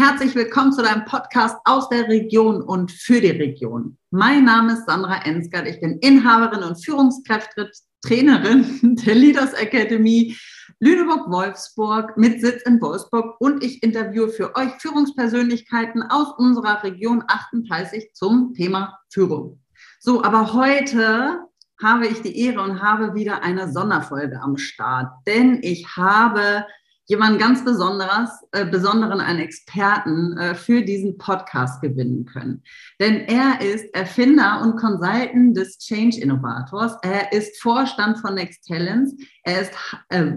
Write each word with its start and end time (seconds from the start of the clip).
herzlich 0.00 0.34
willkommen 0.34 0.72
zu 0.72 0.80
deinem 0.80 1.04
Podcast 1.04 1.58
aus 1.66 1.90
der 1.90 2.08
Region 2.08 2.62
und 2.62 2.90
für 2.90 3.20
die 3.20 3.32
Region. 3.32 3.98
Mein 4.10 4.46
Name 4.46 4.72
ist 4.72 4.86
Sandra 4.86 5.26
Ensgard. 5.26 5.68
Ich 5.68 5.78
bin 5.78 5.98
Inhaberin 5.98 6.62
und 6.62 6.82
Führungskräfte-Trainerin 6.82 8.96
der 9.04 9.14
Leaders 9.14 9.52
Academy 9.52 10.34
Lüneburg-Wolfsburg 10.78 12.16
mit 12.16 12.40
Sitz 12.40 12.62
in 12.62 12.80
Wolfsburg 12.80 13.38
und 13.40 13.62
ich 13.62 13.82
interviewe 13.82 14.30
für 14.30 14.56
euch 14.56 14.70
Führungspersönlichkeiten 14.78 16.02
aus 16.04 16.32
unserer 16.38 16.82
Region 16.82 17.22
38 17.28 18.14
zum 18.14 18.54
Thema 18.54 18.98
Führung. 19.10 19.60
So, 19.98 20.24
aber 20.24 20.54
heute 20.54 21.40
habe 21.78 22.06
ich 22.06 22.22
die 22.22 22.40
Ehre 22.40 22.62
und 22.62 22.80
habe 22.80 23.12
wieder 23.12 23.42
eine 23.42 23.70
Sonderfolge 23.70 24.40
am 24.40 24.56
Start, 24.56 25.12
denn 25.26 25.58
ich 25.60 25.94
habe 25.94 26.64
jemanden 27.10 27.40
ganz 27.40 27.64
Besonderes, 27.64 28.30
äh, 28.52 28.64
besonderen, 28.64 29.20
einen 29.20 29.40
Experten 29.40 30.38
äh, 30.38 30.54
für 30.54 30.82
diesen 30.82 31.18
Podcast 31.18 31.82
gewinnen 31.82 32.24
können. 32.24 32.62
Denn 33.00 33.22
er 33.22 33.60
ist 33.60 33.92
Erfinder 33.92 34.60
und 34.62 34.76
Consultant 34.76 35.56
des 35.56 35.76
Change 35.78 36.20
Innovators. 36.20 36.92
Er 37.02 37.32
ist 37.32 37.60
Vorstand 37.60 38.20
von 38.20 38.34
Next 38.34 38.64
Talents. 38.64 39.16
Er 39.44 39.62
ist 39.62 39.72
äh, 40.08 40.32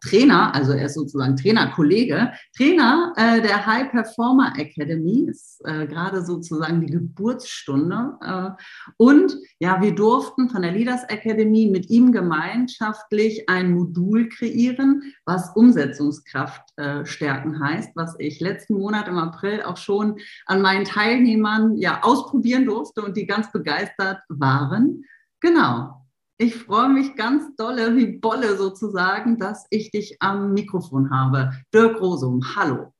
Trainer, 0.00 0.54
also 0.54 0.72
er 0.72 0.86
ist 0.86 0.94
sozusagen 0.94 1.36
Trainerkollege, 1.36 2.32
Trainer 2.56 3.12
äh, 3.16 3.40
der 3.40 3.66
High 3.66 3.90
Performer 3.90 4.54
Academy, 4.56 5.26
ist 5.28 5.60
äh, 5.64 5.86
gerade 5.86 6.24
sozusagen 6.24 6.80
die 6.80 6.92
Geburtsstunde. 6.92 8.18
Äh, 8.20 8.50
und 8.96 9.36
ja, 9.60 9.80
wir 9.80 9.94
durften 9.94 10.50
von 10.50 10.62
der 10.62 10.72
Leaders 10.72 11.04
Academy 11.04 11.68
mit 11.70 11.90
ihm 11.90 12.12
gemeinschaftlich 12.12 13.48
ein 13.48 13.72
Modul 13.72 14.28
kreieren, 14.28 15.02
was 15.24 15.54
Umsetzungskraft 15.54 16.62
äh, 16.76 17.04
stärken 17.04 17.60
heißt, 17.60 17.90
was 17.94 18.14
ich 18.18 18.40
letzten 18.40 18.74
Monat 18.74 19.08
im 19.08 19.18
April 19.18 19.62
auch 19.62 19.76
schon 19.76 20.18
an 20.46 20.62
meinen 20.62 20.84
Teilnehmern 20.84 21.76
ja 21.76 22.00
ausprobieren 22.02 22.64
durfte 22.66 23.02
und 23.02 23.16
die 23.16 23.26
ganz 23.26 23.52
begeistert 23.52 24.18
waren. 24.28 25.04
Genau. 25.40 26.07
Ich 26.40 26.54
freue 26.54 26.88
mich 26.88 27.16
ganz 27.16 27.56
dolle, 27.56 27.96
wie 27.96 28.06
Bolle 28.06 28.56
sozusagen, 28.56 29.38
dass 29.38 29.66
ich 29.70 29.90
dich 29.90 30.18
am 30.20 30.52
Mikrofon 30.52 31.10
habe. 31.10 31.50
Dirk 31.74 32.00
Rosum, 32.00 32.40
hallo. 32.54 32.92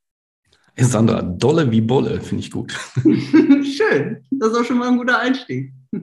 Hey 0.75 0.85
Sandra, 0.85 1.23
dolle 1.23 1.71
wie 1.71 1.81
Bolle, 1.81 2.21
finde 2.21 2.43
ich 2.43 2.51
gut. 2.51 2.73
Schön, 3.05 4.27
das 4.33 4.49
ist 4.51 4.59
auch 4.59 4.65
schon 4.65 4.79
mal 4.79 4.89
ein 4.89 4.99
guter 4.99 5.21
Einstieg. 5.21 5.73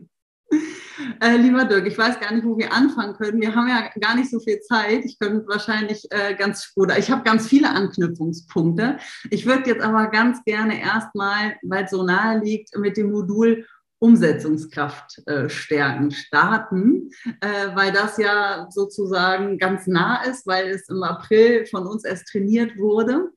Äh, 1.21 1.37
lieber 1.37 1.65
Dirk, 1.65 1.85
ich 1.87 1.97
weiß 1.97 2.19
gar 2.19 2.33
nicht, 2.33 2.45
wo 2.45 2.57
wir 2.57 2.73
anfangen 2.73 3.15
können. 3.15 3.39
Wir 3.39 3.53
haben 3.53 3.67
ja 3.67 3.89
gar 3.99 4.15
nicht 4.15 4.29
so 4.29 4.39
viel 4.39 4.59
Zeit. 4.61 5.03
Ich 5.05 5.19
könnte 5.19 5.45
wahrscheinlich 5.47 6.05
äh, 6.09 6.35
ganz, 6.35 6.71
oder 6.75 6.97
ich 6.97 7.11
habe 7.11 7.23
ganz 7.23 7.47
viele 7.47 7.69
Anknüpfungspunkte. 7.69 8.97
Ich 9.29 9.45
würde 9.45 9.69
jetzt 9.69 9.83
aber 9.83 10.07
ganz 10.07 10.43
gerne 10.45 10.81
erstmal, 10.81 11.55
weil 11.63 11.85
es 11.85 11.91
so 11.91 12.03
nahe 12.03 12.39
liegt, 12.39 12.75
mit 12.77 12.97
dem 12.97 13.11
Modul 13.11 13.65
Umsetzungskraft 13.99 15.21
äh, 15.27 15.49
stärken, 15.49 16.11
starten, 16.11 17.09
äh, 17.41 17.75
weil 17.75 17.91
das 17.91 18.17
ja 18.17 18.67
sozusagen 18.69 19.57
ganz 19.57 19.87
nah 19.87 20.23
ist, 20.23 20.45
weil 20.45 20.69
es 20.69 20.89
im 20.89 21.03
April 21.03 21.65
von 21.65 21.87
uns 21.87 22.03
erst 22.03 22.27
trainiert 22.27 22.77
wurde. 22.77 23.31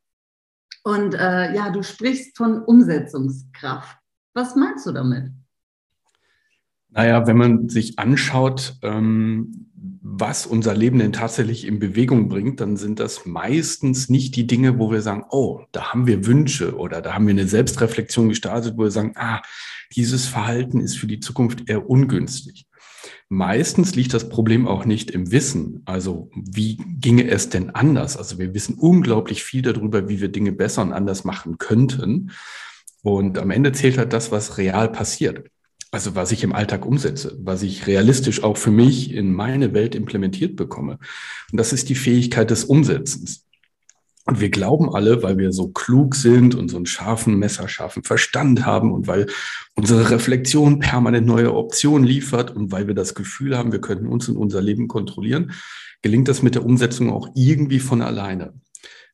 Und 0.83 1.15
äh, 1.15 1.55
ja, 1.55 1.70
du 1.70 1.83
sprichst 1.83 2.37
von 2.37 2.62
Umsetzungskraft. 2.62 3.98
Was 4.34 4.56
meinst 4.56 4.87
du 4.87 4.92
damit? 4.92 5.33
Naja, 6.91 7.27
wenn 7.27 7.37
man 7.37 7.69
sich 7.69 7.98
anschaut, 7.98 8.75
ähm, 8.83 9.68
was 10.11 10.47
unser 10.47 10.75
Leben 10.75 10.98
denn 10.98 11.12
tatsächlich 11.12 11.67
in 11.67 11.78
Bewegung 11.78 12.28
bringt, 12.28 12.61
dann 12.61 12.77
sind 12.77 12.98
das 12.98 13.27
meistens 13.27 14.09
nicht 14.09 14.37
die 14.37 14.47
Dinge, 14.47 14.78
wo 14.78 14.91
wir 14.91 15.03
sagen, 15.03 15.25
oh, 15.31 15.60
da 15.71 15.93
haben 15.93 16.06
wir 16.06 16.25
Wünsche 16.25 16.77
oder 16.77 17.03
da 17.03 17.15
haben 17.15 17.27
wir 17.27 17.33
eine 17.33 17.47
Selbstreflexion 17.47 18.31
gestartet, 18.31 18.75
wo 18.77 18.84
wir 18.84 18.91
sagen, 18.91 19.12
ah, 19.16 19.43
dieses 19.94 20.27
Verhalten 20.27 20.81
ist 20.81 20.97
für 20.97 21.06
die 21.06 21.21
Zukunft 21.21 21.69
eher 21.69 21.88
ungünstig. 21.88 22.66
Meistens 23.28 23.94
liegt 23.94 24.15
das 24.15 24.31
Problem 24.31 24.66
auch 24.66 24.87
nicht 24.87 25.10
im 25.10 25.31
Wissen. 25.31 25.83
Also 25.84 26.31
wie 26.34 26.78
ginge 26.99 27.28
es 27.28 27.50
denn 27.50 27.71
anders? 27.71 28.16
Also 28.16 28.38
wir 28.38 28.54
wissen 28.54 28.77
unglaublich 28.77 29.44
viel 29.44 29.60
darüber, 29.60 30.09
wie 30.09 30.22
wir 30.22 30.28
Dinge 30.28 30.53
besser 30.53 30.83
und 30.83 30.94
anders 30.94 31.25
machen 31.25 31.59
könnten. 31.59 32.31
Und 33.03 33.38
am 33.38 33.50
Ende 33.50 33.72
zählt 33.72 33.99
halt 33.99 34.15
das, 34.15 34.33
was 34.33 34.56
real 34.56 34.91
passiert. 34.91 35.50
Also 35.91 36.15
was 36.15 36.32
ich 36.32 36.44
im 36.44 36.53
Alltag 36.53 36.84
umsetze, 36.84 37.37
was 37.41 37.62
ich 37.62 37.87
realistisch 37.87 38.43
auch 38.43 38.59
für 38.59 38.71
mich 38.71 39.12
in 39.12 39.32
meine 39.32 39.72
Welt 39.72 39.94
implementiert 39.94 40.54
bekomme. 40.54 40.99
Und 41.50 41.59
das 41.59 41.72
ist 41.72 41.88
die 41.88 41.94
Fähigkeit 41.94 42.50
des 42.50 42.65
Umsetzens. 42.65 43.47
Und 44.28 44.41
wir 44.41 44.50
glauben 44.50 44.94
alle, 44.94 45.22
weil 45.22 45.38
wir 45.38 45.53
so 45.53 45.69
klug 45.69 46.15
sind 46.15 46.54
und 46.54 46.69
so 46.69 46.77
einen 46.77 46.84
scharfen, 46.84 47.38
messerscharfen 47.38 48.03
Verstand 48.03 48.66
haben 48.66 48.93
und 48.93 49.06
weil 49.06 49.27
unsere 49.75 50.10
Reflexion 50.10 50.81
permanent 50.81 51.27
neue 51.27 51.54
Optionen 51.54 52.06
liefert 52.06 52.54
und 52.54 52.71
weil 52.71 52.87
wir 52.87 52.94
das 52.94 53.15
Gefühl 53.15 53.56
haben, 53.56 53.72
wir 53.72 53.81
könnten 53.81 54.06
uns 54.06 54.28
in 54.28 54.37
unser 54.37 54.60
Leben 54.60 54.87
kontrollieren, 54.87 55.53
gelingt 56.03 56.28
das 56.28 56.43
mit 56.43 56.54
der 56.54 56.66
Umsetzung 56.66 57.10
auch 57.10 57.31
irgendwie 57.34 57.81
von 57.81 58.03
alleine. 58.03 58.53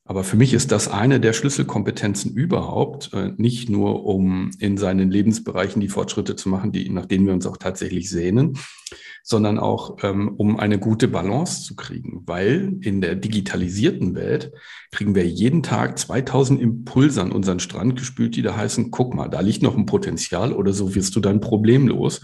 Aber 0.06 0.22
für 0.22 0.36
mich 0.36 0.52
ist 0.52 0.70
das 0.70 0.88
eine 0.88 1.18
der 1.18 1.32
Schlüsselkompetenzen 1.32 2.34
überhaupt, 2.34 3.10
äh, 3.14 3.32
nicht 3.38 3.70
nur 3.70 4.04
um 4.04 4.50
in 4.58 4.76
seinen 4.76 5.10
Lebensbereichen 5.10 5.80
die 5.80 5.88
Fortschritte 5.88 6.36
zu 6.36 6.50
machen, 6.50 6.72
die, 6.72 6.90
nach 6.90 7.06
denen 7.06 7.26
wir 7.26 7.32
uns 7.32 7.46
auch 7.46 7.56
tatsächlich 7.56 8.10
sehnen, 8.10 8.58
sondern 9.22 9.58
auch 9.58 9.96
ähm, 10.02 10.34
um 10.36 10.58
eine 10.58 10.78
gute 10.78 11.08
Balance 11.08 11.62
zu 11.62 11.74
kriegen. 11.74 12.22
Weil 12.26 12.76
in 12.82 13.00
der 13.00 13.14
digitalisierten 13.14 14.14
Welt 14.14 14.52
kriegen 14.92 15.14
wir 15.14 15.26
jeden 15.26 15.62
Tag 15.62 15.98
2000 15.98 16.60
Impulse 16.60 17.22
an 17.22 17.32
unseren 17.32 17.60
Strand 17.60 17.96
gespült, 17.96 18.36
die 18.36 18.42
da 18.42 18.54
heißen, 18.54 18.90
guck 18.90 19.14
mal, 19.14 19.28
da 19.28 19.40
liegt 19.40 19.62
noch 19.62 19.74
ein 19.74 19.86
Potenzial 19.86 20.52
oder 20.52 20.74
so 20.74 20.94
wirst 20.94 21.16
du 21.16 21.20
dann 21.20 21.40
problemlos. 21.40 22.20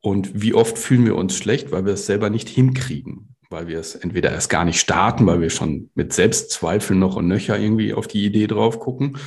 Und 0.00 0.40
wie 0.40 0.54
oft 0.54 0.78
fühlen 0.78 1.04
wir 1.04 1.16
uns 1.16 1.36
schlecht, 1.36 1.72
weil 1.72 1.84
wir 1.84 1.94
es 1.94 2.06
selber 2.06 2.30
nicht 2.30 2.48
hinkriegen 2.48 3.34
weil 3.50 3.66
wir 3.66 3.78
es 3.78 3.94
entweder 3.94 4.30
erst 4.30 4.48
gar 4.48 4.64
nicht 4.64 4.80
starten, 4.80 5.26
weil 5.26 5.40
wir 5.40 5.50
schon 5.50 5.90
mit 5.94 6.12
Selbstzweifeln 6.12 6.98
noch 6.98 7.16
und 7.16 7.26
nöcher 7.26 7.58
irgendwie 7.58 7.92
auf 7.92 8.06
die 8.06 8.24
Idee 8.24 8.46
drauf 8.46 8.78
gucken, 8.78 9.18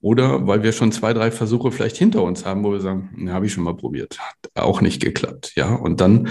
oder 0.00 0.46
weil 0.46 0.62
wir 0.62 0.72
schon 0.72 0.92
zwei, 0.92 1.12
drei 1.12 1.30
Versuche 1.30 1.72
vielleicht 1.72 1.96
hinter 1.96 2.22
uns 2.22 2.44
haben, 2.44 2.64
wo 2.64 2.72
wir 2.72 2.80
sagen, 2.80 3.10
ne, 3.16 3.32
habe 3.32 3.46
ich 3.46 3.52
schon 3.52 3.64
mal 3.64 3.76
probiert, 3.76 4.18
hat 4.18 4.50
auch 4.54 4.80
nicht 4.80 5.02
geklappt, 5.02 5.52
ja. 5.56 5.74
Und 5.74 6.00
dann 6.00 6.28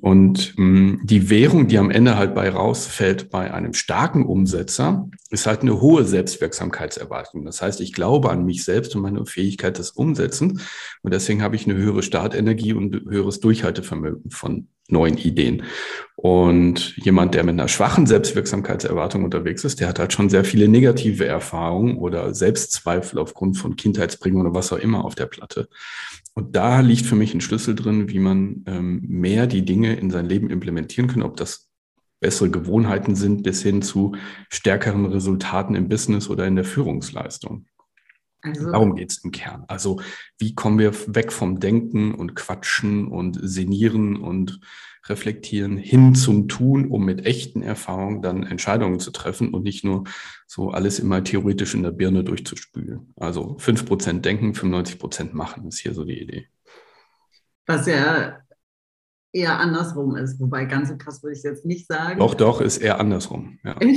und 0.00 0.54
mh, 0.56 0.64
hm, 0.64 1.00
die 1.04 1.28
Währung, 1.28 1.68
die 1.68 1.78
am 1.78 1.90
Ende 1.90 2.16
halt 2.16 2.34
bei 2.34 2.48
rausfällt 2.48 3.30
bei 3.30 3.52
einem 3.52 3.74
starken 3.74 4.24
Umsetzer, 4.24 5.08
ist 5.30 5.46
halt 5.46 5.60
eine 5.60 5.80
hohe 5.80 6.04
Selbstwirksamkeitserwartung. 6.04 7.44
Das 7.44 7.60
heißt, 7.60 7.80
ich 7.80 7.92
glaube 7.92 8.30
an 8.30 8.44
mich 8.44 8.64
selbst 8.64 8.96
und 8.96 9.02
meine 9.02 9.26
Fähigkeit 9.26 9.78
des 9.78 9.90
Umsetzens. 9.90 10.62
Und 11.02 11.12
deswegen 11.12 11.42
habe 11.42 11.56
ich 11.56 11.66
eine 11.66 11.76
höhere 11.76 12.02
Startenergie 12.02 12.72
und 12.72 12.94
höheres 13.10 13.40
Durchhaltevermögen 13.40 14.30
von 14.30 14.68
neuen 14.88 15.18
Ideen. 15.18 15.62
Und 16.16 16.96
jemand, 16.96 17.34
der 17.34 17.44
mit 17.44 17.54
einer 17.54 17.68
schwachen 17.68 18.06
Selbstwirksamkeitserwartung 18.06 19.24
unterwegs 19.24 19.64
ist, 19.64 19.80
der 19.80 19.88
hat 19.88 19.98
halt 19.98 20.12
schon 20.12 20.28
sehr 20.28 20.44
viele 20.44 20.68
negative 20.68 21.26
Erfahrungen 21.26 21.96
oder 21.96 22.34
Selbstzweifel 22.34 23.18
aufgrund 23.18 23.56
von 23.56 23.76
Kindheitsprägung 23.76 24.40
oder 24.40 24.54
was 24.54 24.72
auch 24.72 24.78
immer 24.78 25.04
auf 25.04 25.14
der 25.14 25.26
Platte. 25.26 25.68
Und 26.34 26.56
da 26.56 26.80
liegt 26.80 27.06
für 27.06 27.16
mich 27.16 27.34
ein 27.34 27.40
Schlüssel 27.40 27.74
drin, 27.74 28.08
wie 28.08 28.18
man 28.18 28.64
ähm, 28.66 29.02
mehr 29.06 29.46
die 29.46 29.64
Dinge 29.64 29.94
in 29.96 30.10
sein 30.10 30.26
Leben 30.26 30.48
implementieren 30.50 31.08
kann, 31.08 31.22
ob 31.22 31.36
das 31.36 31.68
bessere 32.20 32.50
Gewohnheiten 32.50 33.14
sind 33.14 33.42
bis 33.42 33.62
hin 33.62 33.82
zu 33.82 34.14
stärkeren 34.50 35.06
Resultaten 35.06 35.74
im 35.74 35.88
Business 35.88 36.28
oder 36.28 36.46
in 36.46 36.56
der 36.56 36.64
Führungsleistung. 36.64 37.66
Also, 38.42 38.70
Darum 38.70 38.94
geht 38.94 39.10
es 39.10 39.24
im 39.24 39.32
Kern. 39.32 39.64
Also 39.68 40.00
wie 40.38 40.54
kommen 40.54 40.78
wir 40.78 40.92
weg 41.14 41.32
vom 41.32 41.60
Denken 41.60 42.14
und 42.14 42.34
Quatschen 42.34 43.08
und 43.08 43.38
Senieren 43.42 44.16
und 44.16 44.60
Reflektieren 45.06 45.76
hin 45.78 46.14
zum 46.14 46.48
Tun, 46.48 46.88
um 46.88 47.04
mit 47.04 47.26
echten 47.26 47.62
Erfahrungen 47.62 48.22
dann 48.22 48.42
Entscheidungen 48.42 49.00
zu 49.00 49.10
treffen 49.10 49.54
und 49.54 49.62
nicht 49.62 49.84
nur 49.84 50.04
so 50.46 50.70
alles 50.70 50.98
immer 50.98 51.24
theoretisch 51.24 51.74
in 51.74 51.82
der 51.82 51.90
Birne 51.90 52.24
durchzuspülen. 52.24 53.12
Also 53.16 53.56
fünf 53.58 53.86
Prozent 53.86 54.24
denken, 54.24 54.54
95 54.54 54.98
Prozent 54.98 55.34
machen, 55.34 55.66
ist 55.68 55.78
hier 55.78 55.94
so 55.94 56.04
die 56.04 56.20
Idee. 56.20 56.48
Was 57.66 57.86
ja 57.86 58.40
eher 59.32 59.58
andersrum 59.58 60.16
ist, 60.16 60.40
wobei 60.40 60.64
ganz 60.64 60.88
so 60.88 60.96
krass 60.96 61.22
würde 61.22 61.32
ich 61.32 61.38
es 61.38 61.44
jetzt 61.44 61.64
nicht 61.64 61.86
sagen. 61.86 62.18
Doch, 62.18 62.34
doch, 62.34 62.60
ist 62.60 62.78
eher 62.78 63.00
andersrum. 63.00 63.58
Ja. 63.64 63.76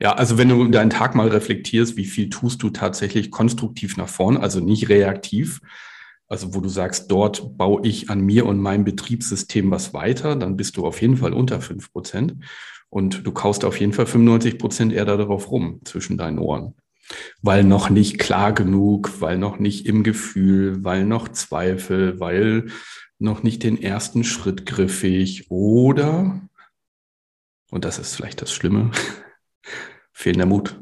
Ja, 0.00 0.12
also 0.12 0.38
wenn 0.38 0.48
du 0.48 0.64
deinen 0.68 0.90
Tag 0.90 1.16
mal 1.16 1.26
reflektierst, 1.26 1.96
wie 1.96 2.04
viel 2.04 2.30
tust 2.30 2.62
du 2.62 2.70
tatsächlich 2.70 3.32
konstruktiv 3.32 3.96
nach 3.96 4.08
vorne, 4.08 4.38
also 4.38 4.60
nicht 4.60 4.88
reaktiv, 4.88 5.60
also 6.28 6.54
wo 6.54 6.60
du 6.60 6.68
sagst, 6.68 7.10
dort 7.10 7.56
baue 7.56 7.86
ich 7.86 8.10
an 8.10 8.20
mir 8.20 8.46
und 8.46 8.60
meinem 8.60 8.84
Betriebssystem 8.84 9.70
was 9.70 9.94
weiter, 9.94 10.36
dann 10.36 10.56
bist 10.56 10.76
du 10.76 10.86
auf 10.86 11.00
jeden 11.00 11.16
Fall 11.16 11.32
unter 11.32 11.60
fünf 11.60 11.90
Prozent 11.92 12.36
und 12.90 13.26
du 13.26 13.32
kaust 13.32 13.64
auf 13.64 13.80
jeden 13.80 13.92
Fall 13.92 14.06
95 14.06 14.58
Prozent 14.58 14.92
eher 14.92 15.04
darauf 15.04 15.50
rum 15.50 15.80
zwischen 15.84 16.18
deinen 16.18 16.38
Ohren. 16.38 16.74
Weil 17.40 17.64
noch 17.64 17.88
nicht 17.88 18.18
klar 18.18 18.52
genug, 18.52 19.20
weil 19.20 19.38
noch 19.38 19.58
nicht 19.58 19.86
im 19.86 20.02
Gefühl, 20.02 20.84
weil 20.84 21.06
noch 21.06 21.28
Zweifel, 21.28 22.20
weil 22.20 22.66
noch 23.18 23.42
nicht 23.42 23.62
den 23.62 23.82
ersten 23.82 24.24
Schritt 24.24 24.66
griffig 24.66 25.50
oder, 25.50 26.42
und 27.70 27.84
das 27.84 27.98
ist 27.98 28.14
vielleicht 28.14 28.42
das 28.42 28.52
Schlimme, 28.52 28.90
fehlender 30.12 30.46
Mut. 30.46 30.78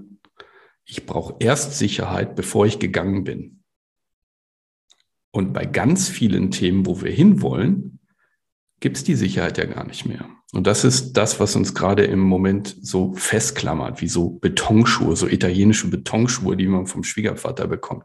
ich 0.85 1.07
brauche 1.07 1.37
erst 1.39 1.79
Sicherheit, 1.79 2.35
bevor 2.37 2.67
ich 2.67 2.79
gegangen 2.79 3.25
bin. 3.25 3.56
Und 5.37 5.53
bei 5.53 5.67
ganz 5.67 6.09
vielen 6.09 6.50
Themen, 6.50 6.87
wo 6.87 7.03
wir 7.03 7.12
hinwollen, 7.12 7.99
gibt 8.81 8.97
es 8.97 9.05
die 9.05 9.15
Sicherheit 9.15 9.59
ja 9.59 9.67
gar 9.67 9.87
nicht 9.87 10.06
mehr. 10.06 10.25
Und 10.55 10.67
das 10.67 10.83
ist 10.83 11.12
das, 11.12 11.38
was 11.38 11.55
uns 11.56 11.75
gerade 11.75 12.05
im 12.05 12.21
Moment 12.21 12.75
so 12.81 13.12
festklammert, 13.12 14.00
wie 14.00 14.09
so 14.09 14.31
Betonschuhe, 14.31 15.15
so 15.15 15.29
italienische 15.29 15.91
Betonschuhe, 15.91 16.56
die 16.56 16.67
man 16.67 16.87
vom 16.87 17.05
Schwiegervater 17.05 17.67
bekommt. 17.67 18.05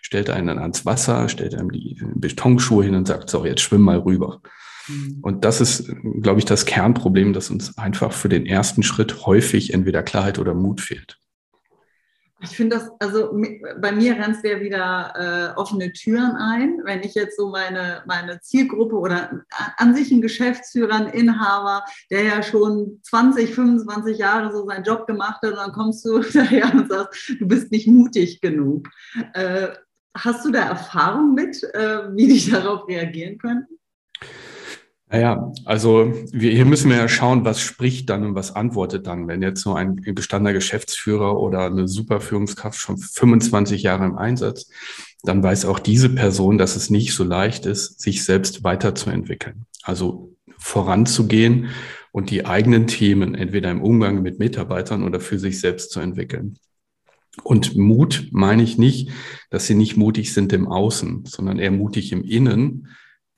Stellt 0.00 0.30
einen 0.30 0.46
dann 0.46 0.58
ans 0.58 0.86
Wasser, 0.86 1.28
stellt 1.28 1.54
einem 1.54 1.70
die 1.70 2.00
Betonschuhe 2.14 2.82
hin 2.82 2.94
und 2.94 3.06
sagt, 3.06 3.28
so, 3.28 3.44
jetzt 3.44 3.60
schwimm 3.60 3.82
mal 3.82 3.98
rüber. 3.98 4.40
Mhm. 4.88 5.18
Und 5.20 5.44
das 5.44 5.60
ist, 5.60 5.92
glaube 6.22 6.38
ich, 6.38 6.46
das 6.46 6.64
Kernproblem, 6.64 7.34
dass 7.34 7.50
uns 7.50 7.76
einfach 7.76 8.12
für 8.12 8.30
den 8.30 8.46
ersten 8.46 8.82
Schritt 8.82 9.26
häufig 9.26 9.74
entweder 9.74 10.02
Klarheit 10.02 10.38
oder 10.38 10.54
Mut 10.54 10.80
fehlt. 10.80 11.19
Ich 12.42 12.56
finde 12.56 12.76
das, 12.76 12.90
also 13.00 13.38
bei 13.80 13.92
mir 13.92 14.14
rennst 14.14 14.44
du 14.44 14.50
ja 14.50 14.60
wieder 14.60 15.12
äh, 15.54 15.58
offene 15.58 15.92
Türen 15.92 16.36
ein. 16.36 16.80
Wenn 16.84 17.02
ich 17.02 17.14
jetzt 17.14 17.36
so 17.36 17.50
meine, 17.50 18.02
meine 18.06 18.40
Zielgruppe 18.40 18.96
oder 18.96 19.42
an 19.76 19.94
sich 19.94 20.10
ein 20.10 20.22
Geschäftsführer, 20.22 20.94
ein 20.94 21.08
Inhaber, 21.08 21.84
der 22.10 22.24
ja 22.24 22.42
schon 22.42 23.00
20, 23.02 23.54
25 23.54 24.18
Jahre 24.18 24.52
so 24.52 24.66
seinen 24.66 24.84
Job 24.84 25.06
gemacht 25.06 25.42
hat, 25.42 25.50
und 25.50 25.56
dann 25.56 25.72
kommst 25.72 26.04
du 26.04 26.20
daher 26.34 26.72
und 26.72 26.88
sagst, 26.88 27.34
du 27.38 27.46
bist 27.46 27.70
nicht 27.70 27.86
mutig 27.86 28.40
genug. 28.40 28.88
Äh, 29.34 29.68
hast 30.16 30.44
du 30.44 30.50
da 30.50 30.60
Erfahrung 30.60 31.34
mit, 31.34 31.62
äh, 31.74 32.14
wie 32.14 32.28
die 32.28 32.50
darauf 32.50 32.88
reagieren 32.88 33.36
könnten? 33.38 33.79
Naja, 35.12 35.52
also 35.64 36.12
wir, 36.30 36.52
hier 36.52 36.64
müssen 36.64 36.88
wir 36.88 36.96
ja 36.96 37.08
schauen, 37.08 37.44
was 37.44 37.60
spricht 37.60 38.08
dann 38.08 38.24
und 38.24 38.34
was 38.36 38.54
antwortet 38.54 39.08
dann. 39.08 39.26
Wenn 39.26 39.42
jetzt 39.42 39.62
so 39.62 39.74
ein 39.74 39.96
gestandener 39.96 40.52
Geschäftsführer 40.52 41.36
oder 41.36 41.66
eine 41.66 41.88
Superführungskraft 41.88 42.78
schon 42.78 42.96
25 42.96 43.82
Jahre 43.82 44.04
im 44.04 44.16
Einsatz, 44.16 44.70
dann 45.24 45.42
weiß 45.42 45.64
auch 45.64 45.80
diese 45.80 46.10
Person, 46.10 46.58
dass 46.58 46.76
es 46.76 46.90
nicht 46.90 47.12
so 47.12 47.24
leicht 47.24 47.66
ist, 47.66 48.00
sich 48.00 48.24
selbst 48.24 48.62
weiterzuentwickeln. 48.62 49.66
Also 49.82 50.36
voranzugehen 50.58 51.70
und 52.12 52.30
die 52.30 52.46
eigenen 52.46 52.86
Themen 52.86 53.34
entweder 53.34 53.72
im 53.72 53.82
Umgang 53.82 54.22
mit 54.22 54.38
Mitarbeitern 54.38 55.02
oder 55.02 55.18
für 55.18 55.40
sich 55.40 55.58
selbst 55.58 55.90
zu 55.90 55.98
entwickeln. 55.98 56.56
Und 57.42 57.76
Mut 57.76 58.28
meine 58.30 58.62
ich 58.62 58.78
nicht, 58.78 59.10
dass 59.50 59.66
sie 59.66 59.74
nicht 59.74 59.96
mutig 59.96 60.32
sind 60.32 60.52
im 60.52 60.68
Außen, 60.68 61.24
sondern 61.24 61.58
eher 61.58 61.72
mutig 61.72 62.12
im 62.12 62.22
Innen, 62.22 62.88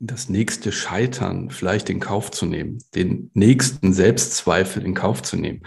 das 0.05 0.29
nächste 0.29 0.73
Scheitern 0.73 1.51
vielleicht 1.51 1.89
in 1.89 2.01
Kauf 2.01 2.31
zu 2.33 2.45
nehmen, 2.45 2.79
den 2.95 3.31
nächsten 3.35 3.93
Selbstzweifel 3.93 4.85
in 4.85 4.95
Kauf 4.95 5.23
zu 5.23 5.37
nehmen. 5.37 5.63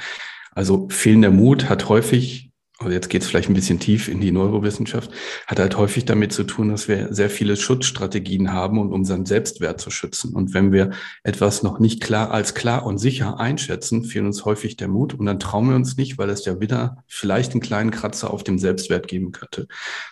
Also 0.52 0.88
fehlender 0.90 1.32
Mut 1.32 1.70
hat 1.70 1.88
häufig 1.88 2.45
also 2.80 2.92
jetzt 2.92 3.10
geht 3.10 3.22
es 3.22 3.30
vielleicht 3.30 3.48
ein 3.50 3.54
bisschen 3.54 3.80
tief 3.80 4.10
in 4.10 4.20
die 4.20 4.34
Neurowissenschaft, 4.34 5.10
hat 5.48 5.60
halt 5.60 5.78
häufig 5.78 6.04
damit 6.04 6.34
zu 6.34 6.44
tun, 6.44 6.70
dass 6.70 6.90
wir 6.90 7.14
sehr 7.14 7.30
viele 7.30 7.56
Schutzstrategien 7.56 8.52
haben, 8.52 8.80
um 8.80 8.92
unseren 8.92 9.26
Selbstwert 9.26 9.80
zu 9.80 9.90
schützen. 9.90 10.34
Und 10.34 10.54
wenn 10.54 10.74
wir 10.74 10.92
etwas 11.24 11.64
noch 11.64 11.80
nicht 11.80 12.04
klar 12.04 12.32
als 12.32 12.54
klar 12.54 12.86
und 12.86 12.98
sicher 12.98 13.40
einschätzen, 13.40 14.04
fehlt 14.04 14.26
uns 14.26 14.44
häufig 14.44 14.76
der 14.76 14.90
Mut 14.90 15.14
und 15.14 15.26
dann 15.26 15.40
trauen 15.40 15.70
wir 15.70 15.76
uns 15.78 15.96
nicht, 15.96 16.18
weil 16.18 16.30
es 16.30 16.44
ja 16.44 16.60
wieder 16.60 17.04
vielleicht 17.08 17.54
einen 17.54 17.62
kleinen 17.62 17.92
Kratzer 17.92 18.32
auf 18.32 18.44
dem 18.44 18.60
Selbstwert 18.60 19.08
geben 19.08 19.32
könnte. 19.32 19.68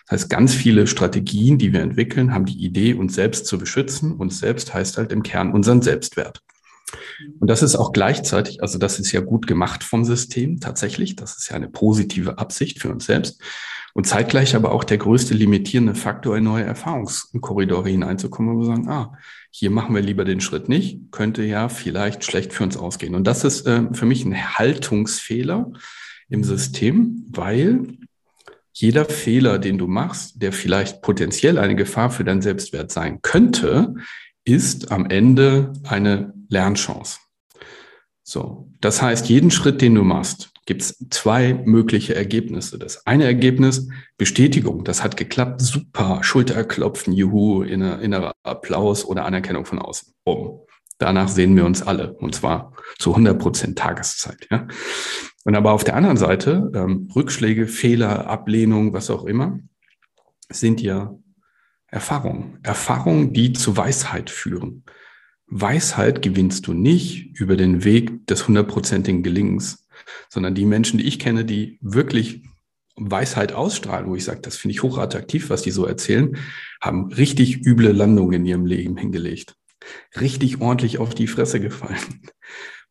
Das 0.06 0.22
heißt, 0.22 0.30
ganz 0.30 0.54
viele 0.54 0.86
Strategien, 0.86 1.58
die 1.58 1.74
wir 1.74 1.82
entwickeln, 1.82 2.32
haben 2.32 2.46
die 2.46 2.64
Idee, 2.64 2.94
uns 2.94 3.14
selbst 3.14 3.46
zu 3.46 3.58
beschützen. 3.58 4.12
Uns 4.12 4.38
selbst 4.38 4.72
heißt 4.72 4.96
halt 4.96 5.12
im 5.12 5.22
Kern 5.22 5.52
unseren 5.52 5.82
Selbstwert. 5.82 6.42
Und 7.40 7.48
das 7.48 7.62
ist 7.62 7.76
auch 7.76 7.92
gleichzeitig, 7.92 8.62
also 8.62 8.78
das 8.78 8.98
ist 8.98 9.12
ja 9.12 9.20
gut 9.20 9.46
gemacht 9.46 9.84
vom 9.84 10.04
System 10.04 10.60
tatsächlich. 10.60 11.16
Das 11.16 11.36
ist 11.36 11.48
ja 11.48 11.56
eine 11.56 11.68
positive 11.68 12.38
Absicht 12.38 12.80
für 12.80 12.90
uns 12.90 13.06
selbst. 13.06 13.40
Und 13.94 14.06
zeitgleich 14.06 14.56
aber 14.56 14.72
auch 14.72 14.82
der 14.82 14.98
größte 14.98 15.34
limitierende 15.34 15.94
Faktor, 15.94 16.36
in 16.36 16.44
neue 16.44 16.64
Erfahrungskorridore 16.64 17.88
hineinzukommen, 17.88 18.56
wo 18.56 18.60
wir 18.60 18.66
sagen, 18.66 18.88
ah, 18.88 19.16
hier 19.50 19.70
machen 19.70 19.94
wir 19.94 20.02
lieber 20.02 20.24
den 20.24 20.40
Schritt 20.40 20.68
nicht, 20.68 21.12
könnte 21.12 21.44
ja 21.44 21.68
vielleicht 21.68 22.24
schlecht 22.24 22.52
für 22.52 22.64
uns 22.64 22.76
ausgehen. 22.76 23.14
Und 23.14 23.24
das 23.24 23.44
ist 23.44 23.66
äh, 23.68 23.82
für 23.92 24.04
mich 24.04 24.24
ein 24.24 24.58
Haltungsfehler 24.58 25.70
im 26.28 26.42
System, 26.42 27.24
weil 27.30 27.98
jeder 28.72 29.04
Fehler, 29.04 29.60
den 29.60 29.78
du 29.78 29.86
machst, 29.86 30.42
der 30.42 30.52
vielleicht 30.52 31.00
potenziell 31.00 31.58
eine 31.58 31.76
Gefahr 31.76 32.10
für 32.10 32.24
deinen 32.24 32.42
Selbstwert 32.42 32.90
sein 32.90 33.20
könnte, 33.22 33.94
ist 34.44 34.90
am 34.90 35.06
Ende 35.06 35.72
eine 35.84 36.33
Lernchance. 36.48 37.18
So, 38.22 38.70
das 38.80 39.02
heißt, 39.02 39.28
jeden 39.28 39.50
Schritt, 39.50 39.82
den 39.82 39.94
du 39.94 40.02
machst, 40.02 40.50
gibt 40.66 40.82
es 40.82 41.06
zwei 41.10 41.52
mögliche 41.52 42.14
Ergebnisse. 42.14 42.78
Das 42.78 43.06
eine 43.06 43.24
Ergebnis, 43.24 43.88
Bestätigung, 44.16 44.84
das 44.84 45.04
hat 45.04 45.16
geklappt, 45.16 45.60
super, 45.60 46.20
Schulterklopfen, 46.22 47.12
juhu, 47.12 47.62
innerer 47.62 48.32
Applaus 48.42 49.04
oder 49.04 49.26
Anerkennung 49.26 49.66
von 49.66 49.78
außen. 49.78 50.14
Boom. 50.24 50.60
Danach 50.98 51.28
sehen 51.28 51.56
wir 51.56 51.66
uns 51.66 51.82
alle, 51.82 52.14
und 52.14 52.34
zwar 52.34 52.72
zu 52.98 53.10
100 53.10 53.38
Prozent 53.38 53.78
Tageszeit. 53.78 54.46
Ja? 54.50 54.68
Und 55.44 55.56
aber 55.56 55.72
auf 55.72 55.84
der 55.84 55.96
anderen 55.96 56.16
Seite, 56.16 56.70
ähm, 56.74 57.08
Rückschläge, 57.14 57.66
Fehler, 57.66 58.28
Ablehnung, 58.28 58.92
was 58.92 59.10
auch 59.10 59.24
immer, 59.24 59.58
sind 60.48 60.80
ja 60.80 61.14
Erfahrungen. 61.88 62.58
Erfahrungen, 62.62 63.32
die 63.32 63.52
zu 63.52 63.76
Weisheit 63.76 64.30
führen. 64.30 64.84
Weisheit 65.46 66.22
gewinnst 66.22 66.66
du 66.66 66.72
nicht 66.72 67.38
über 67.38 67.56
den 67.56 67.84
Weg 67.84 68.26
des 68.26 68.48
hundertprozentigen 68.48 69.22
Gelingens, 69.22 69.86
sondern 70.28 70.54
die 70.54 70.64
Menschen, 70.64 70.98
die 70.98 71.06
ich 71.06 71.18
kenne, 71.18 71.44
die 71.44 71.78
wirklich 71.80 72.42
Weisheit 72.96 73.52
ausstrahlen, 73.52 74.08
wo 74.08 74.14
ich 74.14 74.24
sage, 74.24 74.40
das 74.40 74.56
finde 74.56 74.72
ich 74.72 74.82
hochattraktiv, 74.82 75.50
was 75.50 75.62
die 75.62 75.70
so 75.70 75.84
erzählen, 75.84 76.36
haben 76.80 77.12
richtig 77.12 77.66
üble 77.66 77.92
Landungen 77.92 78.34
in 78.34 78.46
ihrem 78.46 78.66
Leben 78.66 78.96
hingelegt. 78.96 79.56
Richtig 80.18 80.60
ordentlich 80.60 80.98
auf 80.98 81.14
die 81.14 81.26
Fresse 81.26 81.60
gefallen 81.60 82.22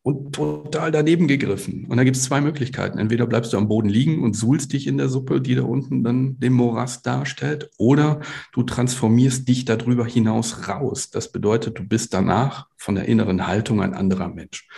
und 0.04 0.34
total 0.34 0.92
daneben 0.92 1.26
gegriffen. 1.26 1.86
Und 1.88 1.96
da 1.96 2.04
gibt 2.04 2.16
es 2.16 2.24
zwei 2.24 2.42
Möglichkeiten. 2.42 2.98
Entweder 2.98 3.26
bleibst 3.26 3.54
du 3.54 3.56
am 3.56 3.68
Boden 3.68 3.88
liegen 3.88 4.22
und 4.22 4.36
suhlst 4.36 4.74
dich 4.74 4.86
in 4.86 4.98
der 4.98 5.08
Suppe, 5.08 5.40
die 5.40 5.54
da 5.54 5.62
unten 5.62 6.04
dann 6.04 6.38
den 6.38 6.52
Morast 6.52 7.06
darstellt, 7.06 7.70
oder 7.78 8.20
du 8.52 8.64
transformierst 8.64 9.48
dich 9.48 9.64
darüber 9.64 10.04
hinaus 10.04 10.68
raus. 10.68 11.08
Das 11.10 11.32
bedeutet, 11.32 11.78
du 11.78 11.84
bist 11.84 12.12
danach 12.12 12.66
von 12.76 12.96
der 12.96 13.06
inneren 13.06 13.46
Haltung 13.46 13.80
ein 13.80 13.94
anderer 13.94 14.28
Mensch. 14.28 14.68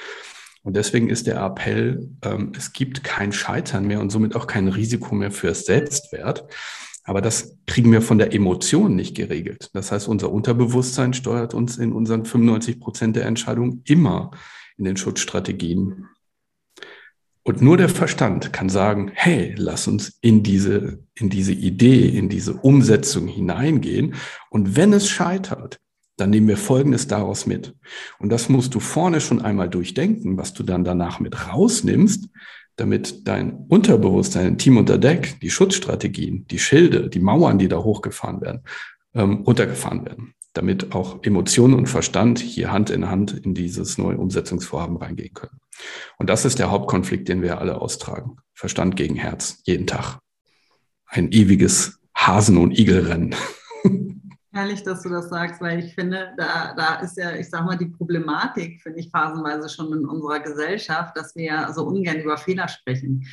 Und 0.63 0.77
deswegen 0.77 1.09
ist 1.09 1.27
der 1.27 1.41
Appell, 1.45 2.09
ähm, 2.23 2.53
es 2.57 2.73
gibt 2.73 3.03
kein 3.03 3.33
Scheitern 3.33 3.85
mehr 3.85 4.01
und 4.01 4.11
somit 4.11 4.37
auch 4.37 4.47
kein 4.47 4.69
Risiko 4.69 5.17
mehr 5.17 5.33
fürs 5.33 5.65
Selbstwert. 5.67 6.47
Aber 7.03 7.21
das 7.21 7.57
kriegen 7.67 7.91
wir 7.91 8.01
von 8.01 8.19
der 8.19 8.33
Emotion 8.33 8.95
nicht 8.95 9.17
geregelt. 9.17 9.71
Das 9.73 9.91
heißt, 9.91 10.07
unser 10.07 10.31
Unterbewusstsein 10.31 11.15
steuert 11.15 11.53
uns 11.53 11.79
in 11.79 11.93
unseren 11.93 12.25
95 12.25 12.79
Prozent 12.79 13.17
der 13.17 13.27
Entscheidungen 13.27 13.83
immer 13.87 14.31
in 14.79 14.85
den 14.85 14.97
Schutzstrategien. 14.97 16.09
Und 17.43 17.63
nur 17.63 17.77
der 17.77 17.89
Verstand 17.89 18.53
kann 18.53 18.69
sagen, 18.69 19.13
hey, 19.15 19.55
lass 19.57 19.87
uns 19.87 20.19
in 20.21 20.43
diese, 20.43 20.99
in 21.15 21.31
diese 21.31 21.53
Idee, 21.53 22.09
in 22.09 22.29
diese 22.29 22.55
Umsetzung 22.55 23.29
hineingehen. 23.29 24.17
Und 24.51 24.75
wenn 24.75 24.93
es 24.93 25.09
scheitert, 25.09 25.79
dann 26.17 26.31
nehmen 26.31 26.49
wir 26.49 26.57
Folgendes 26.57 27.07
daraus 27.07 27.47
mit. 27.47 27.77
Und 28.19 28.31
das 28.31 28.49
musst 28.49 28.75
du 28.75 28.81
vorne 28.81 29.21
schon 29.21 29.43
einmal 29.43 29.69
durchdenken, 29.69 30.37
was 30.37 30.55
du 30.55 30.65
dann 30.65 30.83
danach 30.83 31.21
mit 31.21 31.49
rausnimmst, 31.53 32.29
damit 32.75 33.29
dein 33.29 33.67
Unterbewusstsein, 33.69 34.45
dein 34.45 34.59
Team 34.59 34.77
unter 34.77 34.99
Deck, 34.99 35.39
die 35.41 35.51
Schutzstrategien, 35.51 36.47
die 36.49 36.59
Schilde, 36.59 37.09
die 37.09 37.21
Mauern, 37.21 37.59
die 37.59 37.69
da 37.69 37.79
hochgefahren 37.79 38.41
werden, 38.41 38.63
ähm, 39.15 39.43
runtergefahren 39.47 40.05
werden 40.05 40.35
damit 40.57 40.95
auch 40.95 41.23
Emotionen 41.23 41.75
und 41.75 41.87
Verstand 41.87 42.39
hier 42.39 42.73
Hand 42.73 42.91
in 42.91 43.11
Hand 43.11 43.33
in 43.33 43.55
dieses 43.55 43.99
neue 43.99 44.17
Umsetzungsvorhaben 44.17 44.97
reingehen 44.97 45.35
können. 45.35 45.61
Und 46.19 46.31
das 46.31 46.45
ist 46.45 46.59
der 46.59 46.71
Hauptkonflikt, 46.71 47.29
den 47.29 47.43
wir 47.43 47.61
alle 47.61 47.81
austragen. 47.81 48.37
Verstand 48.55 48.97
gegen 48.97 49.17
Herz, 49.17 49.61
jeden 49.65 49.87
Tag. 49.87 50.19
Ein 51.07 51.31
ewiges 51.33 52.01
Hasen- 52.17 52.59
und 52.59 52.79
Igelrennen. 52.79 53.35
Herrlich, 54.57 54.83
dass 54.83 55.03
du 55.03 55.11
das 55.11 55.29
sagst, 55.29 55.61
weil 55.61 55.81
ich 55.81 55.95
finde, 55.95 56.33
da, 56.39 56.73
da 56.75 56.95
ist 57.01 57.19
ja, 57.19 57.37
ich 57.37 57.51
sag 57.51 57.67
mal, 57.67 57.77
die 57.77 57.91
Problematik, 57.91 58.81
finde 58.81 59.01
ich, 59.01 59.11
phasenweise 59.11 59.69
schon 59.69 59.93
in 59.93 60.07
unserer 60.07 60.41
Gesellschaft, 60.41 61.15
dass 61.15 61.37
wir 61.37 61.45
ja 61.45 61.73
so 61.75 61.85
ungern 61.85 62.21
über 62.21 62.39
Fehler 62.39 62.67
sprechen. 62.67 63.27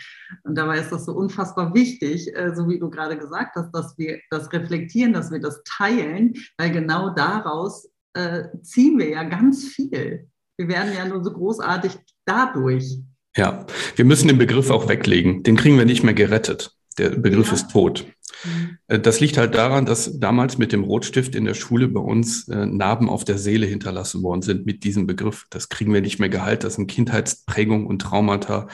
Und 0.44 0.56
dabei 0.56 0.80
ist 0.80 0.92
das 0.92 1.06
so 1.06 1.13
unfassbar 1.13 1.74
wichtig, 1.74 2.27
äh, 2.36 2.53
so 2.53 2.68
wie 2.68 2.77
du 2.77 2.89
gerade 2.89 3.18
gesagt 3.18 3.56
hast, 3.56 3.72
dass 3.72 3.98
wir 3.98 4.20
das 4.32 4.51
reflektieren, 4.51 5.13
dass 5.13 5.32
wir 5.32 5.39
das 5.39 5.63
teilen, 5.63 6.34
weil 6.58 6.72
genau 6.72 7.12
daraus 7.12 7.89
äh, 8.15 8.44
ziehen 8.62 9.00
wir 9.00 9.08
ja 9.08 9.24
ganz 9.24 9.63
viel. 9.70 10.27
Wir 10.58 10.68
werden 10.68 10.92
ja 10.94 11.06
nur 11.06 11.24
so 11.24 11.32
großartig 11.32 12.00
dadurch. 12.25 12.98
Ja, 13.38 13.65
wir 13.96 14.03
müssen 14.03 14.27
den 14.27 14.38
Begriff 14.38 14.70
auch 14.70 14.89
weglegen. 14.89 15.42
Den 15.44 15.56
kriegen 15.56 15.77
wir 15.77 15.86
nicht 15.86 16.03
mehr 16.03 16.13
gerettet. 16.13 16.75
Der 16.95 17.09
Begriff 17.09 17.47
ja. 17.47 17.53
ist 17.53 17.71
tot. 17.71 18.05
Mhm. 18.43 18.77
Äh, 18.88 19.00
das 19.00 19.19
liegt 19.19 19.38
halt 19.38 19.55
daran, 19.55 19.85
dass 19.85 20.19
damals 20.19 20.57
mit 20.57 20.71
dem 20.71 20.83
Rotstift 20.83 21.35
in 21.35 21.45
der 21.45 21.53
Schule 21.53 21.88
bei 21.88 22.00
uns 22.00 22.47
äh, 22.47 22.65
Narben 22.65 23.09
auf 23.09 23.23
der 23.23 23.38
Seele 23.38 23.65
hinterlassen 23.65 24.23
worden 24.23 24.41
sind 24.41 24.65
mit 24.65 24.83
diesem 24.83 25.07
Begriff. 25.07 25.45
Das 25.50 25.69
kriegen 25.69 25.93
wir 25.93 26.01
nicht 26.01 26.19
mehr 26.19 26.29
geheilt. 26.29 26.63
Das 26.63 26.75
sind 26.75 26.88
Kindheitsprägungen 26.88 27.88
und 27.88 28.00
Traumata. 28.00 28.67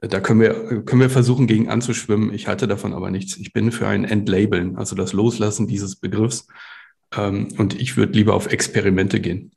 Da 0.00 0.20
können 0.20 0.40
wir, 0.40 0.82
können 0.82 1.00
wir 1.00 1.10
versuchen, 1.10 1.46
gegen 1.46 1.68
anzuschwimmen. 1.68 2.34
Ich 2.34 2.48
halte 2.48 2.66
davon 2.66 2.92
aber 2.92 3.10
nichts. 3.10 3.36
Ich 3.36 3.52
bin 3.52 3.70
für 3.70 3.86
ein 3.86 4.04
Entlabeln, 4.04 4.76
also 4.76 4.96
das 4.96 5.12
Loslassen 5.12 5.68
dieses 5.68 5.96
Begriffs. 5.96 6.48
Ähm, 7.16 7.48
und 7.58 7.80
ich 7.80 7.96
würde 7.96 8.12
lieber 8.12 8.34
auf 8.34 8.52
Experimente 8.52 9.20
gehen. 9.20 9.52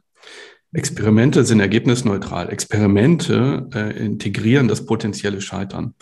Experimente 0.76 1.46
sind 1.46 1.62
ergebnisneutral. 1.62 2.52
Experimente 2.52 3.70
äh, 3.74 3.98
integrieren 3.98 4.68
das 4.68 4.86
potenzielle 4.86 5.40
Scheitern. 5.40 5.94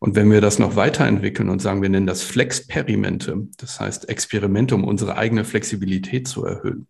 Und 0.00 0.16
wenn 0.16 0.30
wir 0.30 0.42
das 0.42 0.58
noch 0.58 0.76
weiterentwickeln 0.76 1.48
und 1.48 1.62
sagen, 1.62 1.80
wir 1.80 1.88
nennen 1.88 2.06
das 2.06 2.22
Flexperimente, 2.22 3.48
das 3.56 3.80
heißt 3.80 4.08
Experimente, 4.10 4.74
um 4.74 4.84
unsere 4.84 5.16
eigene 5.16 5.44
Flexibilität 5.44 6.28
zu 6.28 6.44
erhöhen, 6.44 6.86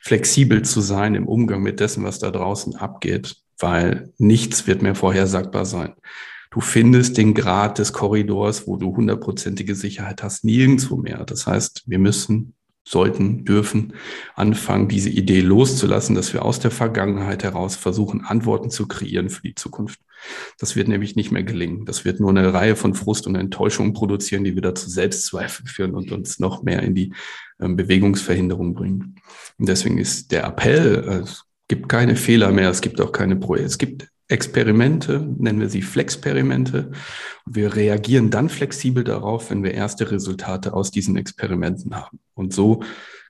flexibel 0.00 0.62
zu 0.62 0.80
sein 0.80 1.16
im 1.16 1.26
Umgang 1.26 1.60
mit 1.60 1.80
dessen, 1.80 2.04
was 2.04 2.20
da 2.20 2.30
draußen 2.30 2.76
abgeht, 2.76 3.36
weil 3.58 4.12
nichts 4.18 4.68
wird 4.68 4.80
mehr 4.80 4.94
vorhersagbar 4.94 5.66
sein. 5.66 5.94
Du 6.52 6.60
findest 6.60 7.18
den 7.18 7.34
Grad 7.34 7.78
des 7.78 7.92
Korridors, 7.92 8.68
wo 8.68 8.76
du 8.76 8.96
hundertprozentige 8.96 9.74
Sicherheit 9.74 10.22
hast, 10.22 10.44
nirgendwo 10.44 10.96
mehr. 10.96 11.24
Das 11.24 11.46
heißt, 11.46 11.82
wir 11.86 11.98
müssen 11.98 12.54
sollten, 12.84 13.44
dürfen 13.44 13.92
anfangen, 14.34 14.88
diese 14.88 15.10
Idee 15.10 15.40
loszulassen, 15.40 16.14
dass 16.14 16.32
wir 16.32 16.44
aus 16.44 16.60
der 16.60 16.70
Vergangenheit 16.70 17.44
heraus 17.44 17.76
versuchen, 17.76 18.24
Antworten 18.24 18.70
zu 18.70 18.88
kreieren 18.88 19.30
für 19.30 19.42
die 19.42 19.54
Zukunft. 19.54 20.00
Das 20.58 20.76
wird 20.76 20.88
nämlich 20.88 21.16
nicht 21.16 21.30
mehr 21.30 21.42
gelingen. 21.42 21.86
Das 21.86 22.04
wird 22.04 22.20
nur 22.20 22.30
eine 22.30 22.52
Reihe 22.52 22.76
von 22.76 22.94
Frust 22.94 23.26
und 23.26 23.36
Enttäuschungen 23.36 23.92
produzieren, 23.92 24.44
die 24.44 24.56
wieder 24.56 24.74
zu 24.74 24.90
Selbstzweifeln 24.90 25.66
führen 25.66 25.94
und 25.94 26.12
uns 26.12 26.38
noch 26.38 26.62
mehr 26.62 26.82
in 26.82 26.94
die 26.94 27.12
ähm, 27.60 27.76
Bewegungsverhinderung 27.76 28.74
bringen. 28.74 29.16
Und 29.58 29.68
deswegen 29.68 29.98
ist 29.98 30.32
der 30.32 30.44
Appell, 30.44 31.04
äh, 31.08 31.14
es 31.22 31.44
gibt 31.68 31.88
keine 31.88 32.16
Fehler 32.16 32.50
mehr, 32.50 32.70
es 32.70 32.80
gibt 32.80 33.00
auch 33.00 33.12
keine 33.12 33.36
Projekte, 33.36 33.66
es 33.66 33.78
gibt 33.78 34.08
Experimente, 34.30 35.20
nennen 35.38 35.60
wir 35.60 35.68
sie 35.68 35.82
Flexperimente. 35.82 36.92
Wir 37.46 37.74
reagieren 37.74 38.30
dann 38.30 38.48
flexibel 38.48 39.02
darauf, 39.02 39.50
wenn 39.50 39.62
wir 39.62 39.74
erste 39.74 40.10
Resultate 40.10 40.72
aus 40.72 40.90
diesen 40.90 41.16
Experimenten 41.16 41.94
haben. 41.96 42.20
Und 42.34 42.54
so 42.54 42.82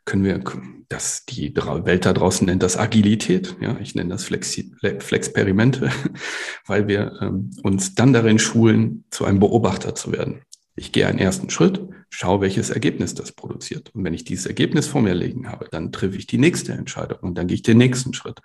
können 0.04 0.24
wir, 0.24 0.42
das, 0.88 1.24
die 1.24 1.54
Welt 1.54 2.04
da 2.04 2.12
draußen 2.12 2.46
nennt 2.46 2.62
das 2.62 2.76
Agilität, 2.76 3.56
ja, 3.60 3.78
ich 3.80 3.94
nenne 3.94 4.10
das 4.10 4.24
Flexi 4.24 4.74
Flexperimente, 4.98 5.90
weil 6.66 6.88
wir 6.88 7.12
ähm, 7.20 7.50
uns 7.62 7.94
dann 7.94 8.12
darin 8.12 8.38
schulen, 8.38 9.04
zu 9.10 9.24
einem 9.24 9.38
Beobachter 9.38 9.94
zu 9.94 10.12
werden. 10.12 10.42
Ich 10.80 10.92
gehe 10.92 11.06
einen 11.06 11.18
ersten 11.18 11.50
Schritt, 11.50 11.78
schaue, 12.08 12.40
welches 12.40 12.70
Ergebnis 12.70 13.14
das 13.14 13.32
produziert. 13.32 13.94
Und 13.94 14.02
wenn 14.02 14.14
ich 14.14 14.24
dieses 14.24 14.46
Ergebnis 14.46 14.86
vor 14.86 15.02
mir 15.02 15.12
liegen 15.12 15.50
habe, 15.50 15.68
dann 15.70 15.92
treffe 15.92 16.16
ich 16.16 16.26
die 16.26 16.38
nächste 16.38 16.72
Entscheidung 16.72 17.18
und 17.20 17.34
dann 17.36 17.48
gehe 17.48 17.56
ich 17.56 17.62
den 17.62 17.76
nächsten 17.76 18.14
Schritt. 18.14 18.40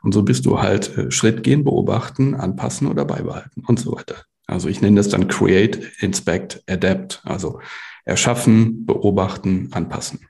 Und 0.00 0.14
so 0.14 0.22
bist 0.22 0.46
du 0.46 0.60
halt 0.60 0.96
äh, 0.96 1.10
Schritt 1.10 1.42
gehen, 1.42 1.64
beobachten, 1.64 2.36
anpassen 2.36 2.86
oder 2.86 3.04
beibehalten 3.04 3.64
und 3.66 3.80
so 3.80 3.90
weiter. 3.90 4.22
Also 4.46 4.68
ich 4.68 4.80
nenne 4.80 4.98
das 4.98 5.08
dann 5.08 5.26
Create, 5.26 5.80
Inspect, 5.98 6.62
Adapt. 6.68 7.22
Also 7.24 7.58
erschaffen, 8.04 8.86
beobachten, 8.86 9.70
anpassen. 9.72 10.20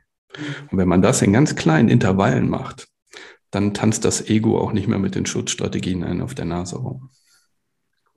Und 0.70 0.78
wenn 0.78 0.88
man 0.88 1.02
das 1.02 1.20
in 1.20 1.34
ganz 1.34 1.56
kleinen 1.56 1.90
Intervallen 1.90 2.48
macht, 2.48 2.88
dann 3.50 3.74
tanzt 3.74 4.06
das 4.06 4.30
Ego 4.30 4.58
auch 4.58 4.72
nicht 4.72 4.88
mehr 4.88 4.98
mit 4.98 5.14
den 5.14 5.26
Schutzstrategien 5.26 6.22
auf 6.22 6.34
der 6.34 6.46
Nase 6.46 6.76
rum. 6.76 7.10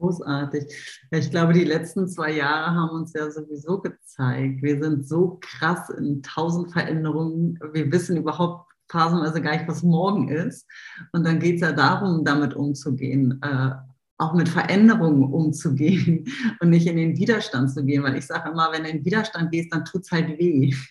Großartig. 0.04 0.66
Ich 1.12 1.32
glaube, 1.32 1.54
die 1.54 1.64
letzten 1.64 2.10
zwei 2.10 2.32
Jahre 2.32 2.76
haben 2.76 2.90
uns 2.90 3.14
ja 3.14 3.32
sowieso 3.32 3.80
gezeigt, 3.80 4.62
wir 4.62 4.84
sind 4.84 5.08
so 5.08 5.40
krass 5.40 5.90
in 5.90 6.22
tausend 6.22 6.74
Veränderungen. 6.74 7.58
Wir 7.72 7.90
wissen 7.90 8.18
überhaupt 8.18 8.70
phasenweise 8.90 9.42
gar 9.42 9.54
nicht, 9.54 9.68
was 9.70 9.82
morgen 9.82 10.28
ist. 10.28 10.68
Und 11.14 11.26
dann 11.26 11.40
geht 11.40 11.56
es 11.56 11.62
ja 11.62 11.72
darum, 11.72 12.26
damit 12.26 12.54
umzugehen, 12.54 13.40
äh, 13.44 13.72
auch 14.18 14.34
mit 14.34 14.50
Veränderungen 14.50 15.24
umzugehen 15.24 16.26
und 16.60 16.70
nicht 16.70 16.88
in 16.88 16.98
den 16.98 17.18
Widerstand 17.18 17.72
zu 17.72 17.86
gehen. 17.86 18.04
Weil 18.04 18.18
ich 18.18 18.26
sage 18.26 18.52
immer, 18.52 18.74
wenn 18.74 18.84
du 18.84 18.90
in 18.90 18.98
den 18.98 19.06
Widerstand 19.06 19.52
gehst, 19.54 19.74
dann 19.74 19.86
tut 19.86 20.02
es 20.02 20.12
halt 20.12 20.38
weh. 20.38 20.74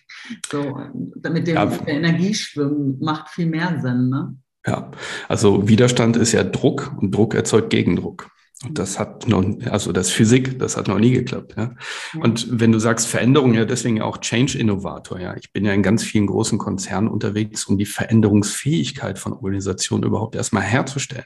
So, 0.51 0.79
damit 1.17 1.45
dem 1.45 1.55
ja. 1.55 1.65
der 1.65 1.95
Energieschwimmen 1.95 2.97
macht 2.99 3.29
viel 3.29 3.45
mehr 3.45 3.79
Sinn. 3.79 4.09
Ne? 4.09 4.35
Ja, 4.65 4.89
also 5.27 5.67
Widerstand 5.67 6.15
ist 6.15 6.31
ja 6.31 6.43
Druck 6.43 6.95
und 6.99 7.11
Druck 7.11 7.35
erzeugt 7.35 7.69
Gegendruck. 7.69 8.31
Und 8.65 8.79
das 8.79 8.97
hat 8.97 9.27
noch, 9.27 9.43
also 9.69 9.91
das 9.91 10.09
Physik, 10.09 10.57
das 10.57 10.77
hat 10.77 10.87
noch 10.87 10.99
nie 10.99 11.11
geklappt. 11.11 11.55
Ja. 11.57 11.75
Und 12.21 12.47
wenn 12.49 12.71
du 12.71 12.79
sagst 12.79 13.07
Veränderung, 13.07 13.53
ja, 13.53 13.65
deswegen 13.65 14.01
auch 14.01 14.17
Change 14.19 14.57
Innovator, 14.57 15.19
ja. 15.19 15.35
Ich 15.35 15.51
bin 15.51 15.65
ja 15.65 15.73
in 15.73 15.83
ganz 15.83 16.03
vielen 16.03 16.27
großen 16.27 16.57
Konzernen 16.57 17.09
unterwegs, 17.09 17.65
um 17.65 17.77
die 17.77 17.85
Veränderungsfähigkeit 17.85 19.19
von 19.19 19.33
Organisationen 19.33 20.03
überhaupt 20.03 20.35
erstmal 20.35 20.63
herzustellen. 20.63 21.25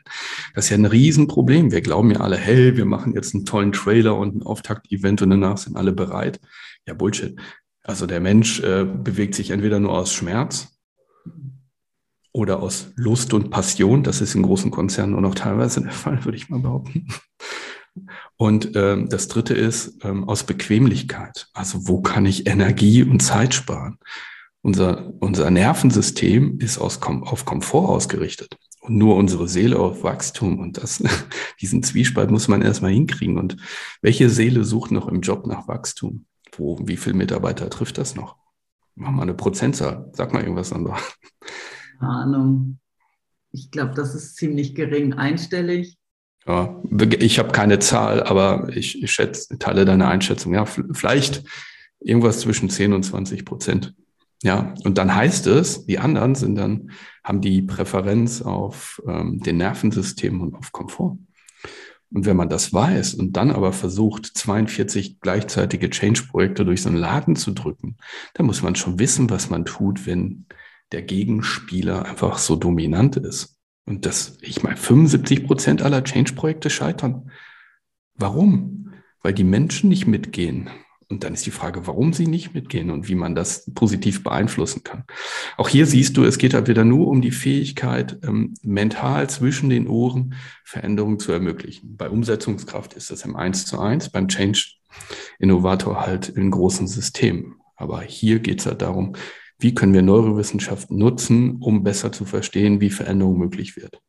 Das 0.56 0.66
ist 0.66 0.72
ja 0.72 0.78
ein 0.78 0.86
Riesenproblem. 0.86 1.72
Wir 1.72 1.82
glauben 1.82 2.12
ja 2.12 2.22
alle, 2.22 2.38
hey, 2.38 2.76
wir 2.76 2.86
machen 2.86 3.14
jetzt 3.14 3.36
einen 3.36 3.46
tollen 3.46 3.72
Trailer 3.72 4.18
und 4.18 4.36
ein 4.36 4.44
Auftakt-Event 4.44 5.22
und 5.22 5.30
danach 5.30 5.58
sind 5.58 5.78
alle 5.78 5.92
bereit. 5.92 6.40
Ja, 6.88 6.96
Bullshit. 6.96 7.40
Also 7.84 8.06
der 8.06 8.20
Mensch 8.20 8.60
äh, 8.62 8.84
bewegt 8.84 9.36
sich 9.36 9.52
entweder 9.52 9.80
nur 9.80 9.92
aus 9.92 10.12
Schmerz 10.12 10.77
oder 12.32 12.62
aus 12.62 12.92
Lust 12.96 13.34
und 13.34 13.50
Passion. 13.50 14.04
Das 14.04 14.22
ist 14.22 14.36
in 14.36 14.44
großen 14.44 14.72
Konzernen 14.72 15.14
nur 15.14 15.22
noch 15.22 15.36
teilweise 15.36 15.82
der 15.82 15.92
Fall, 15.92 16.24
würde 16.26 16.38
ich 16.38 16.50
mal 16.50 16.60
behaupten. 16.60 17.08
Und 18.36 18.76
ähm, 18.76 19.10
das 19.10 19.28
dritte 19.28 19.54
ist 19.54 20.04
ähm, 20.04 20.28
aus 20.28 20.44
Bequemlichkeit. 20.44 21.48
Also 21.54 21.88
wo 21.88 22.02
kann 22.02 22.26
ich 22.26 22.48
Energie 22.48 23.04
und 23.04 23.22
Zeit 23.22 23.54
sparen? 23.54 23.98
Unser, 24.62 25.14
unser 25.20 25.50
Nervensystem 25.50 26.60
ist 26.60 26.78
aus, 26.78 27.02
auf 27.02 27.46
Komfort 27.46 27.90
ausgerichtet 27.90 28.58
und 28.82 28.98
nur 28.98 29.16
unsere 29.16 29.48
Seele 29.48 29.80
auf 29.80 30.04
Wachstum. 30.04 30.60
Und 30.60 30.78
das, 30.78 31.04
diesen 31.62 31.84
Zwiespalt 31.84 32.32
muss 32.32 32.48
man 32.48 32.62
erstmal 32.62 32.92
hinkriegen. 32.92 33.38
Und 33.38 33.58
welche 34.02 34.30
Seele 34.30 34.64
sucht 34.64 34.92
noch 34.92 35.08
im 35.08 35.22
Job 35.22 35.48
nach 35.48 35.68
Wachstum? 35.68 36.26
Wo, 36.56 36.80
wie 36.84 36.98
viele 36.98 37.16
Mitarbeiter 37.16 37.70
trifft 37.70 37.98
das 37.98 38.16
noch? 38.16 38.36
Mach 38.96 39.12
mal 39.12 39.24
eine 39.24 39.36
Prozentzahl. 39.36 40.10
Sag 40.14 40.34
mal 40.34 40.42
irgendwas, 40.42 40.72
Sandra. 42.00 42.22
Ahnung. 42.24 42.80
Ich 43.52 43.72
glaube, 43.72 43.94
das 43.96 44.14
ist 44.14 44.36
ziemlich 44.36 44.76
gering 44.76 45.14
einstellig. 45.14 45.98
Ja, 46.46 46.82
ich 47.20 47.40
habe 47.40 47.52
keine 47.52 47.80
Zahl, 47.80 48.24
aber 48.24 48.70
ich, 48.76 49.02
ich 49.04 49.12
schätze, 49.12 49.58
teile 49.58 49.84
deine 49.84 50.08
Einschätzung. 50.08 50.54
Ja, 50.54 50.66
vielleicht 50.66 51.44
irgendwas 52.00 52.40
zwischen 52.40 52.70
10 52.70 52.94
und 52.94 53.04
20 53.04 53.44
Prozent. 53.44 53.96
Ja, 54.44 54.74
und 54.84 54.98
dann 54.98 55.14
heißt 55.14 55.48
es, 55.48 55.86
die 55.86 56.00
anderen 56.00 56.36
sind 56.36 56.56
dann, 56.56 56.92
haben 57.24 57.42
die 57.42 57.64
Präferenz 57.64 58.42
auf 58.42 59.02
ähm, 59.08 59.40
den 59.40 59.58
Nervensystem 59.58 60.40
und 60.42 60.56
auf 60.56 60.72
Komfort. 60.72 61.18
Und 62.12 62.26
wenn 62.26 62.38
man 62.38 62.48
das 62.48 62.72
weiß 62.72 63.16
und 63.16 63.36
dann 63.36 63.52
aber 63.52 63.74
versucht, 63.74 64.26
42 64.26 65.20
gleichzeitige 65.20 65.90
Change-Projekte 65.90 66.64
durch 66.64 66.84
so 66.84 66.90
einen 66.90 66.98
Laden 66.98 67.36
zu 67.36 67.52
drücken, 67.52 67.98
dann 68.36 68.46
muss 68.46 68.62
man 68.62 68.76
schon 68.76 69.00
wissen, 69.00 69.30
was 69.30 69.50
man 69.50 69.66
tut, 69.66 70.06
wenn 70.06 70.46
der 70.92 71.02
Gegenspieler 71.02 72.06
einfach 72.06 72.38
so 72.38 72.56
dominant 72.56 73.18
ist. 73.18 73.58
Und 73.86 74.06
das, 74.06 74.38
ich 74.42 74.64
meine, 74.64 74.78
75 74.78 75.46
Prozent 75.46 75.82
aller 75.82 76.04
Change-Projekte 76.04 76.70
scheitern. 76.70 77.32
Warum? 78.16 78.94
Weil 79.22 79.34
die 79.34 79.44
Menschen 79.44 79.90
nicht 79.90 80.08
mitgehen. 80.08 80.70
Und 81.10 81.24
dann 81.24 81.34
ist 81.34 81.46
die 81.46 81.52
Frage, 81.52 81.88
warum 81.88 82.12
sie 82.12 82.28
nicht 82.28 82.54
mitgehen 82.54 82.92
und 82.92 83.08
wie 83.08 83.16
man 83.16 83.34
das 83.34 83.72
positiv 83.74 84.24
beeinflussen 84.24 84.84
kann. 84.84 85.06
Auch 85.56 85.70
hier 85.70 85.86
siehst 85.86 86.18
du, 86.18 86.26
es 86.26 86.38
geht 86.38 86.54
halt 86.54 86.68
wieder 86.68 86.84
nur 86.84 87.08
um 87.08 87.22
die 87.22 87.32
Fähigkeit, 87.32 88.20
ähm, 88.24 88.56
mental 88.62 89.30
zwischen 89.30 89.70
den 89.70 89.88
Ohren 89.88 90.36
Veränderungen 90.66 91.20
zu 91.20 91.32
ermöglichen. 91.32 91.96
Bei 91.96 92.10
Umsetzungskraft 92.10 92.94
ist 92.94 93.10
das 93.10 93.24
im 93.24 93.38
1 93.38 93.66
zu 93.66 93.80
1, 93.80 94.10
beim 94.10 94.28
Change 94.28 94.74
Innovator 95.40 96.06
halt 96.06 96.28
in 96.28 96.52
großen 96.52 96.88
Systemen. 96.88 97.56
Aber 97.78 98.02
hier 98.02 98.40
geht 98.40 98.60
es 98.60 98.66
halt 98.66 98.82
darum, 98.82 99.16
wie 99.60 99.74
können 99.74 99.94
wir 99.94 100.02
Neurowissenschaft 100.02 100.92
nutzen, 100.92 101.58
um 101.62 101.84
besser 101.84 102.12
zu 102.12 102.26
verstehen, 102.26 102.80
wie 102.80 102.90
Veränderung 102.90 103.38
möglich 103.38 103.76
wird. 103.76 104.00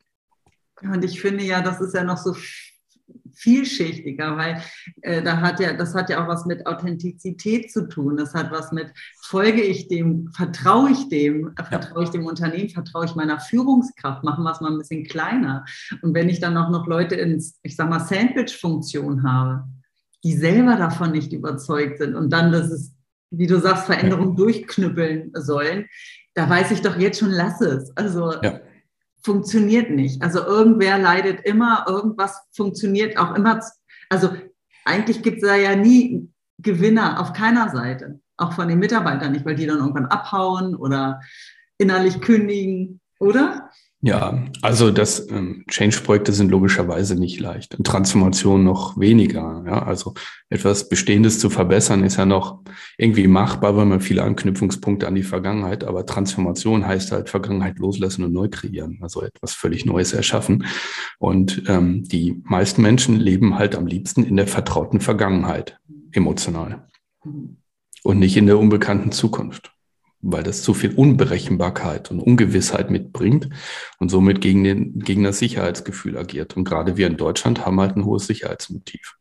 Und 0.83 1.05
ich 1.05 1.21
finde 1.21 1.45
ja, 1.45 1.61
das 1.61 1.81
ist 1.81 1.95
ja 1.95 2.05
noch 2.05 2.19
so 2.19 2.35
vielschichtiger, 3.35 4.37
weil 4.37 4.61
äh, 5.03 5.23
da 5.23 5.41
hat 5.41 5.61
ja, 5.61 5.73
das 5.73 5.95
hat 5.95 6.11
ja 6.11 6.23
auch 6.23 6.29
was 6.29 6.45
mit 6.45 6.67
Authentizität 6.67 7.71
zu 7.71 7.89
tun. 7.89 8.17
Das 8.17 8.35
hat 8.35 8.51
was 8.51 8.73
mit, 8.73 8.93
folge 9.23 9.63
ich 9.63 9.89
dem, 9.89 10.31
vertraue 10.33 10.91
ich 10.91 11.09
dem, 11.09 11.53
äh, 11.57 11.65
vertraue 11.65 12.05
ich 12.05 12.11
dem 12.11 12.27
Unternehmen, 12.27 12.69
vertraue 12.69 13.05
ich 13.05 13.15
meiner 13.15 13.41
Führungskraft, 13.41 14.25
machen 14.25 14.45
wir 14.45 14.53
es 14.53 14.61
mal 14.61 14.73
ein 14.73 14.79
bisschen 14.79 15.05
kleiner. 15.05 15.65
Und 16.03 16.15
wenn 16.15 16.29
ich 16.29 16.41
dann 16.41 16.57
auch 16.57 16.71
noch 16.71 16.87
Leute 16.87 17.15
ins, 17.15 17.59
ich 17.63 17.77
sag 17.77 17.89
mal, 17.89 18.01
Sandwich-Funktion 18.01 19.23
habe, 19.23 19.65
die 20.25 20.33
selber 20.33 20.77
davon 20.77 21.13
nicht 21.13 21.33
überzeugt 21.33 21.99
sind 21.99 22.15
und 22.17 22.33
dann 22.33 22.51
das 22.51 22.71
ist 22.71 22.98
wie 23.31 23.47
du 23.47 23.59
sagst, 23.61 23.87
Veränderungen 23.87 24.31
ja. 24.31 24.37
durchknüppeln 24.37 25.33
sollen, 25.35 25.87
da 26.35 26.49
weiß 26.49 26.71
ich 26.71 26.83
doch 26.83 26.97
jetzt 26.97 27.19
schon, 27.19 27.31
lass 27.31 27.61
es. 27.61 27.95
Also 27.97 28.33
ja. 28.43 28.61
funktioniert 29.23 29.91
nicht. 29.91 30.23
Also 30.23 30.45
irgendwer 30.45 30.99
leidet 30.99 31.45
immer, 31.45 31.85
irgendwas 31.89 32.41
funktioniert 32.53 33.19
auch 33.19 33.35
immer. 33.35 33.61
Also 34.09 34.31
eigentlich 34.85 35.23
gibt 35.23 35.43
es 35.43 35.49
da 35.49 35.57
ja 35.57 35.77
nie 35.77 36.29
Gewinner 36.59 37.21
auf 37.21 37.33
keiner 37.33 37.71
Seite, 37.71 38.21
auch 38.37 38.53
von 38.53 38.69
den 38.69 38.79
Mitarbeitern 38.79 39.33
nicht, 39.33 39.45
weil 39.45 39.57
die 39.57 39.67
dann 39.67 39.79
irgendwann 39.79 40.07
abhauen 40.07 40.75
oder 40.75 41.21
innerlich 41.77 42.21
kündigen. 42.21 43.01
oder? 43.19 43.71
Ja, 44.01 44.45
also 44.63 44.93
das 44.93 45.29
ähm, 45.29 45.65
Change-Projekte 45.69 46.33
sind 46.33 46.53
logischerweise 46.53 47.17
nicht 47.17 47.41
leicht 47.41 47.75
und 47.75 47.85
Transformation 47.85 48.63
noch 48.63 48.97
weniger. 48.97 49.65
Ja, 49.67 49.83
also 49.83 50.15
etwas 50.49 50.89
Bestehendes 50.89 51.41
zu 51.41 51.51
verbessern 51.51 52.05
ist 52.05 52.17
ja 52.17 52.25
noch 52.25 52.61
irgendwie 52.97 53.27
machbar, 53.27 53.77
weil 53.77 53.87
man 53.87 54.01
viele 54.01 54.23
Anknüpfungspunkte 54.23 55.09
an 55.09 55.17
die 55.17 55.25
Vergangenheit. 55.25 55.83
Aber 55.83 56.07
Transformation 56.07 56.87
heißt 56.87 57.11
halt 57.11 57.29
Vergangenheit 57.29 57.81
loslassen 57.81 58.23
und 58.23 58.33
neu 58.33 58.49
kreieren, 58.49 58.99
also 59.03 59.21
etwas 59.21 59.55
völlig 59.55 59.85
Neues 59.85 60.13
erschaffen. 60.13 60.65
Und 61.19 61.65
ähm, 61.67 62.05
die 62.05 62.41
meisten 62.45 62.83
Menschen 62.83 63.17
leben 63.17 63.59
halt 63.59 63.75
am 63.75 63.89
liebsten 63.89 64.23
in 64.23 64.37
der 64.37 64.47
vertrauten 64.47 65.01
Vergangenheit, 65.01 65.81
emotional 66.13 66.87
und 68.05 68.21
nicht 68.21 68.37
in 68.37 68.47
der 68.47 68.61
unbekannten 68.61 69.11
Zukunft 69.11 69.73
weil 70.21 70.43
das 70.43 70.63
zu 70.63 70.75
viel 70.75 70.95
Unberechenbarkeit 70.95 72.11
und 72.11 72.21
Ungewissheit 72.21 72.91
mitbringt 72.91 73.49
und 73.99 74.09
somit 74.09 74.41
gegen, 74.41 74.65
den, 74.65 74.99
gegen 74.99 75.23
das 75.23 75.39
Sicherheitsgefühl 75.39 76.19
agiert. 76.19 76.57
Und 76.57 76.65
gerade 76.65 76.97
wir 76.97 77.07
in 77.07 77.17
Deutschland 77.17 77.65
haben 77.65 77.81
halt 77.81 77.97
ein 77.97 78.05
hohes 78.05 78.27
Sicherheitsmotiv. 78.27 79.17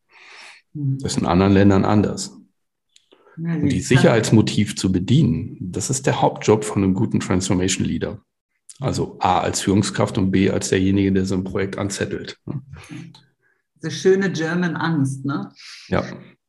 Mhm. 0.74 0.98
Das 1.00 1.13
ist 1.13 1.20
in 1.20 1.27
anderen 1.27 1.54
Ländern 1.54 1.86
anders. 1.86 2.38
Und 3.38 3.70
die 3.70 3.82
Sicherheitsmotiv 3.82 4.75
zu 4.75 4.92
bedienen, 4.92 5.58
das 5.60 5.92
ist 5.92 6.08
der 6.08 6.22
Hauptjob 6.22 6.66
von 6.66 6.84
einem 6.84 6.96
guten 6.96 7.20
Transformation 7.20 7.86
Leader. 7.86 8.20
Also 8.80 9.18
A 9.20 9.39
als 9.39 9.62
Führungskraft 9.62 10.18
und 10.18 10.32
B 10.32 10.50
als 10.50 10.70
derjenige, 10.70 11.12
der 11.12 11.25
so 11.25 11.36
ein 11.36 11.44
Projekt 11.44 11.77
anzettelt. 11.77 12.39
Diese 13.75 13.92
schöne 13.92 14.32
German 14.32 14.75
Angst, 14.75 15.25
ne? 15.25 15.51
Ja. 15.88 16.04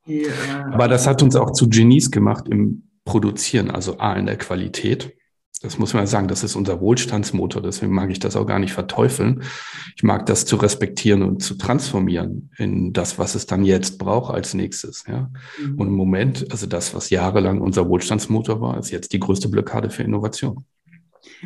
Die, 0.07 0.23
äh, 0.23 0.31
Aber 0.73 0.89
das 0.89 1.07
hat 1.07 1.23
uns 1.23 1.37
auch 1.37 1.53
zu 1.53 1.69
Genies 1.69 2.11
gemacht 2.11 2.49
im 2.49 2.88
produzieren, 3.09 3.71
also 3.71 3.97
A 3.99 4.13
in 4.13 4.27
der 4.27 4.37
Qualität. 4.37 5.17
Das 5.63 5.79
muss 5.79 5.95
man 5.95 6.07
sagen, 6.07 6.29
das 6.29 6.45
ist 6.45 6.57
unser 6.57 6.81
Wohlstandsmotor, 6.81 7.63
deswegen 7.63 7.93
mag 7.93 8.11
ich 8.11 8.19
das 8.19 8.37
auch 8.37 8.47
gar 8.47 8.59
nicht 8.59 8.75
verteufeln. 8.75 9.43
Ich 9.97 10.03
mag 10.03 10.27
das 10.27 10.45
zu 10.45 10.57
respektieren 10.57 11.23
und 11.23 11.43
zu 11.43 11.55
transformieren 11.55 12.51
in 12.59 12.93
das, 12.93 13.19
was 13.19 13.35
es 13.35 13.47
dann 13.47 13.65
jetzt 13.65 13.99
braucht 13.99 14.33
als 14.33 14.53
nächstes. 14.53 15.05
Ja. 15.09 15.31
Mhm. 15.59 15.81
Und 15.81 15.87
im 15.87 15.95
Moment, 15.95 16.53
also 16.53 16.67
das, 16.67 16.95
was 16.95 17.09
jahrelang 17.09 17.63
unser 17.63 17.89
Wohlstandsmotor 17.89 18.61
war, 18.61 18.79
ist 18.79 18.91
jetzt 18.91 19.15
die 19.15 19.21
größte 19.21 19.49
Blockade 19.49 19.89
für 19.89 20.03
Innovation. 20.03 20.67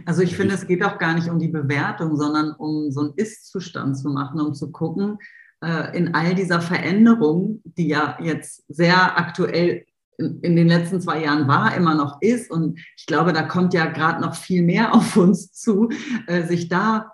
Also 0.05 0.23
ich 0.23 0.37
finde, 0.37 0.57
es 0.57 0.67
geht 0.67 0.85
auch 0.85 0.99
gar 0.99 1.15
nicht 1.15 1.31
um 1.31 1.39
die 1.39 1.49
Bewertung, 1.49 2.17
sondern 2.17 2.51
um 2.53 2.91
so 2.91 3.03
einen 3.03 3.13
Ist-Zustand 3.15 3.97
zu 3.97 4.09
machen, 4.09 4.41
um 4.41 4.53
zu 4.53 4.73
gucken, 4.73 5.19
äh, 5.63 5.97
in 5.97 6.13
all 6.15 6.35
dieser 6.35 6.61
Veränderung, 6.61 7.63
die 7.65 7.87
ja 7.87 8.19
jetzt 8.21 8.65
sehr 8.69 9.17
aktuell 9.17 9.87
in, 10.23 10.41
in, 10.41 10.57
den 10.57 10.69
letzten 10.69 11.01
zwei 11.01 11.23
Jahren 11.23 11.49
war, 11.49 11.77
immer 11.77 11.95
noch 11.95 12.21
ist. 12.21 12.51
Und 12.51 12.79
ich 12.97 13.07
glaube, 13.07 13.33
da 13.33 13.43
kommt 13.43 13.75
ja 13.75 13.87
gerade 13.87 14.21
noch 14.21 14.35
viel 14.35 14.63
mehr 14.63 14.95
auf 14.95 15.17
uns 15.17 15.53
zu, 15.53 15.89
äh, 16.27 16.43
sich 16.43 16.69
da 16.69 17.13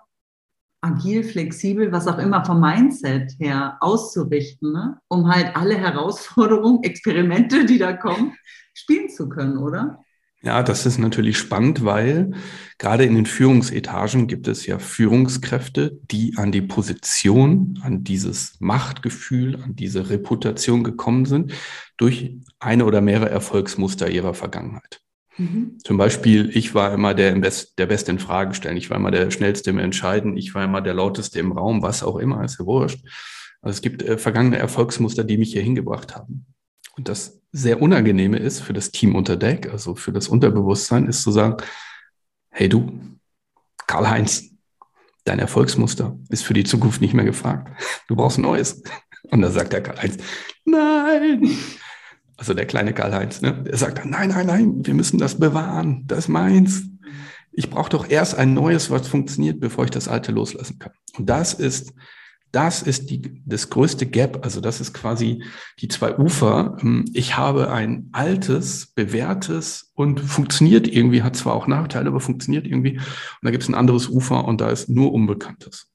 agil, 0.81 1.23
flexibel, 1.23 1.91
was 1.91 2.07
auch 2.07 2.19
immer 2.19 2.45
vom 2.45 2.61
Mindset 2.61 3.33
her 3.39 3.77
auszurichten, 3.81 4.71
ne? 4.71 4.99
um 5.09 5.27
halt 5.27 5.55
alle 5.55 5.75
Herausforderungen, 5.75 6.83
Experimente, 6.83 7.65
die 7.65 7.77
da 7.77 7.93
kommen, 7.93 8.33
spielen 8.73 9.09
zu 9.09 9.27
können, 9.27 9.57
oder? 9.57 9.99
Ja, 10.41 10.63
das 10.63 10.85
ist 10.85 10.99
natürlich 10.99 11.37
spannend, 11.37 11.83
weil 11.83 12.31
gerade 12.77 13.03
in 13.03 13.15
den 13.15 13.25
Führungsetagen 13.25 14.27
gibt 14.27 14.47
es 14.47 14.65
ja 14.65 14.79
Führungskräfte, 14.79 15.99
die 16.09 16.35
an 16.37 16.53
die 16.53 16.61
Position, 16.61 17.77
an 17.83 18.05
dieses 18.05 18.55
Machtgefühl, 18.59 19.61
an 19.61 19.75
diese 19.75 20.09
Reputation 20.09 20.85
gekommen 20.85 21.25
sind 21.25 21.51
durch 21.97 22.37
eine 22.59 22.85
oder 22.85 23.01
mehrere 23.01 23.29
Erfolgsmuster 23.29 24.09
ihrer 24.09 24.33
Vergangenheit. 24.33 25.01
Mhm. 25.37 25.77
Zum 25.83 25.97
Beispiel, 25.97 26.55
ich 26.55 26.73
war 26.73 26.93
immer 26.93 27.13
der, 27.13 27.33
Best, 27.35 27.77
der 27.77 27.87
Beste 27.87 28.11
in 28.11 28.19
Fragen 28.19 28.53
stellen, 28.53 28.77
ich 28.77 28.89
war 28.89 28.95
immer 28.95 29.11
der 29.11 29.31
Schnellste 29.31 29.71
im 29.71 29.79
Entscheiden, 29.79 30.37
ich 30.37 30.55
war 30.55 30.63
immer 30.63 30.81
der 30.81 30.93
Lauteste 30.93 31.39
im 31.39 31.51
Raum, 31.51 31.81
was 31.81 32.01
auch 32.01 32.17
immer, 32.17 32.45
ist 32.45 32.59
ja 32.59 32.65
wurscht. 32.65 33.05
Also 33.61 33.75
es 33.75 33.81
gibt 33.81 34.03
äh, 34.03 34.17
vergangene 34.17 34.57
Erfolgsmuster, 34.57 35.25
die 35.25 35.37
mich 35.37 35.51
hier 35.51 35.61
hingebracht 35.61 36.15
haben. 36.15 36.45
Und 36.99 37.07
das 37.07 37.39
sehr 37.53 37.81
Unangenehme 37.81 38.37
ist 38.37 38.59
für 38.59 38.73
das 38.73 38.91
Team 38.91 39.15
unter 39.15 39.37
Deck, 39.37 39.71
also 39.71 39.95
für 39.95 40.11
das 40.11 40.27
Unterbewusstsein, 40.27 41.07
ist 41.07 41.21
zu 41.21 41.31
sagen, 41.31 41.55
hey 42.49 42.67
du, 42.67 42.91
Karl-Heinz, 43.87 44.49
dein 45.23 45.39
Erfolgsmuster 45.39 46.19
ist 46.27 46.43
für 46.43 46.53
die 46.53 46.65
Zukunft 46.65 46.99
nicht 46.99 47.13
mehr 47.13 47.23
gefragt. 47.23 47.71
Du 48.09 48.17
brauchst 48.17 48.37
ein 48.37 48.41
neues. 48.41 48.83
Und 49.31 49.41
dann 49.41 49.53
sagt 49.53 49.71
der 49.71 49.81
Karl-Heinz, 49.81 50.17
nein. 50.65 51.57
Also 52.35 52.53
der 52.53 52.65
kleine 52.65 52.93
Karl-Heinz, 52.93 53.39
ne? 53.39 53.63
der 53.63 53.77
sagt 53.77 53.99
dann, 53.99 54.09
nein, 54.09 54.27
nein, 54.27 54.47
nein, 54.47 54.85
wir 54.85 54.93
müssen 54.93 55.19
das 55.19 55.39
bewahren, 55.39 56.03
das 56.05 56.19
ist 56.19 56.27
meins. 56.27 56.83
Ich 57.53 57.69
brauche 57.69 57.91
doch 57.91 58.09
erst 58.09 58.35
ein 58.35 58.53
neues, 58.53 58.91
was 58.91 59.07
funktioniert, 59.07 59.61
bevor 59.61 59.85
ich 59.85 59.91
das 59.91 60.09
alte 60.09 60.33
loslassen 60.33 60.79
kann. 60.79 60.91
Und 61.17 61.29
das 61.29 61.53
ist 61.53 61.93
das 62.51 62.81
ist 62.81 63.09
die, 63.09 63.41
das 63.45 63.69
größte 63.69 64.05
Gap. 64.05 64.39
Also 64.43 64.61
das 64.61 64.81
ist 64.81 64.93
quasi 64.93 65.43
die 65.79 65.87
zwei 65.87 66.17
Ufer. 66.17 66.77
Ähm, 66.81 67.05
ich 67.13 67.37
habe 67.37 67.71
ein 67.71 68.09
altes, 68.11 68.87
bewährtes 68.87 69.91
und 69.93 70.19
funktioniert 70.19 70.87
irgendwie, 70.87 71.23
hat 71.23 71.35
zwar 71.35 71.53
auch 71.53 71.67
Nachteile, 71.67 72.09
aber 72.09 72.19
funktioniert 72.19 72.65
irgendwie. 72.65 72.97
Und 72.97 73.43
da 73.43 73.51
gibt 73.51 73.63
es 73.63 73.69
ein 73.69 73.75
anderes 73.75 74.07
Ufer 74.07 74.45
und 74.45 74.61
da 74.61 74.69
ist 74.69 74.89
nur 74.89 75.13
Unbekanntes. 75.13 75.91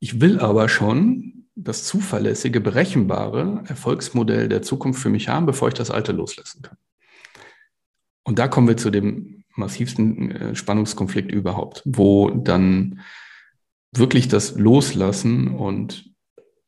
Ich 0.00 0.20
will 0.20 0.38
aber 0.38 0.68
schon 0.68 1.46
das 1.56 1.84
zuverlässige, 1.84 2.60
berechenbare 2.60 3.62
Erfolgsmodell 3.66 4.48
der 4.48 4.62
Zukunft 4.62 5.00
für 5.00 5.08
mich 5.08 5.28
haben, 5.28 5.46
bevor 5.46 5.68
ich 5.68 5.74
das 5.74 5.90
alte 5.90 6.12
loslassen 6.12 6.62
kann. 6.62 6.76
Und 8.24 8.38
da 8.38 8.48
kommen 8.48 8.68
wir 8.68 8.76
zu 8.76 8.90
dem 8.90 9.44
massivsten 9.56 10.30
äh, 10.30 10.54
Spannungskonflikt 10.54 11.30
überhaupt, 11.30 11.82
wo 11.84 12.30
dann 12.30 13.00
wirklich 13.98 14.28
das 14.28 14.56
Loslassen 14.56 15.48
und 15.48 16.10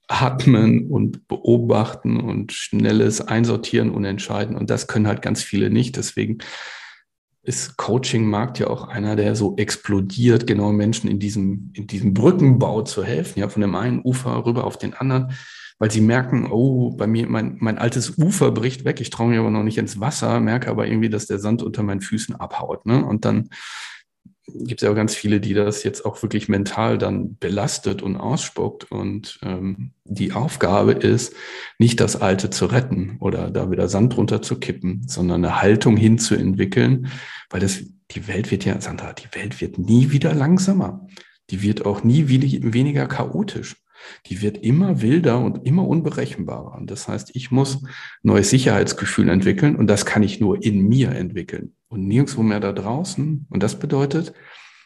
Atmen 0.08 0.88
und 0.90 1.26
Beobachten 1.28 2.20
und 2.20 2.52
schnelles 2.52 3.20
Einsortieren 3.20 3.90
und 3.90 4.04
Entscheiden. 4.04 4.56
Und 4.56 4.70
das 4.70 4.86
können 4.86 5.08
halt 5.08 5.22
ganz 5.22 5.42
viele 5.42 5.70
nicht. 5.70 5.96
Deswegen 5.96 6.38
ist 7.42 7.76
Coaching-Markt 7.76 8.58
ja 8.58 8.68
auch 8.68 8.88
einer, 8.88 9.16
der 9.16 9.36
so 9.36 9.56
explodiert, 9.56 10.46
genau 10.46 10.72
Menschen 10.72 11.08
in 11.08 11.18
diesem, 11.18 11.70
in 11.74 11.86
diesem 11.86 12.12
Brückenbau 12.12 12.82
zu 12.82 13.04
helfen, 13.04 13.38
ja, 13.38 13.48
von 13.48 13.62
dem 13.62 13.74
einen 13.74 14.00
Ufer 14.02 14.44
rüber 14.44 14.64
auf 14.64 14.78
den 14.78 14.94
anderen, 14.94 15.32
weil 15.78 15.90
sie 15.90 16.00
merken, 16.00 16.48
oh, 16.50 16.90
bei 16.96 17.06
mir, 17.06 17.28
mein, 17.28 17.56
mein 17.60 17.78
altes 17.78 18.18
Ufer 18.18 18.50
bricht 18.50 18.84
weg, 18.84 19.00
ich 19.00 19.10
traue 19.10 19.28
mir 19.28 19.40
aber 19.40 19.50
noch 19.50 19.62
nicht 19.62 19.78
ins 19.78 20.00
Wasser, 20.00 20.40
merke 20.40 20.70
aber 20.70 20.88
irgendwie, 20.88 21.10
dass 21.10 21.26
der 21.26 21.38
Sand 21.38 21.62
unter 21.62 21.82
meinen 21.82 22.00
Füßen 22.00 22.34
abhaut, 22.34 22.84
ne? 22.86 23.04
Und 23.04 23.24
dann 23.24 23.50
gibt 24.46 24.80
es 24.80 24.86
ja 24.86 24.90
auch 24.90 24.96
ganz 24.96 25.14
viele, 25.14 25.40
die 25.40 25.54
das 25.54 25.82
jetzt 25.82 26.04
auch 26.04 26.22
wirklich 26.22 26.48
mental 26.48 26.98
dann 26.98 27.36
belastet 27.36 28.02
und 28.02 28.16
ausspuckt. 28.16 28.90
Und 28.90 29.38
ähm, 29.42 29.92
die 30.04 30.32
Aufgabe 30.32 30.92
ist, 30.92 31.34
nicht 31.78 32.00
das 32.00 32.16
Alte 32.20 32.50
zu 32.50 32.66
retten 32.66 33.16
oder 33.20 33.50
da 33.50 33.70
wieder 33.70 33.88
Sand 33.88 34.16
drunter 34.16 34.42
zu 34.42 34.58
kippen, 34.58 35.02
sondern 35.06 35.44
eine 35.44 35.60
Haltung 35.60 35.96
hinzuentwickeln, 35.96 37.08
weil 37.50 37.60
das, 37.60 37.82
die 38.12 38.28
Welt 38.28 38.50
wird 38.50 38.64
ja, 38.64 38.80
Sandra, 38.80 39.12
die 39.12 39.34
Welt 39.34 39.60
wird 39.60 39.78
nie 39.78 40.10
wieder 40.10 40.34
langsamer. 40.34 41.06
Die 41.50 41.62
wird 41.62 41.84
auch 41.84 42.02
nie 42.02 42.28
weniger 42.28 43.06
chaotisch 43.06 43.76
die 44.26 44.42
wird 44.42 44.58
immer 44.58 45.02
wilder 45.02 45.40
und 45.40 45.66
immer 45.66 45.86
unberechenbarer. 45.86 46.76
Und 46.76 46.90
das 46.90 47.08
heißt, 47.08 47.34
ich 47.34 47.50
muss 47.50 47.82
neues 48.22 48.50
Sicherheitsgefühl 48.50 49.28
entwickeln 49.28 49.74
und 49.74 49.88
das 49.88 50.06
kann 50.06 50.22
ich 50.22 50.38
nur 50.38 50.62
in 50.62 50.86
mir 50.86 51.10
entwickeln 51.10 51.75
und 51.88 52.06
nirgendwo 52.06 52.42
mehr 52.42 52.60
da 52.60 52.72
draußen. 52.72 53.46
Und 53.48 53.62
das 53.62 53.78
bedeutet, 53.78 54.32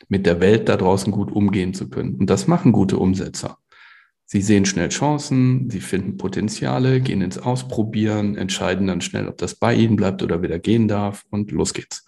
mit 0.09 0.27
der 0.27 0.41
Welt 0.41 0.69
da 0.69 0.77
draußen 0.77 1.13
gut 1.13 1.31
umgehen 1.31 1.75
zu 1.75 1.89
können. 1.89 2.17
Und 2.17 2.29
das 2.29 2.47
machen 2.47 2.73
gute 2.73 2.99
Umsetzer. 2.99 3.59
Sie 4.27 4.43
sehen 4.43 4.65
schnell 4.65 4.91
Chancen, 4.91 5.71
sie 5.71 5.81
finden 5.81 6.17
Potenziale, 6.17 7.01
gehen 7.01 7.21
ins 7.21 7.39
Ausprobieren, 7.39 8.37
entscheiden 8.37 8.87
dann 8.87 9.01
schnell, 9.01 9.27
ob 9.27 9.39
das 9.39 9.57
bei 9.57 9.75
ihnen 9.75 9.97
bleibt 9.97 10.23
oder 10.23 10.41
wieder 10.41 10.61
gehen 10.61 10.87
darf 10.87 11.25
und 11.31 11.51
los 11.51 11.75
geht's. 11.75 12.05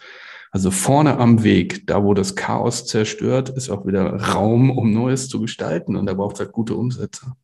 Also 0.52 0.70
vorne 0.70 1.18
am 1.18 1.42
Weg, 1.42 1.86
da 1.86 2.04
wo 2.04 2.14
das 2.14 2.36
Chaos 2.36 2.86
zerstört, 2.86 3.48
ist 3.48 3.70
auch 3.70 3.86
wieder 3.86 4.14
Raum, 4.14 4.70
um 4.70 4.92
Neues 4.92 5.28
zu 5.28 5.40
gestalten. 5.40 5.96
Und 5.96 6.06
da 6.06 6.14
braucht 6.14 6.34
es 6.34 6.40
halt 6.40 6.52
gute 6.52 6.76
Umsetzer. 6.76 7.36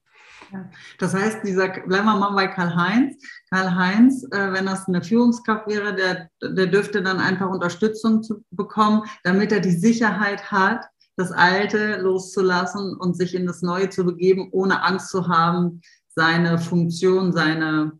Das 0.99 1.15
heißt, 1.15 1.39
dieser, 1.45 1.69
bleiben 1.69 2.07
wir 2.07 2.17
mal 2.17 2.35
bei 2.35 2.49
Karl-Heinz. 2.49 3.17
Karl-Heinz, 3.51 4.25
äh, 4.31 4.53
wenn 4.53 4.67
das 4.67 4.89
eine 4.89 5.03
Führungskraft 5.03 5.69
wäre, 5.69 5.95
der, 5.95 6.31
der 6.43 6.67
dürfte 6.67 7.03
dann 7.03 7.19
einfach 7.19 7.49
Unterstützung 7.49 8.23
zu 8.23 8.45
bekommen, 8.51 9.03
damit 9.25 9.53
er 9.53 9.61
die 9.61 9.77
Sicherheit 9.77 10.51
hat, 10.51 10.85
das 11.17 11.33
Alte 11.33 11.97
loszulassen 12.01 12.97
und 12.97 13.17
sich 13.17 13.35
in 13.35 13.47
das 13.47 13.63
Neue 13.63 13.91
zu 13.91 14.05
begeben, 14.05 14.49
ohne 14.53 14.83
Angst 14.85 15.11
zu 15.11 15.29
haben, 15.29 15.81
seine 16.15 16.59
Funktion, 16.59 17.33
seine 17.33 17.93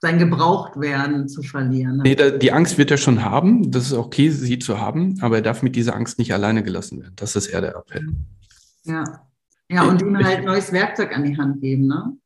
sein 0.00 0.18
Gebrauchtwerden 0.18 1.28
zu 1.28 1.42
verlieren. 1.42 1.98
Ne? 1.98 2.02
Nee, 2.02 2.38
die 2.38 2.52
Angst 2.52 2.76
wird 2.76 2.90
er 2.90 2.98
schon 2.98 3.24
haben. 3.24 3.70
Das 3.70 3.86
ist 3.86 3.92
okay, 3.94 4.30
sie 4.30 4.58
zu 4.58 4.78
haben, 4.78 5.18
aber 5.22 5.36
er 5.36 5.42
darf 5.42 5.62
mit 5.62 5.74
dieser 5.74 5.96
Angst 5.96 6.18
nicht 6.18 6.34
alleine 6.34 6.62
gelassen 6.62 7.00
werden. 7.00 7.14
Das 7.16 7.34
ist 7.34 7.46
eher 7.46 7.62
der 7.62 7.76
Appell. 7.76 8.06
Ja. 8.84 9.25
Ja, 9.68 9.88
und 9.88 10.00
ihm 10.00 10.16
halt 10.16 10.44
neues 10.44 10.72
Werkzeug 10.72 11.14
an 11.14 11.24
die 11.24 11.36
Hand 11.36 11.60
geben, 11.60 11.86
ne? 11.86 12.16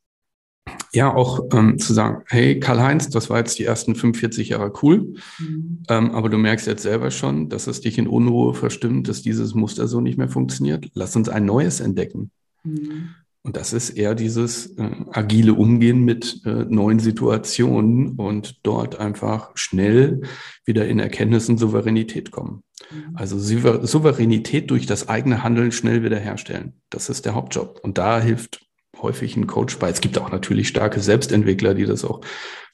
ja, 0.92 1.12
auch 1.12 1.40
ähm, 1.52 1.78
zu 1.78 1.92
sagen, 1.92 2.24
hey, 2.28 2.58
Karl-Heinz, 2.58 3.10
das 3.10 3.30
war 3.30 3.38
jetzt 3.38 3.58
die 3.58 3.64
ersten 3.64 3.94
45 3.94 4.50
Jahre 4.50 4.72
cool, 4.82 5.14
mhm. 5.38 5.82
ähm, 5.88 6.10
aber 6.12 6.28
du 6.28 6.38
merkst 6.38 6.66
jetzt 6.66 6.82
selber 6.82 7.10
schon, 7.10 7.48
dass 7.48 7.66
es 7.66 7.80
dich 7.80 7.98
in 7.98 8.08
Unruhe 8.08 8.54
verstimmt, 8.54 9.08
dass 9.08 9.22
dieses 9.22 9.54
Muster 9.54 9.86
so 9.86 10.00
nicht 10.00 10.18
mehr 10.18 10.28
funktioniert. 10.28 10.90
Lass 10.94 11.14
uns 11.16 11.28
ein 11.28 11.44
neues 11.44 11.80
entdecken. 11.80 12.30
Mhm. 12.64 13.10
Und 13.42 13.56
das 13.56 13.72
ist 13.72 13.90
eher 13.90 14.14
dieses 14.14 14.76
äh, 14.76 14.90
agile 15.12 15.54
Umgehen 15.54 16.04
mit 16.04 16.42
äh, 16.44 16.66
neuen 16.68 16.98
Situationen 16.98 18.16
und 18.16 18.60
dort 18.64 19.00
einfach 19.00 19.52
schnell 19.54 20.22
wieder 20.66 20.86
in 20.86 20.98
Erkenntnis 20.98 21.48
und 21.48 21.56
Souveränität 21.56 22.32
kommen. 22.32 22.62
Mhm. 22.90 23.16
Also 23.16 23.38
Souveränität 23.38 24.70
durch 24.70 24.84
das 24.84 25.08
eigene 25.08 25.42
Handeln 25.42 25.72
schnell 25.72 26.02
wiederherstellen. 26.02 26.74
Das 26.90 27.08
ist 27.08 27.24
der 27.24 27.34
Hauptjob. 27.34 27.80
Und 27.82 27.96
da 27.96 28.20
hilft 28.20 28.60
häufig 29.00 29.36
ein 29.36 29.46
Coach 29.46 29.78
bei. 29.78 29.88
Es 29.88 30.02
gibt 30.02 30.18
auch 30.18 30.30
natürlich 30.30 30.68
starke 30.68 31.00
Selbstentwickler, 31.00 31.72
die 31.72 31.86
das 31.86 32.04
auch 32.04 32.20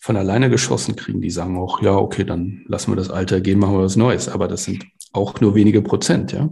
von 0.01 0.17
alleine 0.17 0.51
geschossen 0.51 0.97
kriegen. 0.97 1.21
Die 1.21 1.31
sagen 1.31 1.57
auch, 1.57 1.81
ja, 1.81 1.95
okay, 1.95 2.25
dann 2.25 2.65
lassen 2.67 2.91
wir 2.91 2.97
das 2.97 3.11
Alter 3.11 3.41
gehen, 3.41 3.61
machen 3.61 3.77
wir 3.77 3.85
was 3.85 3.95
Neues. 3.97 4.29
Aber 4.29 4.49
das 4.49 4.65
sind 4.65 4.85
auch 5.13 5.41
nur 5.41 5.55
wenige 5.55 5.83
Prozent, 5.83 6.33
ja. 6.33 6.51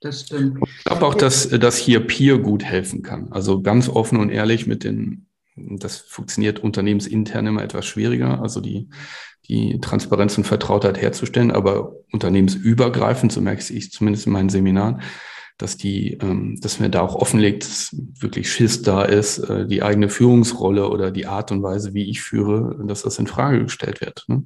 Das 0.00 0.22
stimmt. 0.22 0.58
Ich 0.64 0.84
glaube 0.84 1.06
auch, 1.06 1.14
dass, 1.14 1.48
dass 1.48 1.76
hier 1.76 2.00
Peer 2.00 2.38
gut 2.38 2.64
helfen 2.64 3.02
kann. 3.02 3.32
Also 3.32 3.62
ganz 3.62 3.88
offen 3.88 4.18
und 4.18 4.30
ehrlich 4.30 4.66
mit 4.66 4.84
den, 4.84 5.26
das 5.56 5.98
funktioniert 5.98 6.60
unternehmensintern 6.60 7.46
immer 7.46 7.62
etwas 7.62 7.86
schwieriger. 7.86 8.40
Also 8.40 8.60
die, 8.60 8.88
die 9.48 9.80
Transparenz 9.80 10.38
und 10.38 10.44
Vertrautheit 10.44 11.00
herzustellen, 11.00 11.50
aber 11.50 11.94
unternehmensübergreifend, 12.12 13.32
so 13.32 13.40
merke 13.40 13.72
ich 13.72 13.90
zumindest 13.90 14.26
in 14.26 14.32
meinen 14.32 14.50
Seminaren, 14.50 15.02
dass 15.56 15.76
die, 15.76 16.12
ähm, 16.22 16.58
dass 16.60 16.78
mir 16.78 16.88
da 16.88 17.00
auch 17.00 17.16
offenlegt, 17.16 17.64
dass 17.64 17.96
wirklich 18.20 18.50
Schiss 18.50 18.82
da 18.82 19.02
ist, 19.02 19.38
äh, 19.38 19.66
die 19.66 19.82
eigene 19.82 20.08
Führungsrolle 20.08 20.88
oder 20.88 21.10
die 21.10 21.26
Art 21.26 21.50
und 21.50 21.64
Weise, 21.64 21.94
wie 21.94 22.08
ich 22.08 22.22
führe, 22.22 22.78
dass 22.86 23.02
das 23.02 23.18
in 23.18 23.26
Frage 23.26 23.64
gestellt 23.64 24.00
wird. 24.00 24.24
Ne? 24.28 24.44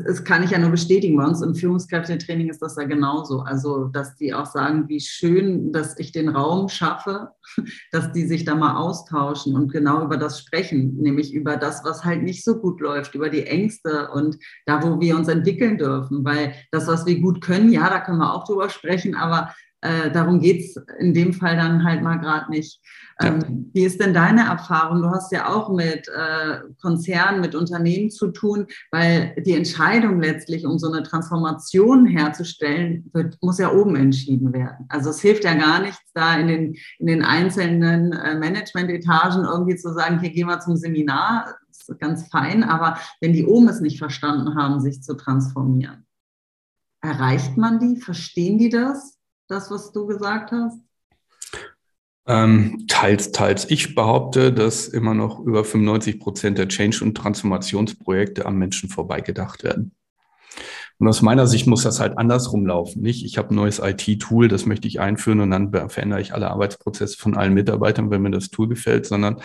Das, 0.00 0.24
kann 0.24 0.42
ich 0.42 0.50
ja 0.50 0.58
nur 0.58 0.70
bestätigen. 0.70 1.16
Bei 1.16 1.26
uns 1.26 1.42
im 1.42 1.54
Führungskräftetraining 1.54 2.48
ist 2.48 2.62
das 2.62 2.76
ja 2.76 2.84
genauso. 2.84 3.40
Also, 3.40 3.86
dass 3.86 4.16
die 4.16 4.32
auch 4.32 4.46
sagen, 4.46 4.88
wie 4.88 5.00
schön, 5.00 5.72
dass 5.72 5.98
ich 5.98 6.12
den 6.12 6.28
Raum 6.28 6.68
schaffe, 6.68 7.30
dass 7.92 8.12
die 8.12 8.26
sich 8.26 8.44
da 8.44 8.54
mal 8.54 8.76
austauschen 8.76 9.54
und 9.54 9.72
genau 9.72 10.04
über 10.04 10.16
das 10.16 10.38
sprechen, 10.40 10.96
nämlich 10.96 11.34
über 11.34 11.56
das, 11.56 11.84
was 11.84 12.04
halt 12.04 12.22
nicht 12.22 12.44
so 12.44 12.58
gut 12.58 12.80
läuft, 12.80 13.14
über 13.14 13.28
die 13.28 13.46
Ängste 13.46 14.10
und 14.10 14.38
da, 14.66 14.82
wo 14.82 15.00
wir 15.00 15.16
uns 15.16 15.28
entwickeln 15.28 15.78
dürfen. 15.78 16.24
Weil 16.24 16.54
das, 16.70 16.86
was 16.86 17.06
wir 17.06 17.20
gut 17.20 17.40
können, 17.40 17.70
ja, 17.70 17.88
da 17.88 18.00
können 18.00 18.18
wir 18.18 18.34
auch 18.34 18.44
drüber 18.44 18.68
sprechen, 18.68 19.14
aber 19.14 19.54
äh, 19.82 20.10
darum 20.12 20.40
geht's 20.40 20.76
in 20.98 21.12
dem 21.12 21.32
Fall 21.32 21.56
dann 21.56 21.84
halt 21.84 22.02
mal 22.02 22.16
gerade 22.16 22.50
nicht. 22.50 22.80
Ähm, 23.20 23.40
ja. 23.40 23.48
Wie 23.74 23.84
ist 23.84 24.00
denn 24.00 24.14
deine 24.14 24.42
Erfahrung? 24.42 25.02
Du 25.02 25.10
hast 25.10 25.32
ja 25.32 25.48
auch 25.48 25.70
mit 25.70 26.08
äh, 26.08 26.60
Konzernen, 26.80 27.40
mit 27.40 27.56
Unternehmen 27.56 28.10
zu 28.10 28.28
tun, 28.28 28.66
weil 28.92 29.34
die 29.44 29.54
Entscheidung 29.54 30.20
letztlich, 30.20 30.66
um 30.66 30.78
so 30.78 30.90
eine 30.90 31.02
Transformation 31.02 32.06
herzustellen, 32.06 33.10
wird, 33.12 33.36
muss 33.42 33.58
ja 33.58 33.72
oben 33.72 33.96
entschieden 33.96 34.52
werden. 34.52 34.86
Also 34.88 35.10
es 35.10 35.20
hilft 35.20 35.42
ja 35.44 35.54
gar 35.54 35.80
nichts, 35.80 36.12
da 36.14 36.38
in 36.38 36.46
den, 36.46 36.76
in 37.00 37.06
den 37.08 37.24
einzelnen 37.24 38.12
äh, 38.12 38.38
Management-Etagen 38.38 39.44
irgendwie 39.44 39.76
zu 39.76 39.92
sagen, 39.92 40.20
hier 40.20 40.30
gehen 40.30 40.46
wir 40.46 40.60
zum 40.60 40.76
Seminar, 40.76 41.56
das 41.68 41.88
ist 41.88 42.00
ganz 42.00 42.28
fein, 42.28 42.62
aber 42.62 42.98
wenn 43.20 43.32
die 43.32 43.44
oben 43.44 43.68
es 43.68 43.80
nicht 43.80 43.98
verstanden 43.98 44.54
haben, 44.54 44.80
sich 44.80 45.02
zu 45.02 45.14
transformieren, 45.14 46.06
erreicht 47.00 47.56
man 47.56 47.80
die? 47.80 48.00
Verstehen 48.00 48.58
die 48.58 48.68
das? 48.68 49.18
Das, 49.48 49.70
was 49.70 49.92
du 49.92 50.06
gesagt 50.06 50.52
hast? 50.52 50.78
Ähm, 52.26 52.84
teils, 52.88 53.32
teils. 53.32 53.68
Ich 53.68 53.94
behaupte, 53.94 54.52
dass 54.52 54.86
immer 54.86 55.14
noch 55.14 55.40
über 55.40 55.64
95 55.64 56.20
Prozent 56.20 56.58
der 56.58 56.68
Change- 56.68 57.02
und 57.04 57.16
Transformationsprojekte 57.16 58.46
am 58.46 58.56
Menschen 58.56 58.88
vorbeigedacht 58.88 59.64
werden. 59.64 59.92
Und 60.98 61.08
aus 61.08 61.20
meiner 61.20 61.48
Sicht 61.48 61.66
muss 61.66 61.82
das 61.82 61.98
halt 61.98 62.16
andersrum 62.16 62.64
laufen. 62.64 63.02
Nicht, 63.02 63.24
ich 63.24 63.36
habe 63.36 63.52
ein 63.52 63.56
neues 63.56 63.80
IT-Tool, 63.80 64.46
das 64.46 64.66
möchte 64.66 64.86
ich 64.86 65.00
einführen 65.00 65.40
und 65.40 65.50
dann 65.50 65.72
verändere 65.90 66.20
ich 66.20 66.32
alle 66.32 66.50
Arbeitsprozesse 66.50 67.16
von 67.16 67.36
allen 67.36 67.54
Mitarbeitern, 67.54 68.10
wenn 68.10 68.22
mir 68.22 68.30
das 68.30 68.50
Tool 68.50 68.68
gefällt, 68.68 69.06
sondern 69.06 69.40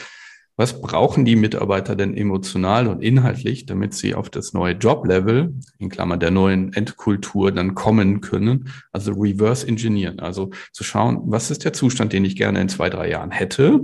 was 0.57 0.81
brauchen 0.81 1.23
die 1.23 1.35
Mitarbeiter 1.35 1.95
denn 1.95 2.17
emotional 2.17 2.87
und 2.87 3.03
inhaltlich, 3.03 3.67
damit 3.67 3.93
sie 3.93 4.15
auf 4.15 4.31
das 4.31 4.53
neue 4.53 4.73
Joblevel, 4.73 5.53
in 5.77 5.89
Klammern 5.89 6.19
der 6.19 6.31
neuen 6.31 6.73
Endkultur, 6.73 7.51
dann 7.51 7.75
kommen 7.75 8.21
können? 8.21 8.69
Also 8.91 9.11
reverse 9.11 9.67
engineeren. 9.67 10.19
Also 10.19 10.49
zu 10.71 10.83
schauen, 10.83 11.21
was 11.25 11.51
ist 11.51 11.63
der 11.63 11.73
Zustand, 11.73 12.11
den 12.11 12.25
ich 12.25 12.35
gerne 12.35 12.59
in 12.59 12.69
zwei, 12.69 12.89
drei 12.89 13.07
Jahren 13.07 13.29
hätte? 13.29 13.81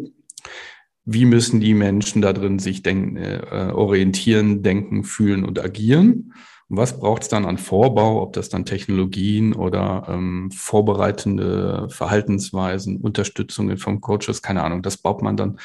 Wie 1.06 1.26
müssen 1.26 1.60
die 1.60 1.76
Menschen 1.76 2.24
da 2.24 2.34
drin 2.34 2.58
sich 2.58 2.82
denken, 2.82 3.18
äh, 3.18 3.72
orientieren, 3.72 4.64
denken, 4.64 5.04
fühlen 5.04 5.46
und 5.46 5.64
agieren? 5.64 6.34
Und 6.70 6.78
was 6.78 7.00
braucht 7.00 7.22
es 7.22 7.30
dann 7.30 7.46
an 7.46 7.60
Vorbau, 7.60 8.24
ob 8.24 8.34
das 8.34 8.50
dann 8.50 8.66
Technologien 8.66 9.54
oder 9.54 10.08
ähm, 10.10 10.50
vorbereitende 10.50 11.88
Verhaltensweisen, 11.90 12.98
Unterstützungen 12.98 13.78
vom 13.78 14.02
Coaches, 14.02 14.42
keine 14.42 14.64
Ahnung, 14.64 14.82
das 14.82 14.98
baut 14.98 15.22
man 15.22 15.38
dann 15.38 15.60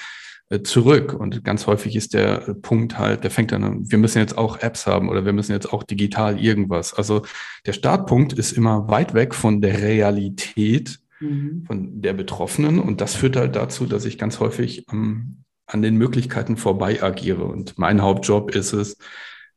zurück. 0.62 1.12
Und 1.12 1.44
ganz 1.44 1.66
häufig 1.66 1.94
ist 1.94 2.14
der 2.14 2.54
Punkt 2.62 2.98
halt, 2.98 3.24
der 3.24 3.30
fängt 3.30 3.52
dann 3.52 3.64
an, 3.64 3.90
wir 3.90 3.98
müssen 3.98 4.18
jetzt 4.18 4.38
auch 4.38 4.58
Apps 4.61 4.87
haben 4.87 5.08
oder 5.08 5.24
wir 5.24 5.32
müssen 5.32 5.52
jetzt 5.52 5.72
auch 5.72 5.82
digital 5.82 6.40
irgendwas. 6.40 6.94
Also 6.94 7.22
der 7.66 7.72
Startpunkt 7.72 8.32
ist 8.32 8.52
immer 8.52 8.88
weit 8.88 9.14
weg 9.14 9.34
von 9.34 9.61
der 9.61 9.82
Realität 9.82 11.00
mhm. 11.20 11.64
von 11.66 12.00
der 12.00 12.12
Betroffenen. 12.12 12.78
Und 12.78 13.00
das 13.00 13.14
führt 13.14 13.37
halt 13.37 13.56
dazu, 13.56 13.87
dass 13.87 14.04
ich 14.04 14.18
ganz 14.18 14.40
häufig 14.40 14.87
ähm, 14.90 15.44
an 15.66 15.82
den 15.82 15.96
Möglichkeiten 15.96 16.56
vorbei 16.56 17.02
agiere. 17.02 17.44
Und 17.44 17.78
mein 17.78 18.02
Hauptjob 18.02 18.54
ist 18.54 18.72
es, 18.72 18.96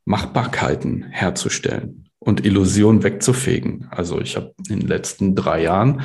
Machbarkeiten 0.03 1.03
herzustellen 1.03 2.09
und 2.19 2.43
Illusionen 2.45 3.03
wegzufegen. 3.03 3.87
Also 3.91 4.19
ich 4.19 4.35
habe 4.35 4.53
in 4.67 4.79
den 4.79 4.87
letzten 4.87 5.35
drei 5.35 5.63
Jahren 5.63 6.01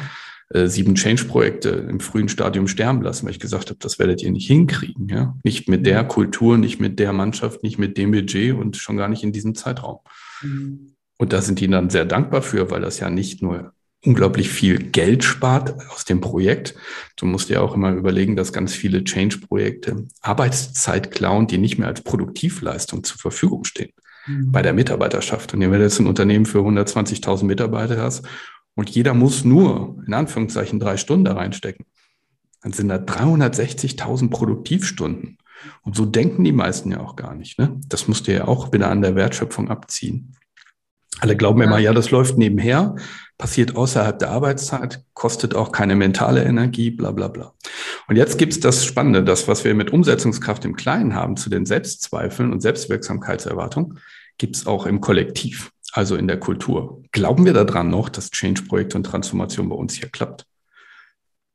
äh, 0.50 0.68
sieben 0.68 0.94
Change-Projekte 0.94 1.70
im 1.70 1.98
frühen 1.98 2.28
Stadium 2.28 2.68
sterben 2.68 3.02
lassen, 3.02 3.26
weil 3.26 3.32
ich 3.32 3.40
gesagt 3.40 3.70
habe, 3.70 3.78
das 3.80 3.98
werdet 3.98 4.22
ihr 4.22 4.30
nicht 4.30 4.46
hinkriegen. 4.46 5.08
Ja? 5.08 5.36
Nicht 5.42 5.68
mit 5.68 5.86
der 5.86 6.04
mhm. 6.04 6.08
Kultur, 6.08 6.56
nicht 6.56 6.80
mit 6.80 7.00
der 7.00 7.12
Mannschaft, 7.12 7.64
nicht 7.64 7.78
mit 7.78 7.98
dem 7.98 8.12
Budget 8.12 8.54
und 8.54 8.76
schon 8.76 8.96
gar 8.96 9.08
nicht 9.08 9.24
in 9.24 9.32
diesem 9.32 9.56
Zeitraum. 9.56 9.98
Mhm. 10.42 10.92
Und 11.18 11.32
da 11.32 11.42
sind 11.42 11.58
die 11.58 11.68
dann 11.68 11.90
sehr 11.90 12.04
dankbar 12.04 12.42
für, 12.42 12.70
weil 12.70 12.80
das 12.80 13.00
ja 13.00 13.10
nicht 13.10 13.42
nur 13.42 13.72
unglaublich 14.04 14.48
viel 14.48 14.78
Geld 14.78 15.24
spart 15.24 15.74
aus 15.90 16.04
dem 16.04 16.20
Projekt. 16.20 16.76
Du 17.16 17.26
musst 17.26 17.48
dir 17.48 17.60
auch 17.60 17.74
immer 17.74 17.90
überlegen, 17.90 18.36
dass 18.36 18.52
ganz 18.52 18.72
viele 18.72 19.02
Change-Projekte 19.02 20.06
Arbeitszeit 20.20 21.10
klauen, 21.10 21.48
die 21.48 21.58
nicht 21.58 21.78
mehr 21.78 21.88
als 21.88 22.02
Produktivleistung 22.02 23.02
zur 23.02 23.18
Verfügung 23.18 23.64
stehen 23.64 23.90
mhm. 24.26 24.52
bei 24.52 24.62
der 24.62 24.74
Mitarbeiterschaft. 24.74 25.54
Und 25.54 25.60
wenn 25.60 25.72
du 25.72 25.82
jetzt 25.82 25.98
ein 25.98 26.06
Unternehmen 26.06 26.46
für 26.46 26.58
120.000 26.58 27.44
Mitarbeiter 27.44 28.00
hast 28.00 28.28
und 28.76 28.90
jeder 28.90 29.14
muss 29.14 29.44
nur, 29.44 29.96
in 30.06 30.14
Anführungszeichen, 30.14 30.78
drei 30.78 30.96
Stunden 30.98 31.24
da 31.24 31.32
reinstecken, 31.32 31.86
dann 32.62 32.72
sind 32.72 32.88
da 32.88 32.96
360.000 32.96 34.30
Produktivstunden. 34.30 35.38
Und 35.82 35.96
so 35.96 36.04
denken 36.04 36.44
die 36.44 36.52
meisten 36.52 36.92
ja 36.92 37.00
auch 37.00 37.16
gar 37.16 37.34
nicht. 37.34 37.58
Ne? 37.58 37.80
Das 37.88 38.06
musst 38.06 38.28
du 38.28 38.34
ja 38.34 38.46
auch 38.46 38.72
wieder 38.72 38.90
an 38.90 39.00
der 39.00 39.14
Wertschöpfung 39.14 39.70
abziehen. 39.70 40.36
Alle 41.18 41.36
glauben 41.36 41.62
immer, 41.62 41.78
ja, 41.78 41.94
das 41.94 42.10
läuft 42.10 42.36
nebenher, 42.36 42.94
passiert 43.38 43.74
außerhalb 43.74 44.18
der 44.18 44.30
Arbeitszeit, 44.30 45.02
kostet 45.14 45.54
auch 45.54 45.72
keine 45.72 45.96
mentale 45.96 46.44
Energie, 46.44 46.90
bla 46.90 47.10
bla 47.10 47.28
bla. 47.28 47.54
Und 48.06 48.16
jetzt 48.16 48.36
gibt's 48.36 48.60
das 48.60 48.84
Spannende, 48.84 49.24
das, 49.24 49.48
was 49.48 49.64
wir 49.64 49.74
mit 49.74 49.90
Umsetzungskraft 49.90 50.66
im 50.66 50.76
Kleinen 50.76 51.14
haben, 51.14 51.38
zu 51.38 51.48
den 51.48 51.64
Selbstzweifeln 51.64 52.52
und 52.52 52.60
Selbstwirksamkeitserwartungen, 52.60 53.98
gibt's 54.36 54.66
auch 54.66 54.84
im 54.84 55.00
Kollektiv 55.00 55.72
also 55.92 56.16
in 56.16 56.26
der 56.26 56.38
Kultur. 56.38 57.02
Glauben 57.12 57.44
wir 57.44 57.52
daran 57.52 57.90
noch, 57.90 58.08
dass 58.08 58.30
Change-Projekte 58.30 58.96
und 58.96 59.04
Transformation 59.04 59.68
bei 59.68 59.76
uns 59.76 59.94
hier 59.94 60.08
klappt? 60.08 60.46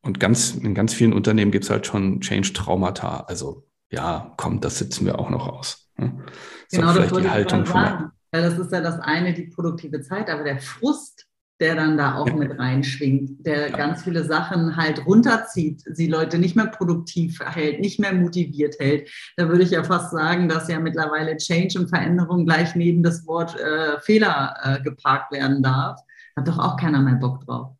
Und 0.02 0.20
ganz, 0.20 0.56
in 0.56 0.74
ganz 0.74 0.94
vielen 0.94 1.14
Unternehmen 1.14 1.52
gibt 1.52 1.66
es 1.66 1.70
halt 1.70 1.86
schon 1.86 2.22
Change-Traumata. 2.22 3.26
Also 3.28 3.68
ja, 3.92 4.34
komm, 4.38 4.62
das 4.62 4.80
sitzen 4.80 5.06
wir 5.06 5.20
auch 5.20 5.30
noch 5.30 5.48
aus. 5.48 5.90
Ne? 5.98 6.24
Genau, 6.72 6.88
das 6.88 6.96
vielleicht 6.96 7.26
die 7.26 7.30
Haltung 7.30 7.66
von 7.66 7.82
sagen. 7.82 8.12
Das 8.32 8.58
ist 8.58 8.72
ja 8.72 8.82
das 8.82 9.00
eine, 9.00 9.34
die 9.34 9.48
produktive 9.48 10.02
Zeit, 10.02 10.30
aber 10.30 10.44
der 10.44 10.60
Frust, 10.60 11.28
der 11.62 11.76
dann 11.76 11.96
da 11.96 12.16
auch 12.16 12.34
mit 12.34 12.58
reinschwingt, 12.58 13.46
der 13.46 13.70
ja. 13.70 13.78
ganz 13.78 14.04
viele 14.04 14.26
Sachen 14.26 14.76
halt 14.76 15.06
runterzieht, 15.06 15.84
sie 15.86 16.08
Leute 16.08 16.40
nicht 16.40 16.56
mehr 16.56 16.68
produktiv 16.68 17.40
hält, 17.40 17.80
nicht 17.80 18.00
mehr 18.00 18.14
motiviert 18.14 18.76
hält. 18.80 19.10
Da 19.38 19.48
würde 19.48 19.64
ich 19.64 19.72
ja 19.72 19.84
fast 19.84 20.12
sagen, 20.12 20.50
dass 20.50 20.68
ja 20.68 20.80
mittlerweile 20.80 21.38
Change 21.38 21.80
und 21.80 21.90
Veränderung 21.90 22.46
gleich 22.46 22.76
neben 22.76 23.04
das 23.04 23.26
Wort 23.28 23.58
äh, 23.60 24.00
Fehler 24.02 24.56
äh, 24.64 24.82
geparkt 24.82 25.32
werden 25.32 25.62
darf. 25.62 26.00
Hat 26.36 26.48
doch 26.48 26.58
auch 26.58 26.78
keiner 26.78 27.02
mehr 27.02 27.16
Bock 27.16 27.46
drauf. 27.46 27.76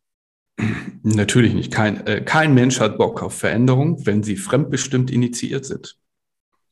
Natürlich 1.02 1.54
nicht. 1.54 1.72
Kein, 1.72 2.06
äh, 2.06 2.20
kein 2.20 2.54
Mensch 2.54 2.78
hat 2.78 2.98
Bock 2.98 3.22
auf 3.22 3.36
Veränderung, 3.36 4.06
wenn 4.06 4.22
sie 4.22 4.36
fremdbestimmt 4.36 5.10
initiiert 5.10 5.64
sind. 5.64 5.96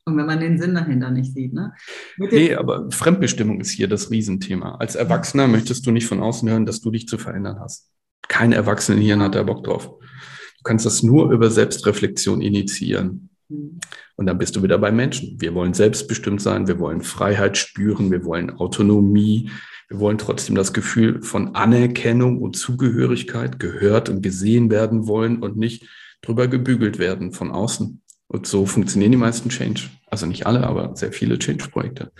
Und 0.05 0.17
wenn 0.17 0.25
man 0.25 0.39
den 0.39 0.59
Sinn 0.59 0.73
dahinter 0.73 1.11
nicht 1.11 1.33
sieht. 1.33 1.53
Ne? 1.53 1.73
nee, 2.17 2.55
aber 2.55 2.89
Fremdbestimmung 2.91 3.61
ist 3.61 3.69
hier 3.69 3.87
das 3.87 4.09
Riesenthema. 4.09 4.75
Als 4.75 4.95
Erwachsener 4.95 5.47
möchtest 5.47 5.85
du 5.85 5.91
nicht 5.91 6.07
von 6.07 6.21
außen 6.21 6.49
hören, 6.49 6.65
dass 6.65 6.81
du 6.81 6.89
dich 6.89 7.07
zu 7.07 7.17
verändern 7.17 7.59
hast. 7.59 7.91
Kein 8.27 8.51
Erwachsener 8.51 8.99
hier 8.99 9.19
hat 9.19 9.35
da 9.35 9.43
Bock 9.43 9.63
drauf. 9.63 9.87
Du 9.87 10.63
kannst 10.63 10.85
das 10.85 11.03
nur 11.03 11.31
über 11.31 11.51
Selbstreflexion 11.51 12.41
initiieren. 12.41 13.29
Mhm. 13.49 13.79
Und 14.15 14.25
dann 14.25 14.37
bist 14.37 14.55
du 14.55 14.63
wieder 14.63 14.77
bei 14.77 14.91
Menschen. 14.91 15.39
Wir 15.39 15.53
wollen 15.53 15.73
selbstbestimmt 15.73 16.41
sein, 16.41 16.67
wir 16.67 16.79
wollen 16.79 17.01
Freiheit 17.01 17.57
spüren, 17.57 18.11
wir 18.11 18.25
wollen 18.25 18.51
Autonomie, 18.51 19.51
wir 19.89 19.99
wollen 19.99 20.17
trotzdem 20.17 20.55
das 20.55 20.73
Gefühl 20.73 21.21
von 21.21 21.55
Anerkennung 21.55 22.41
und 22.41 22.55
Zugehörigkeit, 22.55 23.59
gehört 23.59 24.09
und 24.09 24.21
gesehen 24.21 24.71
werden 24.71 25.07
wollen 25.07 25.43
und 25.43 25.57
nicht 25.57 25.87
drüber 26.21 26.47
gebügelt 26.47 26.99
werden 26.99 27.33
von 27.33 27.51
außen. 27.51 28.00
Und 28.31 28.47
so 28.47 28.65
funktionieren 28.65 29.11
die 29.11 29.17
meisten 29.17 29.49
Change. 29.49 29.89
Also 30.09 30.25
nicht 30.25 30.45
alle, 30.45 30.65
aber 30.65 30.95
sehr 30.95 31.11
viele 31.11 31.37
Change-Projekte. 31.37 32.13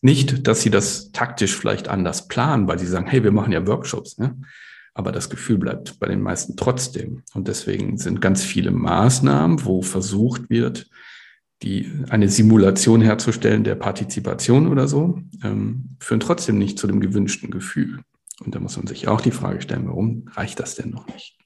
Nicht, 0.00 0.46
dass 0.46 0.62
sie 0.62 0.70
das 0.70 1.10
taktisch 1.10 1.56
vielleicht 1.56 1.88
anders 1.88 2.28
planen, 2.28 2.68
weil 2.68 2.78
sie 2.78 2.86
sagen, 2.86 3.08
hey, 3.08 3.24
wir 3.24 3.32
machen 3.32 3.50
ja 3.50 3.66
Workshops. 3.66 4.18
Ne? 4.18 4.40
Aber 4.94 5.10
das 5.10 5.28
Gefühl 5.30 5.58
bleibt 5.58 5.98
bei 5.98 6.06
den 6.06 6.22
meisten 6.22 6.56
trotzdem. 6.56 7.24
Und 7.34 7.48
deswegen 7.48 7.98
sind 7.98 8.20
ganz 8.20 8.44
viele 8.44 8.70
Maßnahmen, 8.70 9.64
wo 9.64 9.82
versucht 9.82 10.48
wird, 10.48 10.88
die, 11.64 11.92
eine 12.08 12.28
Simulation 12.28 13.00
herzustellen 13.00 13.64
der 13.64 13.74
Partizipation 13.74 14.68
oder 14.68 14.86
so, 14.86 15.20
ähm, 15.42 15.96
führen 15.98 16.20
trotzdem 16.20 16.58
nicht 16.58 16.78
zu 16.78 16.86
dem 16.86 17.00
gewünschten 17.00 17.50
Gefühl. 17.50 17.98
Und 18.44 18.54
da 18.54 18.60
muss 18.60 18.76
man 18.76 18.86
sich 18.86 19.08
auch 19.08 19.20
die 19.20 19.32
Frage 19.32 19.60
stellen, 19.60 19.88
warum 19.88 20.28
reicht 20.34 20.60
das 20.60 20.76
denn 20.76 20.90
noch 20.90 21.08
nicht? 21.08 21.36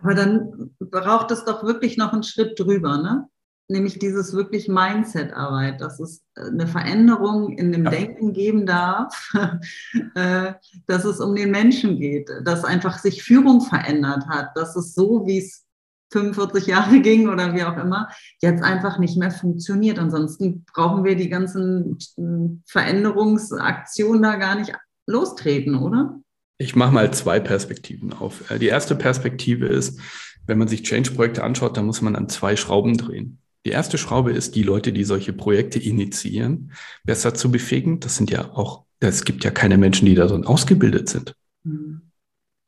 Aber 0.00 0.14
dann 0.14 0.70
braucht 0.78 1.30
es 1.30 1.44
doch 1.44 1.64
wirklich 1.64 1.96
noch 1.96 2.12
einen 2.12 2.22
Schritt 2.22 2.58
drüber, 2.58 2.98
ne? 2.98 3.28
Nämlich 3.70 3.98
dieses 3.98 4.32
wirklich 4.32 4.66
Mindset-Arbeit, 4.66 5.82
dass 5.82 6.00
es 6.00 6.22
äh, 6.36 6.46
eine 6.46 6.66
Veränderung 6.66 7.58
in 7.58 7.70
dem 7.70 7.84
ja. 7.84 7.90
Denken 7.90 8.32
geben 8.32 8.64
darf, 8.64 9.30
äh, 10.14 10.54
dass 10.86 11.04
es 11.04 11.20
um 11.20 11.34
den 11.34 11.50
Menschen 11.50 11.98
geht, 11.98 12.30
dass 12.44 12.64
einfach 12.64 12.98
sich 12.98 13.22
Führung 13.22 13.60
verändert 13.60 14.26
hat, 14.26 14.56
dass 14.56 14.74
es 14.74 14.94
so, 14.94 15.26
wie 15.26 15.38
es 15.38 15.66
45 16.12 16.66
Jahre 16.66 17.00
ging 17.02 17.28
oder 17.28 17.54
wie 17.54 17.64
auch 17.64 17.76
immer, 17.76 18.08
jetzt 18.40 18.62
einfach 18.62 18.98
nicht 18.98 19.18
mehr 19.18 19.30
funktioniert. 19.30 19.98
Ansonsten 19.98 20.64
brauchen 20.72 21.04
wir 21.04 21.16
die 21.16 21.28
ganzen 21.28 21.98
äh, 22.16 22.62
Veränderungsaktionen 22.66 24.22
da 24.22 24.36
gar 24.36 24.54
nicht 24.54 24.72
lostreten, 25.06 25.74
oder? 25.74 26.20
Ich 26.58 26.76
mache 26.76 26.92
mal 26.92 27.12
zwei 27.12 27.40
Perspektiven 27.40 28.12
auf. 28.12 28.50
Äh, 28.50 28.58
die 28.58 28.66
erste 28.66 28.94
Perspektive 28.94 29.66
ist, 29.66 30.00
wenn 30.46 30.58
man 30.58 30.68
sich 30.68 30.82
Change-Projekte 30.82 31.42
anschaut, 31.42 31.76
dann 31.76 31.86
muss 31.86 32.02
man 32.02 32.16
an 32.16 32.28
zwei 32.28 32.56
Schrauben 32.56 32.96
drehen. 32.96 33.38
Die 33.64 33.70
erste 33.70 33.98
Schraube 33.98 34.32
ist, 34.32 34.54
die 34.54 34.62
Leute, 34.62 34.92
die 34.92 35.04
solche 35.04 35.32
Projekte 35.32 35.78
initiieren, 35.78 36.72
besser 37.04 37.34
zu 37.34 37.50
befähigen. 37.50 38.00
Das 38.00 38.16
sind 38.16 38.30
ja 38.30 38.50
auch, 38.54 38.84
es 39.00 39.24
gibt 39.24 39.44
ja 39.44 39.50
keine 39.50 39.78
Menschen, 39.78 40.06
die 40.06 40.14
darin 40.14 40.44
ausgebildet 40.44 41.08
sind. 41.08 41.34
Mhm 41.64 42.02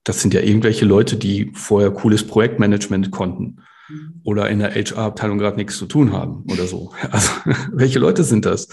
das 0.05 0.23
sind 0.23 0.35
ja 0.35 0.41
irgendwelche 0.41 0.85
Leute, 0.85 1.17
die 1.17 1.53
vorher 1.55 1.91
cooles 1.91 2.27
Projektmanagement 2.27 3.11
konnten. 3.11 3.63
Oder 4.23 4.49
in 4.51 4.59
der 4.59 4.75
HR-Abteilung 4.75 5.39
gerade 5.39 5.57
nichts 5.57 5.77
zu 5.79 5.87
tun 5.87 6.13
haben 6.13 6.45
oder 6.51 6.67
so. 6.67 6.93
Also 7.11 7.31
welche 7.73 7.99
Leute 7.99 8.25
sind 8.25 8.45
das? 8.45 8.69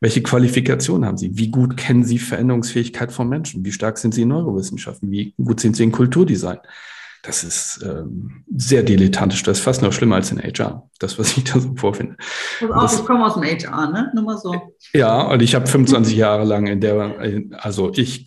Welche 0.00 0.22
Qualifikationen 0.22 1.06
haben 1.06 1.16
sie? 1.16 1.36
Wie 1.36 1.50
gut 1.50 1.76
kennen 1.76 2.04
sie 2.04 2.18
Veränderungsfähigkeit 2.18 3.12
von 3.12 3.28
Menschen? 3.28 3.64
Wie 3.64 3.72
stark 3.72 3.98
sind 3.98 4.14
sie 4.14 4.22
in 4.22 4.28
Neurowissenschaften? 4.28 5.10
Wie 5.10 5.34
gut 5.42 5.60
sind 5.60 5.76
sie 5.76 5.84
in 5.84 5.92
Kulturdesign? 5.92 6.58
Das 7.22 7.44
ist 7.44 7.84
ähm, 7.84 8.44
sehr 8.56 8.82
dilettantisch. 8.82 9.42
Das 9.42 9.58
ist 9.58 9.64
fast 9.64 9.82
noch 9.82 9.92
schlimmer 9.92 10.16
als 10.16 10.32
in 10.32 10.38
HR. 10.38 10.88
Das, 10.98 11.18
was 11.18 11.36
ich 11.36 11.44
da 11.44 11.60
so 11.60 11.74
vorfinde. 11.76 12.16
Also 12.72 13.00
ich 13.00 13.06
komme 13.06 13.26
aus 13.26 13.34
dem 13.34 13.42
HR, 13.42 13.90
ne? 13.90 14.10
Nur 14.14 14.24
mal 14.24 14.38
so. 14.38 14.54
Ja, 14.94 15.22
und 15.22 15.42
ich 15.42 15.54
habe 15.54 15.66
25 15.66 16.16
Jahre 16.16 16.44
lang 16.44 16.66
in 16.66 16.80
der, 16.80 17.52
also 17.58 17.92
ich, 17.94 18.24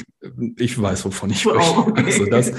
ich 0.57 0.79
weiß, 0.79 1.05
wovon 1.05 1.31
ich 1.31 1.41
spreche. 1.41 1.73
Oh, 1.75 1.85
okay. 1.87 2.03
Also 2.05 2.25
das, 2.25 2.51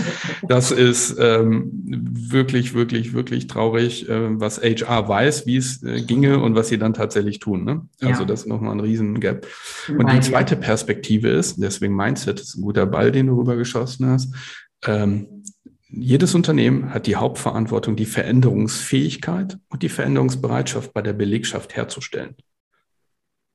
das 0.49 0.71
ist 0.73 1.17
ähm, 1.21 1.71
wirklich, 1.85 2.75
wirklich, 2.75 3.13
wirklich 3.13 3.47
traurig, 3.47 4.09
äh, 4.09 4.41
was 4.41 4.61
HR 4.61 5.09
weiß, 5.09 5.47
wie 5.47 5.57
es 5.57 5.85
äh, 5.85 6.03
ginge 6.03 6.41
und 6.41 6.57
was 6.57 6.69
sie 6.69 6.79
dann 6.79 6.95
tatsächlich 6.95 7.39
tun. 7.39 7.65
Ne? 7.65 7.89
Also 8.01 8.23
ja. 8.23 8.27
das 8.27 8.41
ist 8.41 8.47
nochmal 8.47 8.73
ein 8.73 8.81
riesen 8.81 9.21
Gap. 9.21 9.47
Und 9.89 10.13
die 10.13 10.21
zweite 10.21 10.57
Perspektive 10.57 11.29
ist, 11.29 11.63
deswegen 11.63 11.95
Mindset 11.95 12.41
ist 12.41 12.57
ein 12.57 12.63
guter 12.63 12.87
Ball, 12.87 13.13
den 13.13 13.29
du 13.29 13.39
rübergeschossen 13.39 14.07
hast. 14.07 14.35
Ähm, 14.85 15.29
jedes 15.97 16.35
Unternehmen 16.35 16.93
hat 16.93 17.07
die 17.07 17.17
Hauptverantwortung, 17.17 17.97
die 17.97 18.07
Veränderungsfähigkeit 18.07 19.59
und 19.69 19.83
die 19.83 19.89
Veränderungsbereitschaft 19.89 20.93
bei 20.93 21.03
der 21.03 21.13
Belegschaft 21.13 21.77
herzustellen. 21.77 22.37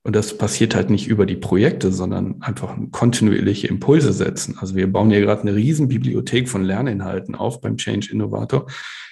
Und 0.02 0.16
das 0.16 0.38
passiert 0.38 0.74
halt 0.74 0.88
nicht 0.88 1.08
über 1.08 1.26
die 1.26 1.36
Projekte, 1.36 1.92
sondern 1.92 2.40
einfach 2.40 2.74
kontinuierliche 2.90 3.66
Impulse 3.66 4.14
setzen. 4.14 4.56
Also 4.58 4.74
wir 4.74 4.90
bauen 4.90 5.10
hier 5.10 5.20
gerade 5.20 5.42
eine 5.42 5.54
riesen 5.54 5.88
Bibliothek 5.88 6.48
von 6.48 6.64
Lerninhalten 6.64 7.34
auf 7.34 7.60
beim 7.60 7.76
Change 7.76 8.10
Innovator, 8.10 8.66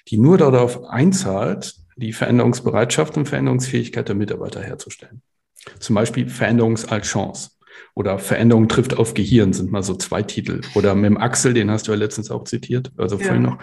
die 0.09 0.17
nur 0.17 0.39
darauf 0.39 0.85
einzahlt, 0.85 1.75
die 1.97 2.15
Veränderungsbereitschaft 2.15 3.17
und 3.19 3.29
Veränderungsfähigkeit 3.29 4.09
der 4.09 4.15
Mitarbeiter 4.15 4.63
herzustellen. 4.63 5.21
Zum 5.79 5.95
Beispiel 5.95 6.29
Veränderungs 6.29 6.87
als 6.87 7.09
Chance. 7.09 7.51
Oder 7.95 8.19
Veränderung 8.19 8.69
trifft 8.69 8.97
auf 8.97 9.15
Gehirn 9.15 9.53
sind 9.53 9.73
mal 9.73 9.83
so 9.83 9.95
zwei 9.95 10.23
Titel. 10.23 10.61
Oder 10.75 10.95
mit 10.95 11.07
dem 11.07 11.17
Axel, 11.17 11.55
den 11.55 11.71
hast 11.71 11.89
du 11.89 11.93
ja 11.93 11.99
letztens 11.99 12.31
auch 12.31 12.45
zitiert, 12.45 12.93
also 12.97 13.19
vorhin 13.19 13.43
noch, 13.43 13.59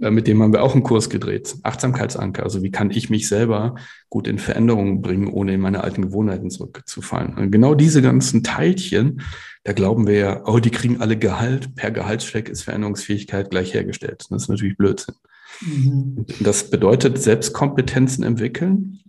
äh, 0.00 0.10
mit 0.10 0.26
dem 0.26 0.42
haben 0.42 0.52
wir 0.52 0.62
auch 0.62 0.74
einen 0.74 0.82
Kurs 0.82 1.10
gedreht. 1.10 1.56
Achtsamkeitsanker. 1.62 2.42
Also 2.42 2.62
wie 2.62 2.70
kann 2.70 2.90
ich 2.90 3.10
mich 3.10 3.28
selber 3.28 3.74
gut 4.08 4.26
in 4.26 4.38
Veränderungen 4.38 5.02
bringen, 5.02 5.28
ohne 5.28 5.54
in 5.54 5.60
meine 5.60 5.82
alten 5.82 6.02
Gewohnheiten 6.02 6.50
zurückzufallen. 6.50 7.34
Und 7.34 7.50
genau 7.50 7.74
diese 7.74 8.02
ganzen 8.02 8.42
Teilchen, 8.42 9.22
da 9.64 9.72
glauben 9.72 10.06
wir 10.06 10.14
ja, 10.14 10.42
oh, 10.46 10.58
die 10.58 10.70
kriegen 10.70 11.00
alle 11.00 11.16
Gehalt. 11.16 11.74
Per 11.76 11.90
Gehaltscheck 11.90 12.48
ist 12.48 12.62
Veränderungsfähigkeit 12.62 13.50
gleich 13.50 13.72
hergestellt. 13.74 14.26
Das 14.30 14.42
ist 14.42 14.48
natürlich 14.48 14.76
Blödsinn. 14.76 15.14
Mhm. 15.60 16.26
Das 16.40 16.70
bedeutet 16.70 17.18
Selbstkompetenzen 17.18 18.24
entwickeln, 18.24 19.00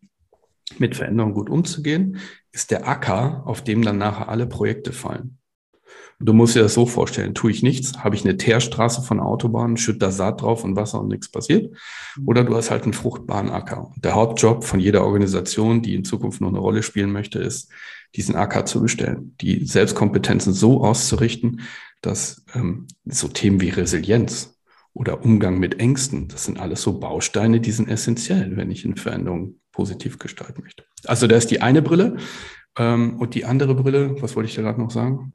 mit 0.79 0.95
Veränderungen 0.95 1.33
gut 1.33 1.49
umzugehen, 1.49 2.17
ist 2.51 2.71
der 2.71 2.87
Acker, 2.87 3.43
auf 3.45 3.63
dem 3.63 3.81
dann 3.81 3.97
nachher 3.97 4.29
alle 4.29 4.47
Projekte 4.47 4.91
fallen. 4.91 5.37
Du 6.23 6.33
musst 6.33 6.55
dir 6.55 6.61
das 6.61 6.75
so 6.75 6.85
vorstellen, 6.85 7.33
tue 7.33 7.49
ich 7.49 7.63
nichts, 7.63 7.97
habe 8.03 8.15
ich 8.15 8.23
eine 8.23 8.37
Teerstraße 8.37 9.01
von 9.01 9.19
Autobahnen, 9.19 9.77
schütte 9.77 9.99
da 9.99 10.11
Saat 10.11 10.41
drauf 10.41 10.63
und 10.63 10.75
Wasser 10.75 11.01
und 11.01 11.07
nichts 11.07 11.31
passiert. 11.31 11.75
Oder 12.25 12.43
du 12.43 12.55
hast 12.55 12.69
halt 12.69 12.83
einen 12.83 12.93
fruchtbaren 12.93 13.49
Acker. 13.49 13.91
Der 13.95 14.13
Hauptjob 14.13 14.63
von 14.63 14.79
jeder 14.79 15.03
Organisation, 15.03 15.81
die 15.81 15.95
in 15.95 16.03
Zukunft 16.03 16.39
noch 16.39 16.49
eine 16.49 16.59
Rolle 16.59 16.83
spielen 16.83 17.11
möchte, 17.11 17.39
ist, 17.39 17.71
diesen 18.15 18.35
Acker 18.35 18.65
zu 18.65 18.81
bestellen, 18.81 19.35
die 19.41 19.65
Selbstkompetenzen 19.65 20.53
so 20.53 20.83
auszurichten, 20.83 21.61
dass 22.01 22.45
ähm, 22.53 22.87
so 23.05 23.27
Themen 23.27 23.61
wie 23.61 23.69
Resilienz 23.69 24.59
oder 24.93 25.23
Umgang 25.23 25.57
mit 25.57 25.79
Ängsten, 25.79 26.27
das 26.27 26.45
sind 26.45 26.59
alles 26.59 26.81
so 26.81 26.99
Bausteine, 26.99 27.61
die 27.61 27.71
sind 27.71 27.89
essentiell, 27.89 28.57
wenn 28.57 28.69
ich 28.69 28.85
in 28.85 28.95
Veränderungen 28.95 29.60
positiv 29.71 30.19
gestalten 30.19 30.61
möchte. 30.63 30.83
Also 31.05 31.27
da 31.27 31.35
ist 31.35 31.51
die 31.51 31.61
eine 31.61 31.81
Brille. 31.81 32.17
Ähm, 32.77 33.19
und 33.19 33.35
die 33.35 33.45
andere 33.45 33.75
Brille, 33.75 34.21
was 34.21 34.35
wollte 34.35 34.49
ich 34.49 34.55
da 34.55 34.61
gerade 34.61 34.79
noch 34.79 34.91
sagen? 34.91 35.33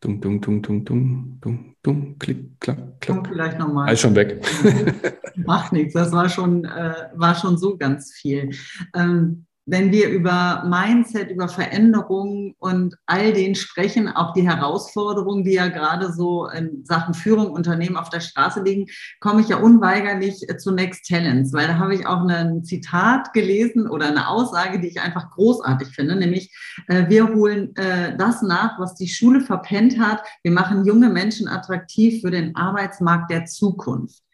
Dung, 0.00 0.20
dung, 0.20 0.40
dung, 0.42 0.62
dung, 0.62 0.84
dung, 0.84 1.38
dung, 1.40 1.76
dung, 1.82 2.18
klick, 2.18 2.60
klack, 2.60 3.00
klack. 3.00 3.26
Vielleicht 3.26 3.58
nochmal. 3.58 3.92
Ist 3.92 4.00
schon 4.00 4.14
weg. 4.14 4.44
Macht 5.36 5.72
nichts, 5.72 5.94
das 5.94 6.12
war 6.12 6.28
schon, 6.28 6.64
äh, 6.66 7.08
war 7.14 7.34
schon 7.34 7.56
so 7.56 7.78
ganz 7.78 8.12
viel. 8.12 8.50
Ähm, 8.94 9.45
wenn 9.66 9.90
wir 9.90 10.08
über 10.08 10.62
Mindset, 10.64 11.30
über 11.30 11.48
Veränderungen 11.48 12.54
und 12.58 12.96
all 13.06 13.32
den 13.32 13.56
sprechen, 13.56 14.08
auch 14.08 14.32
die 14.32 14.48
Herausforderungen, 14.48 15.42
die 15.42 15.54
ja 15.54 15.66
gerade 15.66 16.12
so 16.12 16.46
in 16.46 16.84
Sachen 16.84 17.14
Führung, 17.14 17.50
Unternehmen 17.50 17.96
auf 17.96 18.08
der 18.08 18.20
Straße 18.20 18.62
liegen, 18.62 18.86
komme 19.18 19.40
ich 19.40 19.48
ja 19.48 19.56
unweigerlich 19.56 20.46
zu 20.58 20.70
Next 20.70 21.08
Talents, 21.08 21.52
weil 21.52 21.66
da 21.66 21.78
habe 21.78 21.96
ich 21.96 22.06
auch 22.06 22.24
ein 22.26 22.64
Zitat 22.64 23.32
gelesen 23.32 23.88
oder 23.88 24.06
eine 24.06 24.28
Aussage, 24.28 24.80
die 24.80 24.88
ich 24.88 25.00
einfach 25.00 25.30
großartig 25.30 25.88
finde, 25.88 26.14
nämlich 26.14 26.54
äh, 26.86 27.08
wir 27.08 27.28
holen 27.34 27.74
äh, 27.74 28.16
das 28.16 28.42
nach, 28.42 28.78
was 28.78 28.94
die 28.94 29.08
Schule 29.08 29.40
verpennt 29.40 29.98
hat. 29.98 30.22
Wir 30.44 30.52
machen 30.52 30.84
junge 30.84 31.08
Menschen 31.08 31.48
attraktiv 31.48 32.20
für 32.22 32.30
den 32.30 32.54
Arbeitsmarkt 32.54 33.32
der 33.32 33.46
Zukunft. 33.46 34.25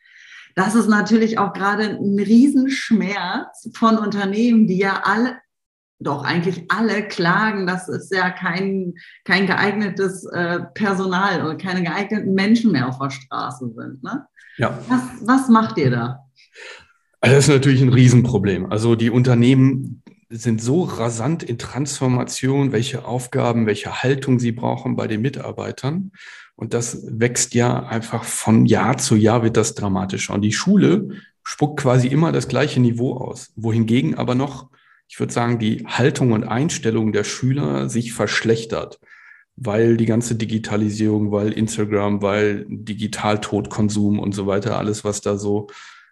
Das 0.55 0.75
ist 0.75 0.89
natürlich 0.89 1.39
auch 1.39 1.53
gerade 1.53 1.85
ein 1.85 2.19
Riesenschmerz 2.19 3.71
von 3.75 3.99
Unternehmen, 3.99 4.67
die 4.67 4.79
ja 4.79 5.03
alle, 5.05 5.37
doch 5.99 6.25
eigentlich 6.25 6.65
alle 6.69 7.07
klagen, 7.07 7.67
dass 7.67 7.89
es 7.89 8.11
ja 8.11 8.31
kein, 8.31 8.95
kein 9.25 9.47
geeignetes 9.47 10.25
äh, 10.27 10.61
Personal 10.75 11.45
oder 11.45 11.57
keine 11.57 11.83
geeigneten 11.83 12.35
Menschen 12.35 12.73
mehr 12.73 12.89
auf 12.89 12.99
der 12.99 13.11
Straße 13.11 13.73
sind. 13.75 14.03
Ne? 14.03 14.27
Ja. 14.59 14.79
Was, 14.89 15.03
was 15.23 15.49
macht 15.49 15.79
ihr 15.79 15.91
da? 15.91 16.19
Also 17.21 17.37
das 17.37 17.49
ist 17.49 17.55
natürlich 17.55 17.83
ein 17.83 17.93
Riesenproblem. 17.93 18.71
Also 18.71 18.97
die 18.97 19.11
Unternehmen 19.11 20.02
sind 20.33 20.63
so 20.63 20.83
rasant 20.83 21.43
in 21.43 21.59
Transformation, 21.59 22.73
welche 22.73 23.05
Aufgaben, 23.05 23.67
welche 23.67 24.03
Haltung 24.03 24.39
sie 24.39 24.53
brauchen 24.53 24.97
bei 24.97 25.07
den 25.07 25.21
Mitarbeitern. 25.21 26.13
Und 26.57 26.75
das 26.75 27.05
wächst 27.09 27.55
ja 27.55 27.85
einfach 27.85 28.25
von 28.25 28.67
Jahr 28.67 28.97
zu 28.97 29.15
Jahr 29.15 29.43
wird 29.43 29.57
das 29.57 29.75
dramatischer. 29.75 30.35
Und 30.35 30.43
die 30.43 30.53
Schule 30.53 31.11
spuckt 31.43 31.81
quasi 31.81 32.09
immer 32.09 32.33
das 32.33 32.49
gleiche 32.49 32.81
Niveau 32.81 33.17
aus. 33.17 33.53
Wohingegen 33.57 34.15
aber 34.15 34.35
noch, 34.35 34.71
ich 35.09 35.21
würde 35.21 35.33
sagen, 35.33 35.59
die 35.59 35.85
Haltung 35.87 36.33
und 36.33 36.45
Einstellung 36.45 37.13
der 37.13 37.25
Schüler 37.25 37.89
sich 37.89 38.13
verschlechtert, 38.13 39.01
weil 39.57 39.97
die 39.97 40.07
ganze 40.07 40.35
Digitalisierung, 40.35 41.31
weil 41.31 41.53
Instagram, 41.53 42.23
weil 42.23 42.65
Digitaltodkonsum 42.69 44.19
und 44.19 44.35
so 44.35 44.47
weiter, 44.47 44.79
alles, 44.79 45.05
was 45.05 45.21
da 45.21 45.37
so 45.37 45.69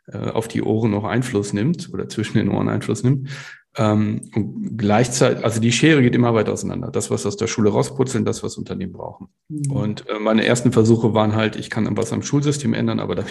äh, 0.08 0.18
auf 0.18 0.48
die 0.48 0.62
Ohren 0.62 0.90
noch 0.90 1.04
Einfluss 1.04 1.52
nimmt 1.52 1.90
oder 1.92 2.08
zwischen 2.08 2.38
den 2.38 2.48
Ohren 2.48 2.68
Einfluss 2.68 3.02
nimmt. 3.02 3.28
Ähm, 3.76 4.30
und 4.34 4.78
gleichzeitig, 4.78 5.44
also 5.44 5.60
die 5.60 5.70
Schere 5.70 6.02
geht 6.02 6.16
immer 6.16 6.34
weiter 6.34 6.52
auseinander. 6.52 6.90
Das, 6.90 7.10
was 7.10 7.24
aus 7.24 7.36
der 7.36 7.46
Schule 7.46 7.70
rausputzeln, 7.70 8.24
das, 8.24 8.42
was 8.42 8.56
Unternehmen 8.56 8.92
brauchen. 8.92 9.28
Mhm. 9.48 9.70
Und 9.70 10.08
äh, 10.08 10.18
meine 10.18 10.44
ersten 10.44 10.72
Versuche 10.72 11.14
waren 11.14 11.36
halt, 11.36 11.54
ich 11.54 11.70
kann 11.70 11.88
was 11.96 12.12
am 12.12 12.22
Schulsystem 12.22 12.74
ändern, 12.74 12.98
aber 12.98 13.14
da, 13.14 13.24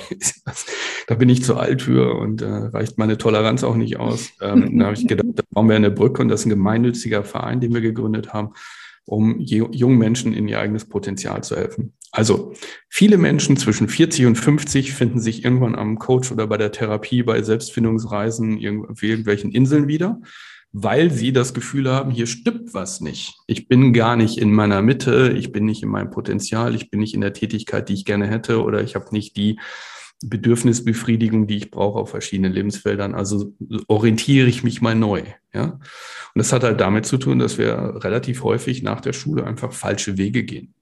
da 1.07 1.15
bin 1.15 1.27
ich 1.27 1.43
zu 1.43 1.57
alt 1.57 1.81
für 1.81 2.15
und 2.15 2.41
äh, 2.41 2.47
reicht 2.47 2.97
meine 2.97 3.17
Toleranz 3.17 3.63
auch 3.63 3.75
nicht 3.75 3.99
aus. 3.99 4.29
Ähm, 4.41 4.79
da 4.79 4.85
habe 4.85 4.95
ich 4.95 5.07
gedacht, 5.07 5.27
da 5.35 5.43
brauchen 5.51 5.67
wir 5.67 5.75
eine 5.75 5.91
Brücke 5.91 6.21
und 6.21 6.29
das 6.29 6.41
ist 6.41 6.45
ein 6.45 6.51
gemeinnütziger 6.51 7.23
Verein, 7.23 7.59
den 7.59 7.73
wir 7.73 7.81
gegründet 7.81 8.31
haben, 8.31 8.53
um 9.05 9.39
jungen 9.39 9.97
Menschen 9.97 10.33
in 10.33 10.47
ihr 10.47 10.59
eigenes 10.59 10.85
Potenzial 10.85 11.43
zu 11.43 11.57
helfen. 11.57 11.93
Also 12.11 12.53
viele 12.87 13.17
Menschen 13.17 13.55
zwischen 13.57 13.87
40 13.87 14.25
und 14.25 14.35
50 14.35 14.93
finden 14.93 15.19
sich 15.19 15.43
irgendwann 15.45 15.75
am 15.75 15.99
Coach 15.99 16.31
oder 16.31 16.47
bei 16.47 16.57
der 16.57 16.71
Therapie, 16.71 17.23
bei 17.23 17.41
Selbstfindungsreisen, 17.41 18.57
irgendwelchen 18.57 19.51
Inseln 19.51 19.87
wieder, 19.87 20.19
weil 20.71 21.11
sie 21.11 21.31
das 21.31 21.53
Gefühl 21.53 21.89
haben, 21.89 22.11
hier 22.11 22.25
stimmt 22.25 22.73
was 22.73 22.99
nicht. 22.99 23.35
Ich 23.45 23.67
bin 23.67 23.93
gar 23.93 24.15
nicht 24.15 24.39
in 24.39 24.51
meiner 24.51 24.81
Mitte, 24.81 25.35
ich 25.37 25.51
bin 25.51 25.65
nicht 25.65 25.83
in 25.83 25.89
meinem 25.89 26.09
Potenzial, 26.09 26.73
ich 26.73 26.89
bin 26.89 26.99
nicht 26.99 27.13
in 27.13 27.21
der 27.21 27.33
Tätigkeit, 27.33 27.89
die 27.89 27.93
ich 27.93 28.05
gerne 28.05 28.27
hätte 28.27 28.63
oder 28.63 28.81
ich 28.81 28.95
habe 28.95 29.07
nicht 29.11 29.37
die 29.37 29.59
Bedürfnisbefriedigung, 30.21 31.47
die 31.47 31.57
ich 31.57 31.71
brauche 31.71 31.99
auf 31.99 32.09
verschiedenen 32.09 32.51
Lebensfeldern. 32.51 33.15
Also 33.15 33.53
orientiere 33.87 34.47
ich 34.47 34.63
mich 34.63 34.81
mal 34.81 34.95
neu. 34.95 35.23
Ja? 35.53 35.65
Und 35.65 35.81
das 36.35 36.51
hat 36.51 36.63
halt 36.63 36.81
damit 36.81 37.05
zu 37.05 37.17
tun, 37.17 37.39
dass 37.39 37.57
wir 37.57 37.99
relativ 38.03 38.43
häufig 38.43 38.83
nach 38.83 38.99
der 38.99 39.13
Schule 39.13 39.45
einfach 39.45 39.71
falsche 39.71 40.17
Wege 40.17 40.43
gehen 40.43 40.73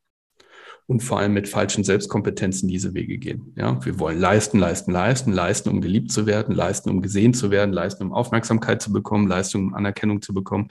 und 0.88 1.02
vor 1.02 1.20
allem 1.20 1.34
mit 1.34 1.50
falschen 1.50 1.84
Selbstkompetenzen 1.84 2.68
diese 2.70 2.94
Wege 2.94 3.18
gehen. 3.18 3.54
Ja, 3.56 3.84
wir 3.86 4.00
wollen 4.00 4.20
leisten, 4.20 4.58
leisten, 4.58 4.92
leisten, 4.92 5.34
leisten, 5.34 5.70
um 5.70 5.82
geliebt 5.82 6.12
zu 6.12 6.26
werden, 6.26 6.56
leisten, 6.56 6.90
um 6.90 7.02
gesehen 7.02 7.34
zu 7.34 7.52
werden, 7.52 7.74
leisten, 7.74 8.04
um 8.04 8.14
Aufmerksamkeit 8.14 8.82
zu 8.82 8.94
bekommen, 8.94 9.28
leisten, 9.28 9.58
um 9.58 9.74
Anerkennung 9.74 10.22
zu 10.22 10.34
bekommen, 10.34 10.70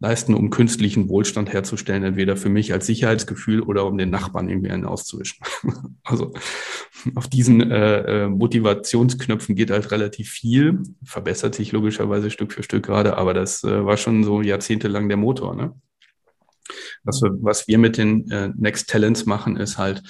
leisten, 0.00 0.34
um 0.34 0.50
künstlichen 0.50 1.08
Wohlstand 1.08 1.50
herzustellen, 1.50 2.02
entweder 2.02 2.36
für 2.36 2.50
mich 2.50 2.74
als 2.74 2.86
Sicherheitsgefühl 2.86 3.62
oder 3.62 3.86
um 3.86 3.96
den 3.96 4.10
Nachbarn 4.10 4.50
irgendwie 4.50 4.70
einen 4.70 4.84
auszuwischen. 4.84 5.38
also 6.04 6.34
auf 7.14 7.28
diesen 7.28 7.70
äh, 7.70 8.24
äh, 8.24 8.28
Motivationsknöpfen 8.28 9.54
geht 9.54 9.70
halt 9.70 9.90
relativ 9.90 10.28
viel, 10.28 10.82
verbessert 11.02 11.54
sich 11.54 11.72
logischerweise 11.72 12.30
Stück 12.30 12.52
für 12.52 12.62
Stück 12.62 12.84
gerade, 12.84 13.16
aber 13.16 13.32
das 13.32 13.64
äh, 13.64 13.84
war 13.86 13.96
schon 13.96 14.24
so 14.24 14.42
jahrzehntelang 14.42 15.08
der 15.08 15.16
Motor. 15.16 15.54
Ne? 15.54 15.72
Was 17.04 17.22
wir, 17.22 17.30
was 17.40 17.68
wir 17.68 17.78
mit 17.78 17.98
den 17.98 18.30
äh, 18.30 18.50
Next 18.56 18.88
Talents 18.90 19.26
machen, 19.26 19.56
ist 19.56 19.78
halt, 19.78 20.02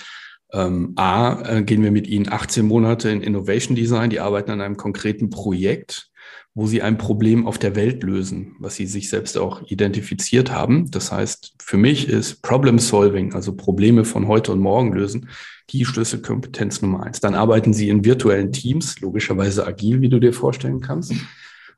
ähm, 0.52 0.92
A, 0.96 1.42
äh, 1.42 1.62
gehen 1.62 1.82
wir 1.82 1.90
mit 1.90 2.06
ihnen 2.06 2.30
18 2.30 2.66
Monate 2.66 3.10
in 3.10 3.22
Innovation 3.22 3.74
Design, 3.74 4.10
die 4.10 4.20
arbeiten 4.20 4.52
an 4.52 4.60
einem 4.60 4.76
konkreten 4.76 5.28
Projekt, 5.30 6.10
wo 6.54 6.68
sie 6.68 6.82
ein 6.82 6.96
Problem 6.96 7.46
auf 7.48 7.58
der 7.58 7.74
Welt 7.74 8.04
lösen, 8.04 8.54
was 8.60 8.76
sie 8.76 8.86
sich 8.86 9.08
selbst 9.08 9.36
auch 9.36 9.62
identifiziert 9.68 10.52
haben. 10.52 10.88
Das 10.92 11.10
heißt, 11.10 11.54
für 11.60 11.76
mich 11.76 12.08
ist 12.08 12.42
Problem 12.42 12.78
Solving, 12.78 13.34
also 13.34 13.56
Probleme 13.56 14.04
von 14.04 14.28
heute 14.28 14.52
und 14.52 14.60
morgen 14.60 14.92
lösen, 14.92 15.28
die 15.70 15.84
Schlüsselkompetenz 15.84 16.80
Nummer 16.82 17.02
eins. 17.02 17.18
Dann 17.20 17.34
arbeiten 17.34 17.72
sie 17.72 17.88
in 17.88 18.04
virtuellen 18.04 18.52
Teams, 18.52 19.00
logischerweise 19.00 19.66
agil, 19.66 20.00
wie 20.00 20.08
du 20.08 20.20
dir 20.20 20.32
vorstellen 20.32 20.80
kannst. 20.80 21.12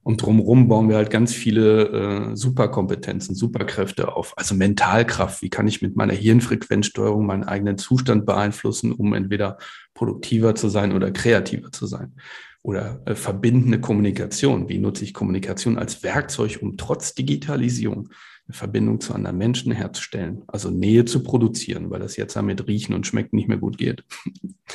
Und 0.07 0.23
drumherum 0.23 0.69
bauen 0.69 0.89
wir 0.89 0.95
halt 0.95 1.11
ganz 1.11 1.35
viele 1.35 2.31
äh, 2.31 2.37
Superkompetenzen, 2.37 3.35
Superkräfte 3.35 4.15
auf. 4.15 4.39
Also 4.39 4.55
Mentalkraft. 4.55 5.43
Wie 5.43 5.51
kann 5.51 5.67
ich 5.67 5.83
mit 5.83 5.97
meiner 5.97 6.13
Hirnfrequenzsteuerung 6.13 7.27
meinen 7.27 7.43
eigenen 7.43 7.77
Zustand 7.77 8.25
beeinflussen, 8.25 8.93
um 8.93 9.15
entweder 9.15 9.59
produktiver 9.95 10.55
zu 10.55 10.69
sein 10.69 10.93
oder 10.93 11.11
kreativer 11.11 11.73
zu 11.73 11.87
sein? 11.87 12.15
Oder 12.63 13.03
äh, 13.05 13.17
verbindende 13.17 13.81
Kommunikation. 13.81 14.69
Wie 14.69 14.79
nutze 14.79 15.03
ich 15.03 15.13
Kommunikation 15.13 15.77
als 15.77 16.05
Werkzeug, 16.05 16.61
um 16.63 16.77
trotz 16.77 17.15
Digitalisierung 17.15 18.11
eine 18.47 18.55
Verbindung 18.55 19.01
zu 19.01 19.13
anderen 19.13 19.39
Menschen 19.39 19.73
herzustellen? 19.73 20.45
Also 20.47 20.71
Nähe 20.71 21.05
zu 21.05 21.25
produzieren, 21.25 21.91
weil 21.91 21.99
das 21.99 22.17
jetzt 22.17 22.37
damit 22.37 22.65
Riechen 22.69 22.95
und 22.95 23.09
Schmecken 23.09 23.35
nicht 23.35 23.49
mehr 23.49 23.59
gut 23.59 23.77
geht. 23.77 24.05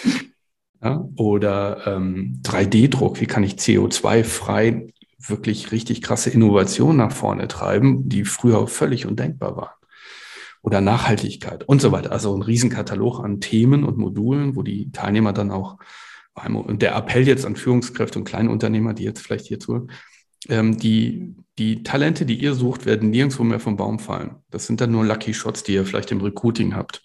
ja? 0.84 1.08
Oder 1.16 1.88
ähm, 1.88 2.42
3D-Druck. 2.44 3.22
Wie 3.22 3.28
kann 3.28 3.46
ich 3.46 3.54
CO2-frei 3.54 4.88
wirklich 5.30 5.72
richtig 5.72 6.02
krasse 6.02 6.30
Innovationen 6.30 6.98
nach 6.98 7.12
vorne 7.12 7.48
treiben, 7.48 8.08
die 8.10 8.26
früher 8.26 8.68
völlig 8.68 9.06
undenkbar 9.06 9.56
waren. 9.56 9.76
Oder 10.62 10.80
Nachhaltigkeit 10.82 11.64
und 11.68 11.82
so 11.82 11.92
weiter. 11.92 12.12
Also 12.12 12.36
ein 12.36 12.44
Riesenkatalog 12.44 13.20
an 13.24 13.42
Themen 13.42 13.84
und 13.84 13.98
Modulen, 13.98 14.56
wo 14.56 14.62
die 14.62 14.92
Teilnehmer 14.92 15.34
dann 15.34 15.52
auch, 15.52 15.78
und 16.46 16.82
der 16.82 16.96
Appell 16.96 17.28
jetzt 17.28 17.46
an 17.46 17.56
Führungskräfte 17.56 18.20
und 18.20 18.26
kleine 18.26 18.50
Unternehmer, 18.50 18.94
die 18.94 19.04
jetzt 19.04 19.22
vielleicht 19.22 19.48
hier 19.48 19.60
zuhören, 19.60 19.92
ähm, 20.50 20.78
die, 20.78 21.36
die 21.58 21.84
Talente, 21.84 22.26
die 22.26 22.42
ihr 22.42 22.54
sucht, 22.54 22.86
werden 22.86 23.10
nirgendwo 23.10 23.44
mehr 23.44 23.60
vom 23.60 23.76
Baum 23.76 24.00
fallen. 24.00 24.36
Das 24.50 24.66
sind 24.66 24.82
dann 24.82 24.92
nur 24.92 25.06
Lucky 25.06 25.34
Shots, 25.34 25.64
die 25.64 25.74
ihr 25.74 25.86
vielleicht 25.86 26.12
im 26.12 26.22
Recruiting 26.22 26.76
habt. 26.76 27.04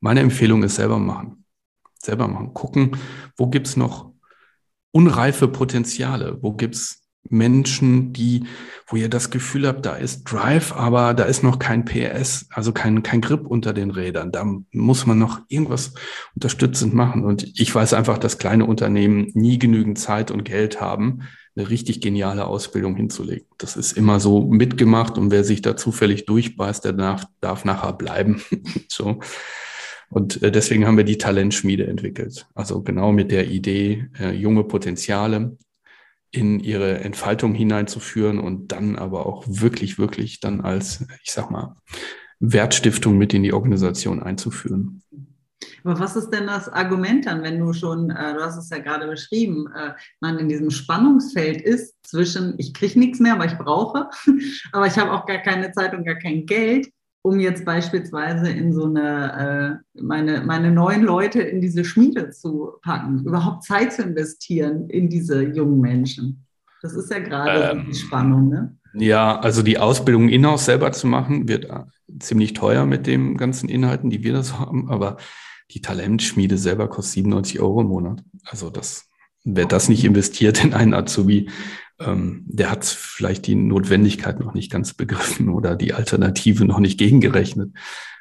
Meine 0.00 0.20
Empfehlung 0.20 0.62
ist 0.62 0.76
selber 0.76 0.98
machen. 0.98 1.44
Selber 2.00 2.28
machen. 2.28 2.54
Gucken, 2.54 2.96
wo 3.36 3.48
gibt's 3.48 3.76
noch 3.76 4.12
unreife 4.92 5.48
Potenziale? 5.48 6.38
Wo 6.40 6.52
gibt's 6.52 7.07
Menschen, 7.30 8.12
die, 8.12 8.44
wo 8.86 8.96
ihr 8.96 9.08
das 9.08 9.30
Gefühl 9.30 9.66
habt, 9.66 9.86
da 9.86 9.94
ist 9.94 10.24
Drive, 10.24 10.72
aber 10.72 11.14
da 11.14 11.24
ist 11.24 11.42
noch 11.42 11.58
kein 11.58 11.84
PS, 11.84 12.46
also 12.50 12.72
kein, 12.72 13.02
kein 13.02 13.20
Grip 13.20 13.46
unter 13.46 13.72
den 13.72 13.90
Rädern. 13.90 14.32
Da 14.32 14.44
muss 14.72 15.06
man 15.06 15.18
noch 15.18 15.40
irgendwas 15.48 15.94
unterstützend 16.34 16.94
machen. 16.94 17.24
Und 17.24 17.58
ich 17.58 17.74
weiß 17.74 17.94
einfach, 17.94 18.18
dass 18.18 18.38
kleine 18.38 18.64
Unternehmen 18.64 19.30
nie 19.34 19.58
genügend 19.58 19.98
Zeit 19.98 20.30
und 20.30 20.44
Geld 20.44 20.80
haben, 20.80 21.20
eine 21.58 21.70
richtig 21.70 22.00
geniale 22.00 22.46
Ausbildung 22.46 22.94
hinzulegen. 22.96 23.46
Das 23.58 23.76
ist 23.76 23.96
immer 23.96 24.20
so 24.20 24.46
mitgemacht 24.46 25.18
und 25.18 25.30
wer 25.30 25.44
sich 25.44 25.60
da 25.60 25.76
zufällig 25.76 26.24
durchbeißt, 26.26 26.84
der 26.84 26.92
darf, 26.92 27.24
darf 27.40 27.64
nachher 27.64 27.92
bleiben. 27.92 28.40
so. 28.88 29.20
Und 30.10 30.42
äh, 30.42 30.50
deswegen 30.50 30.86
haben 30.86 30.96
wir 30.96 31.04
die 31.04 31.18
Talentschmiede 31.18 31.86
entwickelt. 31.86 32.46
Also 32.54 32.82
genau 32.82 33.12
mit 33.12 33.30
der 33.30 33.48
Idee, 33.48 34.08
äh, 34.18 34.32
junge 34.32 34.64
Potenziale 34.64 35.56
in 36.30 36.60
ihre 36.60 37.00
Entfaltung 37.00 37.54
hineinzuführen 37.54 38.38
und 38.38 38.72
dann 38.72 38.96
aber 38.96 39.26
auch 39.26 39.44
wirklich, 39.46 39.98
wirklich 39.98 40.40
dann 40.40 40.60
als, 40.60 41.06
ich 41.22 41.32
sag 41.32 41.50
mal, 41.50 41.76
Wertstiftung 42.40 43.18
mit 43.18 43.34
in 43.34 43.42
die 43.42 43.52
Organisation 43.52 44.22
einzuführen. 44.22 45.02
Aber 45.84 45.98
was 45.98 46.16
ist 46.16 46.30
denn 46.30 46.46
das 46.46 46.68
Argument 46.68 47.26
dann, 47.26 47.42
wenn 47.42 47.58
du 47.58 47.72
schon, 47.72 48.10
äh, 48.10 48.34
du 48.34 48.40
hast 48.40 48.58
es 48.58 48.70
ja 48.70 48.78
gerade 48.78 49.06
beschrieben, 49.06 49.66
äh, 49.74 49.92
man 50.20 50.38
in 50.38 50.48
diesem 50.48 50.70
Spannungsfeld 50.70 51.60
ist 51.62 51.94
zwischen, 52.02 52.54
ich 52.58 52.74
kriege 52.74 52.98
nichts 52.98 53.20
mehr, 53.20 53.34
aber 53.34 53.46
ich 53.46 53.56
brauche, 53.56 54.08
aber 54.72 54.86
ich 54.86 54.98
habe 54.98 55.12
auch 55.12 55.26
gar 55.26 55.38
keine 55.38 55.72
Zeit 55.72 55.94
und 55.94 56.04
gar 56.04 56.16
kein 56.16 56.46
Geld 56.46 56.88
um 57.22 57.40
jetzt 57.40 57.64
beispielsweise 57.64 58.48
in 58.48 58.72
so 58.72 58.84
eine, 58.84 59.80
äh, 59.94 60.02
meine, 60.02 60.42
meine 60.42 60.70
neuen 60.70 61.02
Leute 61.02 61.40
in 61.40 61.60
diese 61.60 61.84
Schmiede 61.84 62.30
zu 62.30 62.72
packen, 62.82 63.24
überhaupt 63.24 63.64
Zeit 63.64 63.92
zu 63.92 64.02
investieren 64.02 64.88
in 64.88 65.08
diese 65.08 65.42
jungen 65.42 65.80
Menschen. 65.80 66.44
Das 66.82 66.94
ist 66.94 67.10
ja 67.10 67.18
gerade 67.18 67.78
ähm, 67.78 67.86
die 67.88 67.94
Spannung, 67.94 68.48
ne? 68.48 68.76
Ja, 68.94 69.38
also 69.38 69.62
die 69.62 69.78
Ausbildung 69.78 70.28
in-house 70.28 70.64
selber 70.64 70.92
zu 70.92 71.06
machen, 71.06 71.48
wird 71.48 71.66
äh, 71.66 71.84
ziemlich 72.20 72.54
teuer 72.54 72.86
mit 72.86 73.06
den 73.06 73.36
ganzen 73.36 73.68
Inhalten, 73.68 74.10
die 74.10 74.22
wir 74.22 74.32
das 74.32 74.58
haben, 74.58 74.88
aber 74.90 75.18
die 75.70 75.82
Talentschmiede 75.82 76.56
selber 76.56 76.88
kostet 76.88 77.14
97 77.14 77.60
Euro 77.60 77.82
im 77.82 77.88
Monat. 77.88 78.22
Also 78.44 78.70
das, 78.70 79.08
wer 79.44 79.66
das 79.66 79.88
nicht 79.88 80.04
investiert 80.04 80.64
in 80.64 80.72
einen 80.72 80.94
Azubi, 80.94 81.50
ähm, 82.00 82.44
der 82.46 82.70
hat 82.70 82.84
vielleicht 82.84 83.46
die 83.46 83.56
Notwendigkeit 83.56 84.38
noch 84.38 84.54
nicht 84.54 84.70
ganz 84.70 84.94
begriffen 84.94 85.48
oder 85.48 85.74
die 85.74 85.94
Alternative 85.94 86.64
noch 86.64 86.78
nicht 86.78 86.98
gegengerechnet. 86.98 87.72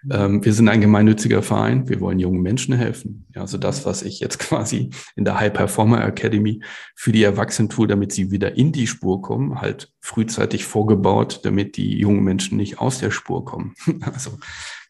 Ähm, 0.09 0.43
wir 0.43 0.53
sind 0.53 0.67
ein 0.69 0.81
gemeinnütziger 0.81 1.43
Verein. 1.43 1.87
Wir 1.87 1.99
wollen 1.99 2.19
jungen 2.19 2.41
Menschen 2.41 2.75
helfen. 2.75 3.27
Ja, 3.35 3.41
also 3.41 3.57
das, 3.57 3.85
was 3.85 4.01
ich 4.01 4.19
jetzt 4.19 4.39
quasi 4.39 4.89
in 5.15 5.25
der 5.25 5.39
High 5.39 5.53
Performer 5.53 6.03
Academy 6.03 6.61
für 6.95 7.11
die 7.11 7.23
Erwachsenen 7.23 7.69
tue, 7.69 7.87
damit 7.87 8.11
sie 8.11 8.31
wieder 8.31 8.57
in 8.57 8.71
die 8.71 8.87
Spur 8.87 9.21
kommen, 9.21 9.61
halt 9.61 9.91
frühzeitig 9.99 10.65
vorgebaut, 10.65 11.41
damit 11.43 11.77
die 11.77 11.97
jungen 11.97 12.23
Menschen 12.23 12.57
nicht 12.57 12.79
aus 12.79 12.99
der 12.99 13.11
Spur 13.11 13.45
kommen. 13.45 13.73
Also 14.07 14.39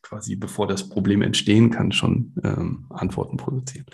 quasi 0.04 0.36
bevor 0.36 0.68
das 0.68 0.88
Problem 0.88 1.22
entstehen 1.22 1.70
kann, 1.70 1.92
schon 1.92 2.34
ähm, 2.44 2.86
Antworten 2.90 3.36
produzieren. 3.36 3.86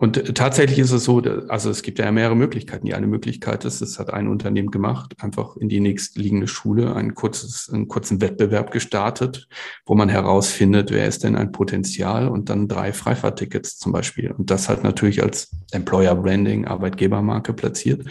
Und 0.00 0.16
äh, 0.16 0.32
tatsächlich 0.32 0.78
ist 0.78 0.92
es 0.92 1.04
so, 1.04 1.18
also 1.48 1.68
es 1.68 1.82
gibt 1.82 1.98
ja 1.98 2.10
mehrere 2.10 2.34
Möglichkeiten. 2.34 2.86
Die 2.86 2.94
eine 2.94 3.06
Möglichkeit 3.06 3.66
ist, 3.66 3.82
es 3.82 3.98
hat 3.98 4.10
ein 4.12 4.28
Unternehmen 4.28 4.70
gemacht, 4.70 5.14
einfach 5.20 5.56
in 5.58 5.68
die 5.68 5.80
nächstliegende 5.80 6.48
Schule 6.48 6.96
ein 6.96 7.14
kurzes, 7.14 7.68
einen 7.70 7.86
kurzen 7.86 8.22
Wettbewerb 8.22 8.70
gestartet, 8.70 9.46
wo 9.84 9.94
man 9.94 10.08
herausfindet, 10.08 10.90
wer 10.90 11.06
ist 11.06 11.22
denn 11.22 11.36
ein 11.36 11.52
Potenzial 11.52 12.28
und 12.28 12.48
dann 12.48 12.66
drei 12.66 12.94
Freifahrttickets 12.94 13.78
zum 13.78 13.92
Beispiel. 13.92 14.32
Und 14.32 14.50
das 14.50 14.70
halt 14.70 14.84
natürlich 14.84 15.22
als 15.22 15.54
Employer 15.70 16.14
Branding, 16.14 16.66
Arbeitgebermarke 16.66 17.52
platziert 17.52 18.06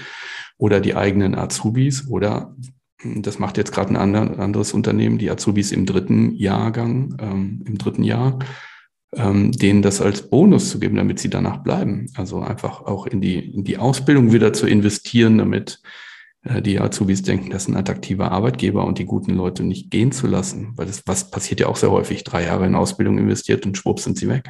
oder 0.59 0.81
die 0.81 0.95
eigenen 0.95 1.33
Azubis 1.33 2.07
oder 2.07 2.55
hm, 3.01 3.23
das 3.23 3.39
macht 3.39 3.57
jetzt 3.57 3.71
gerade 3.71 3.99
ein 3.99 4.15
anderes 4.39 4.73
Unternehmen, 4.73 5.17
die 5.17 5.31
Azubis 5.31 5.71
im 5.71 5.87
dritten 5.87 6.35
Jahrgang, 6.35 7.17
ähm, 7.19 7.63
im 7.65 7.79
dritten 7.79 8.03
Jahr 8.03 8.37
ähm, 9.15 9.51
denen 9.51 9.81
das 9.81 10.01
als 10.01 10.29
Bonus 10.29 10.69
zu 10.69 10.79
geben, 10.79 10.95
damit 10.95 11.19
sie 11.19 11.29
danach 11.29 11.57
bleiben. 11.57 12.07
Also 12.15 12.41
einfach 12.41 12.81
auch 12.81 13.07
in 13.07 13.21
die, 13.21 13.53
in 13.53 13.63
die 13.63 13.77
Ausbildung 13.77 14.31
wieder 14.31 14.53
zu 14.53 14.67
investieren, 14.67 15.37
damit 15.37 15.81
äh, 16.43 16.61
die 16.61 16.79
Azubis 16.79 17.23
denken, 17.23 17.49
das 17.49 17.63
ist 17.63 17.69
ein 17.69 17.77
attraktiver 17.77 18.31
Arbeitgeber 18.31 18.85
und 18.85 18.99
die 18.99 19.05
guten 19.05 19.33
Leute 19.33 19.63
nicht 19.63 19.89
gehen 19.91 20.11
zu 20.11 20.27
lassen. 20.27 20.73
Weil 20.75 20.85
das, 20.85 21.03
was 21.05 21.31
passiert 21.31 21.59
ja 21.59 21.67
auch 21.67 21.75
sehr 21.75 21.91
häufig, 21.91 22.23
drei 22.23 22.45
Jahre 22.45 22.65
in 22.65 22.75
Ausbildung 22.75 23.17
investiert 23.17 23.65
und 23.65 23.77
schwupp 23.77 23.99
sind 23.99 24.17
sie 24.17 24.29
weg. 24.29 24.49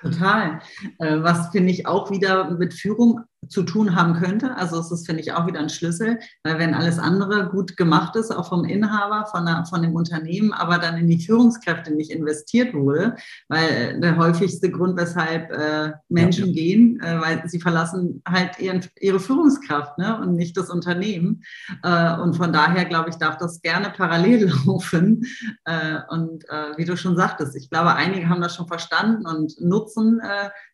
Total. 0.00 0.60
Äh, 0.98 1.22
was 1.22 1.50
finde 1.50 1.72
ich 1.72 1.86
auch 1.86 2.10
wieder 2.10 2.50
mit 2.52 2.72
Führung 2.72 3.20
zu 3.48 3.62
tun 3.62 3.94
haben 3.94 4.14
könnte. 4.14 4.56
Also 4.56 4.78
es 4.80 4.90
ist, 4.90 5.06
finde 5.06 5.22
ich, 5.22 5.32
auch 5.32 5.46
wieder 5.46 5.60
ein 5.60 5.68
Schlüssel, 5.68 6.18
weil 6.42 6.58
wenn 6.58 6.74
alles 6.74 6.98
andere 6.98 7.48
gut 7.48 7.76
gemacht 7.76 8.16
ist, 8.16 8.30
auch 8.30 8.48
vom 8.48 8.64
Inhaber, 8.64 9.26
von, 9.26 9.46
der, 9.46 9.64
von 9.66 9.82
dem 9.82 9.94
Unternehmen, 9.94 10.52
aber 10.52 10.78
dann 10.78 10.98
in 10.98 11.08
die 11.08 11.24
Führungskräfte 11.24 11.94
nicht 11.94 12.10
investiert 12.10 12.74
wurde, 12.74 13.16
weil 13.48 14.00
der 14.00 14.16
häufigste 14.16 14.70
Grund, 14.70 14.98
weshalb 14.98 15.50
äh, 15.52 15.92
Menschen 16.08 16.48
ja. 16.48 16.52
gehen, 16.52 17.00
äh, 17.00 17.20
weil 17.20 17.48
sie 17.48 17.60
verlassen 17.60 18.22
halt 18.26 18.58
ihren, 18.58 18.84
ihre 19.00 19.20
Führungskraft 19.20 19.98
ne, 19.98 20.20
und 20.20 20.34
nicht 20.34 20.56
das 20.56 20.68
Unternehmen. 20.68 21.42
Äh, 21.82 22.18
und 22.18 22.36
von 22.36 22.52
daher, 22.52 22.84
glaube 22.84 23.10
ich, 23.10 23.16
darf 23.16 23.36
das 23.38 23.62
gerne 23.62 23.90
parallel 23.90 24.52
laufen. 24.66 25.24
Äh, 25.64 26.00
und 26.08 26.44
äh, 26.48 26.76
wie 26.76 26.84
du 26.84 26.96
schon 26.96 27.16
sagtest, 27.16 27.56
ich 27.56 27.70
glaube, 27.70 27.94
einige 27.94 28.28
haben 28.28 28.40
das 28.40 28.56
schon 28.56 28.66
verstanden 28.66 29.26
und 29.26 29.60
nutzen 29.60 30.20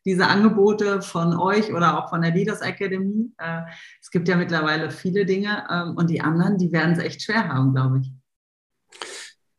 diese 0.05 0.27
Angebote 0.27 1.03
von 1.03 1.37
euch 1.37 1.73
oder 1.73 1.99
auch 1.99 2.11
von 2.11 2.23
der 2.23 2.33
Leaders 2.33 2.61
Academy. 2.61 3.31
Äh, 3.39 3.63
es 4.01 4.11
gibt 4.11 4.29
ja 4.29 4.37
mittlerweile 4.37 4.91
viele 4.91 5.25
Dinge 5.25 5.65
ähm, 5.71 5.97
und 5.97 6.11
die 6.11 6.21
anderen, 6.21 6.59
die 6.59 6.73
werden 6.73 6.93
es 6.93 6.99
echt 6.99 7.23
schwer 7.23 7.49
haben, 7.49 7.73
glaube 7.73 8.01
ich. 8.01 8.13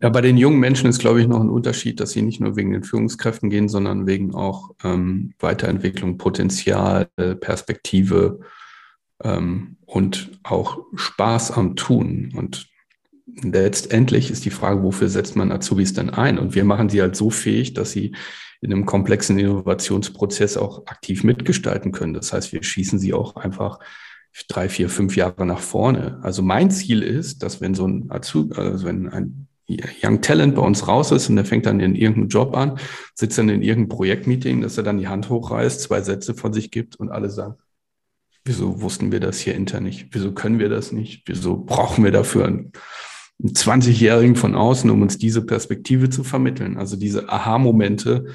Ja, 0.02 0.10
bei 0.10 0.22
den 0.22 0.38
jungen 0.38 0.60
Menschen 0.60 0.90
ist, 0.90 1.00
glaube 1.00 1.22
ich, 1.22 1.28
noch 1.28 1.40
ein 1.40 1.50
Unterschied, 1.50 2.00
dass 2.00 2.12
sie 2.12 2.22
nicht 2.22 2.42
nur 2.42 2.56
wegen 2.56 2.72
den 2.72 2.84
Führungskräften 2.84 3.50
gehen, 3.50 3.70
sondern 3.70 4.06
wegen 4.06 4.36
auch 4.36 4.72
ähm, 4.84 5.34
Weiterentwicklung, 5.40 6.18
Potenzial, 6.18 7.08
Perspektive 7.40 8.42
ähm, 9.24 9.78
und 9.86 10.32
auch 10.44 10.80
Spaß 10.96 11.52
am 11.52 11.76
Tun. 11.76 12.34
Und 12.36 12.68
letztendlich 13.42 14.32
ist 14.32 14.46
die 14.46 14.50
Frage, 14.50 14.84
wofür 14.84 15.10
setzt 15.10 15.36
man 15.36 15.52
Azubis 15.52 15.94
denn 15.94 16.10
ein? 16.10 16.38
Und 16.40 16.56
wir 16.56 16.64
machen 16.64 16.90
sie 16.90 17.02
halt 17.02 17.16
so 17.16 17.30
fähig, 17.30 17.74
dass 17.74 17.92
sie 17.92 18.16
in 18.62 18.72
einem 18.72 18.86
komplexen 18.86 19.38
Innovationsprozess 19.38 20.58
auch 20.58 20.88
aktiv 20.88 21.24
mitgestalten 21.24 21.92
können. 21.92 22.14
Das 22.14 22.34
heißt, 22.34 22.54
wir 22.54 22.64
schießen 22.64 23.00
sie 23.00 23.14
auch 23.14 23.36
einfach 23.36 23.80
drei, 24.48 24.70
vier, 24.70 24.90
fünf 24.90 25.16
Jahre 25.16 25.46
nach 25.46 25.60
vorne. 25.60 26.20
Also 26.22 26.42
mein 26.42 26.72
Ziel 26.72 27.02
ist, 27.02 27.44
dass 27.44 27.62
wenn 27.62 27.76
so 27.76 27.88
ein 27.88 28.10
Azub, 28.10 28.58
also 28.58 28.86
wenn 28.86 29.10
ein 29.10 29.48
Young 29.68 30.22
Talent 30.22 30.56
bei 30.56 30.62
uns 30.62 30.88
raus 30.88 31.12
ist 31.12 31.30
und 31.30 31.38
der 31.38 31.46
fängt 31.46 31.66
dann 31.66 31.80
in 31.80 31.96
irgendeinem 31.96 32.28
Job 32.28 32.56
an, 32.56 32.78
sitzt 33.16 33.38
dann 33.38 33.50
in 33.50 33.62
irgendeinem 33.62 33.98
Projektmeeting, 33.98 34.62
dass 34.62 34.78
er 34.78 34.84
dann 34.84 35.00
die 35.00 35.08
Hand 35.08 35.30
hochreißt, 35.30 35.82
zwei 35.82 36.02
Sätze 36.02 36.36
von 36.36 36.54
sich 36.54 36.70
gibt 36.70 36.98
und 36.98 37.10
alle 37.10 37.30
sagen, 37.30 37.56
wieso 38.44 38.82
wussten 38.82 39.12
wir 39.12 39.20
das 39.20 39.40
hier 39.40 39.56
intern 39.56 39.84
nicht? 39.84 40.10
Wieso 40.12 40.34
können 40.34 40.60
wir 40.60 40.70
das 40.70 40.92
nicht? 40.92 41.24
Wieso 41.26 41.58
brauchen 41.58 42.04
wir 42.04 42.12
dafür 42.12 42.46
einen 42.46 42.72
20-Jährigen 43.44 44.36
von 44.36 44.56
außen, 44.56 44.90
um 44.90 45.02
uns 45.02 45.18
diese 45.18 45.46
Perspektive 45.46 46.10
zu 46.10 46.24
vermitteln? 46.24 46.78
Also 46.78 46.96
diese 46.96 47.30
Aha-Momente, 47.30 48.26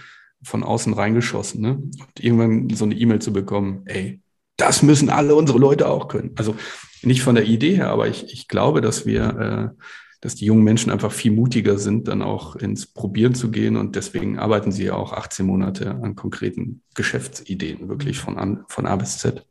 von 0.42 0.62
außen 0.62 0.92
reingeschossen. 0.92 1.60
Ne? 1.60 1.72
Und 1.72 2.20
irgendwann 2.20 2.70
so 2.70 2.84
eine 2.84 2.94
E-Mail 2.94 3.20
zu 3.20 3.32
bekommen, 3.32 3.82
ey, 3.86 4.20
das 4.56 4.82
müssen 4.82 5.10
alle 5.10 5.34
unsere 5.34 5.58
Leute 5.58 5.88
auch 5.88 6.08
können. 6.08 6.32
Also 6.36 6.54
nicht 7.02 7.22
von 7.22 7.34
der 7.34 7.46
Idee 7.46 7.76
her, 7.76 7.90
aber 7.90 8.08
ich, 8.08 8.32
ich 8.32 8.48
glaube, 8.48 8.80
dass 8.80 9.06
wir, 9.06 9.74
äh, 9.78 9.82
dass 10.20 10.34
die 10.34 10.44
jungen 10.44 10.64
Menschen 10.64 10.92
einfach 10.92 11.12
viel 11.12 11.32
mutiger 11.32 11.78
sind, 11.78 12.08
dann 12.08 12.22
auch 12.22 12.56
ins 12.56 12.86
Probieren 12.86 13.34
zu 13.34 13.50
gehen. 13.50 13.76
Und 13.76 13.96
deswegen 13.96 14.38
arbeiten 14.38 14.70
sie 14.70 14.84
ja 14.84 14.94
auch 14.94 15.12
18 15.12 15.46
Monate 15.46 15.92
an 16.02 16.14
konkreten 16.14 16.82
Geschäftsideen, 16.94 17.88
wirklich 17.88 18.18
von, 18.18 18.36
an, 18.38 18.64
von 18.68 18.86
A 18.86 18.96
bis 18.96 19.18
Z. 19.18 19.46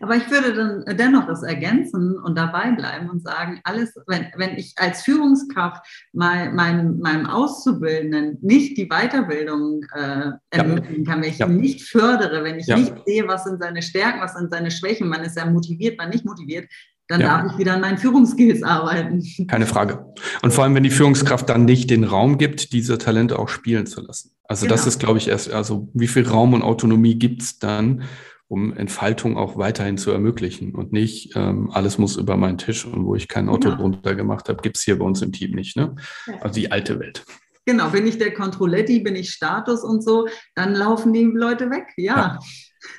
Aber 0.00 0.16
ich 0.16 0.28
würde 0.30 0.54
dann 0.54 0.96
dennoch 0.96 1.26
das 1.26 1.42
ergänzen 1.42 2.18
und 2.18 2.36
dabei 2.36 2.72
bleiben 2.72 3.08
und 3.08 3.22
sagen, 3.22 3.60
alles, 3.64 3.94
wenn, 4.06 4.26
wenn 4.36 4.56
ich 4.56 4.74
als 4.76 5.02
Führungskraft 5.02 5.86
mein, 6.12 6.54
mein, 6.54 6.98
meinem 6.98 7.26
Auszubildenden 7.26 8.38
nicht 8.40 8.76
die 8.76 8.88
Weiterbildung 8.88 9.84
äh, 9.94 10.32
ermöglichen 10.50 11.04
kann, 11.04 11.22
wenn 11.22 11.30
ich 11.30 11.38
ja. 11.38 11.46
ihn 11.46 11.58
nicht 11.58 11.88
fördere, 11.88 12.42
wenn 12.42 12.58
ich 12.58 12.66
ja. 12.66 12.76
nicht 12.76 12.94
sehe, 13.06 13.28
was 13.28 13.44
sind 13.44 13.62
seine 13.62 13.82
Stärken, 13.82 14.20
was 14.20 14.34
sind 14.34 14.50
seine 14.50 14.70
Schwächen, 14.70 15.08
man 15.08 15.22
ist 15.22 15.36
ja 15.36 15.46
motiviert, 15.46 15.98
man 15.98 16.10
nicht 16.10 16.24
motiviert, 16.24 16.68
dann 17.10 17.20
ja. 17.20 17.42
darf 17.42 17.52
ich 17.52 17.58
wieder 17.58 17.74
an 17.74 17.80
meinen 17.80 17.98
Führungsskills 17.98 18.62
arbeiten. 18.62 19.20
Keine 19.48 19.66
Frage. 19.66 20.06
Und 20.42 20.54
vor 20.54 20.62
allem, 20.62 20.76
wenn 20.76 20.84
die 20.84 20.90
Führungskraft 20.90 21.48
dann 21.48 21.64
nicht 21.64 21.90
den 21.90 22.04
Raum 22.04 22.38
gibt, 22.38 22.72
diese 22.72 22.98
Talente 22.98 23.36
auch 23.36 23.48
spielen 23.48 23.86
zu 23.86 24.00
lassen. 24.00 24.30
Also 24.44 24.66
genau. 24.66 24.76
das 24.76 24.86
ist, 24.86 25.00
glaube 25.00 25.18
ich, 25.18 25.26
erst, 25.26 25.52
also 25.52 25.88
wie 25.92 26.06
viel 26.06 26.26
Raum 26.26 26.54
und 26.54 26.62
Autonomie 26.62 27.16
gibt 27.16 27.42
es 27.42 27.58
dann, 27.58 28.04
um 28.46 28.72
Entfaltung 28.76 29.36
auch 29.36 29.58
weiterhin 29.58 29.98
zu 29.98 30.12
ermöglichen 30.12 30.74
und 30.76 30.92
nicht 30.92 31.34
ähm, 31.34 31.70
alles 31.72 31.98
muss 31.98 32.16
über 32.16 32.36
meinen 32.36 32.58
Tisch 32.58 32.84
und 32.84 33.04
wo 33.04 33.16
ich 33.16 33.26
kein 33.26 33.48
Auto 33.48 33.70
genau. 33.70 33.82
drunter 33.82 34.14
gemacht 34.14 34.48
habe, 34.48 34.62
gibt 34.62 34.76
es 34.76 34.84
hier 34.84 34.96
bei 34.96 35.04
uns 35.04 35.20
im 35.20 35.32
Team 35.32 35.50
nicht. 35.50 35.76
Ne? 35.76 35.96
Also 36.40 36.60
die 36.60 36.70
alte 36.70 37.00
Welt. 37.00 37.24
Genau, 37.66 37.88
bin 37.90 38.06
ich 38.06 38.18
der 38.18 38.34
Controletti, 38.34 39.00
bin 39.00 39.16
ich 39.16 39.30
Status 39.30 39.82
und 39.82 40.04
so, 40.04 40.28
dann 40.54 40.74
laufen 40.74 41.12
die 41.12 41.24
Leute 41.24 41.70
weg. 41.70 41.88
Ja, 41.96 42.38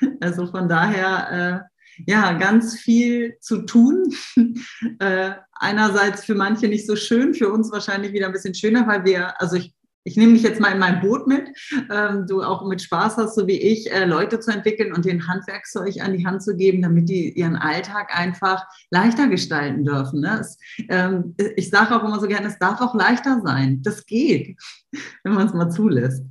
ja. 0.00 0.06
also 0.20 0.46
von 0.46 0.68
daher, 0.68 1.62
äh, 1.64 1.71
ja, 2.06 2.32
ganz 2.32 2.78
viel 2.78 3.36
zu 3.40 3.62
tun. 3.62 4.14
äh, 4.98 5.32
einerseits 5.54 6.24
für 6.24 6.34
manche 6.34 6.68
nicht 6.68 6.86
so 6.86 6.96
schön, 6.96 7.34
für 7.34 7.52
uns 7.52 7.70
wahrscheinlich 7.70 8.12
wieder 8.12 8.26
ein 8.26 8.32
bisschen 8.32 8.54
schöner, 8.54 8.86
weil 8.86 9.04
wir, 9.04 9.40
also 9.40 9.56
ich 9.56 9.74
ich 10.04 10.16
nehme 10.16 10.32
dich 10.32 10.42
jetzt 10.42 10.60
mal 10.60 10.72
in 10.72 10.78
mein 10.78 11.00
Boot 11.00 11.26
mit, 11.26 11.48
ähm, 11.90 12.26
du 12.26 12.42
auch 12.42 12.66
mit 12.66 12.82
Spaß 12.82 13.16
hast, 13.18 13.34
so 13.34 13.46
wie 13.46 13.60
ich, 13.60 13.90
äh, 13.92 14.04
Leute 14.04 14.40
zu 14.40 14.50
entwickeln 14.50 14.92
und 14.92 15.04
den 15.04 15.26
Handwerkzeug 15.28 16.00
an 16.00 16.16
die 16.16 16.26
Hand 16.26 16.42
zu 16.42 16.56
geben, 16.56 16.82
damit 16.82 17.08
die 17.08 17.30
ihren 17.32 17.56
Alltag 17.56 18.16
einfach 18.16 18.64
leichter 18.90 19.28
gestalten 19.28 19.84
dürfen. 19.84 20.20
Ne? 20.20 20.40
Es, 20.40 20.58
ähm, 20.88 21.34
ich 21.56 21.70
sage 21.70 21.94
auch 21.94 22.04
immer 22.04 22.20
so 22.20 22.26
gerne, 22.26 22.48
es 22.48 22.58
darf 22.58 22.80
auch 22.80 22.94
leichter 22.94 23.40
sein. 23.44 23.80
Das 23.82 24.04
geht, 24.06 24.56
wenn 25.22 25.34
man 25.34 25.46
es 25.46 25.54
mal 25.54 25.70
zulässt. 25.70 26.24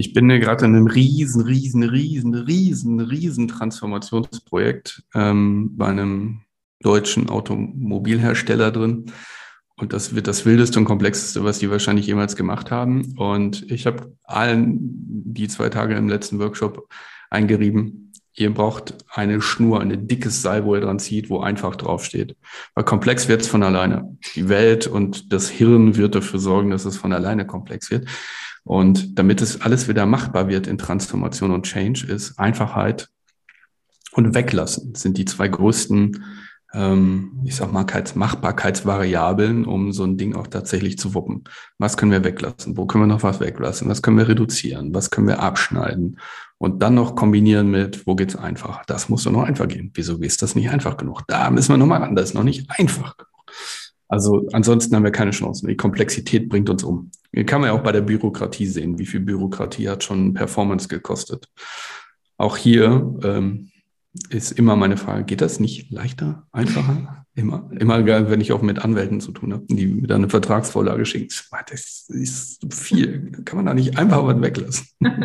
Ich 0.00 0.14
bin 0.14 0.28
gerade 0.28 0.64
in 0.64 0.74
einem 0.74 0.86
riesen, 0.86 1.42
riesen, 1.42 1.82
riesen, 1.82 2.34
riesen, 2.34 3.00
riesen 3.00 3.48
Transformationsprojekt 3.48 5.02
ähm, 5.14 5.76
bei 5.76 5.88
einem 5.88 6.40
deutschen 6.80 7.28
Automobilhersteller 7.28 8.70
drin. 8.70 9.12
Und 9.76 9.92
das 9.92 10.14
wird 10.14 10.26
das 10.26 10.46
wildeste 10.46 10.78
und 10.78 10.86
komplexeste, 10.86 11.44
was 11.44 11.58
die 11.58 11.70
wahrscheinlich 11.70 12.06
jemals 12.06 12.34
gemacht 12.34 12.70
haben. 12.70 13.12
Und 13.18 13.70
ich 13.70 13.84
habe 13.84 14.16
allen 14.24 14.78
die 14.80 15.48
zwei 15.48 15.68
Tage 15.68 15.94
im 15.96 16.08
letzten 16.08 16.38
Workshop 16.38 16.88
eingerieben, 17.28 18.14
ihr 18.32 18.54
braucht 18.54 18.94
eine 19.10 19.42
Schnur, 19.42 19.82
ein 19.82 20.08
dickes 20.08 20.40
Seil, 20.40 20.64
wo 20.64 20.76
ihr 20.76 20.80
dran 20.80 20.98
zieht, 20.98 21.28
wo 21.28 21.40
einfach 21.40 21.76
draufsteht. 21.76 22.36
Weil 22.74 22.84
komplex 22.84 23.28
wird 23.28 23.42
es 23.42 23.48
von 23.48 23.62
alleine. 23.62 24.16
Die 24.34 24.48
Welt 24.48 24.86
und 24.86 25.30
das 25.30 25.50
Hirn 25.50 25.96
wird 25.96 26.14
dafür 26.14 26.38
sorgen, 26.38 26.70
dass 26.70 26.86
es 26.86 26.96
von 26.96 27.12
alleine 27.12 27.46
komplex 27.46 27.90
wird. 27.90 28.08
Und 28.64 29.18
damit 29.18 29.40
es 29.40 29.60
alles 29.60 29.88
wieder 29.88 30.06
machbar 30.06 30.48
wird 30.48 30.66
in 30.66 30.78
Transformation 30.78 31.50
und 31.50 31.66
Change, 31.66 32.06
ist 32.06 32.38
Einfachheit 32.38 33.08
und 34.12 34.34
Weglassen 34.34 34.94
sind 34.94 35.16
die 35.18 35.24
zwei 35.24 35.48
größten 35.48 36.24
ähm, 36.72 37.40
ich 37.44 37.56
sag 37.56 37.72
mal, 37.72 37.84
Machbarkeitsvariablen, 38.14 39.64
um 39.64 39.92
so 39.92 40.04
ein 40.04 40.16
Ding 40.16 40.34
auch 40.34 40.46
tatsächlich 40.46 40.98
zu 40.98 41.14
wuppen. 41.14 41.44
Was 41.78 41.96
können 41.96 42.12
wir 42.12 42.24
weglassen? 42.24 42.76
Wo 42.76 42.86
können 42.86 43.04
wir 43.04 43.08
noch 43.08 43.22
was 43.22 43.40
weglassen? 43.40 43.88
Was 43.88 44.02
können 44.02 44.18
wir 44.18 44.28
reduzieren? 44.28 44.94
Was 44.94 45.10
können 45.10 45.26
wir 45.26 45.40
abschneiden? 45.40 46.18
Und 46.58 46.82
dann 46.82 46.94
noch 46.94 47.16
kombinieren 47.16 47.70
mit, 47.70 48.06
wo 48.06 48.14
geht's 48.14 48.36
einfach? 48.36 48.84
Das 48.84 49.08
muss 49.08 49.24
doch 49.24 49.32
noch 49.32 49.44
einfach 49.44 49.66
gehen. 49.66 49.90
Wieso 49.94 50.18
ist 50.18 50.42
das 50.42 50.54
nicht 50.54 50.70
einfach 50.70 50.96
genug? 50.96 51.22
Da 51.26 51.50
müssen 51.50 51.72
wir 51.72 51.78
nochmal 51.78 52.02
ran. 52.02 52.14
Das 52.14 52.30
ist 52.30 52.34
noch 52.34 52.44
nicht 52.44 52.70
einfach. 52.78 53.14
Also 54.10 54.48
ansonsten 54.52 54.96
haben 54.96 55.04
wir 55.04 55.12
keine 55.12 55.30
Chance. 55.30 55.66
Die 55.66 55.76
Komplexität 55.76 56.48
bringt 56.48 56.68
uns 56.68 56.82
um. 56.82 57.12
Hier 57.32 57.46
kann 57.46 57.60
man 57.60 57.68
ja 57.70 57.74
auch 57.74 57.82
bei 57.84 57.92
der 57.92 58.00
Bürokratie 58.00 58.66
sehen, 58.66 58.98
wie 58.98 59.06
viel 59.06 59.20
Bürokratie 59.20 59.88
hat 59.88 60.02
schon 60.02 60.34
Performance 60.34 60.88
gekostet. 60.88 61.48
Auch 62.36 62.56
hier 62.56 63.16
ähm, 63.22 63.70
ist 64.28 64.50
immer 64.50 64.74
meine 64.74 64.96
Frage, 64.96 65.24
geht 65.24 65.40
das 65.40 65.60
nicht 65.60 65.92
leichter, 65.92 66.44
einfacher? 66.50 67.24
Immer, 67.36 67.70
immer 67.78 68.04
wenn 68.04 68.40
ich 68.40 68.52
auch 68.52 68.62
mit 68.62 68.80
Anwälten 68.80 69.20
zu 69.20 69.30
tun 69.30 69.52
habe, 69.52 69.64
die 69.68 69.86
mir 69.86 70.08
dann 70.08 70.22
eine 70.22 70.28
Vertragsvorlage 70.28 71.06
schicken. 71.06 71.28
Das 71.70 72.06
ist 72.08 72.74
viel. 72.74 73.30
Kann 73.44 73.58
man 73.58 73.66
da 73.66 73.74
nicht 73.74 73.96
einfach 73.96 74.26
was 74.26 74.40
weglassen? 74.40 74.86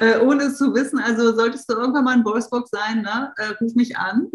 Äh, 0.00 0.18
ohne 0.18 0.44
es 0.44 0.58
zu 0.58 0.74
wissen, 0.74 0.98
also 0.98 1.32
solltest 1.36 1.70
du 1.70 1.74
irgendwann 1.74 2.04
mal 2.04 2.18
in 2.18 2.24
Wolfsburg 2.24 2.66
sein, 2.68 3.02
ne? 3.02 3.32
Äh, 3.36 3.54
ruf 3.60 3.74
mich 3.76 3.96
an. 3.96 4.26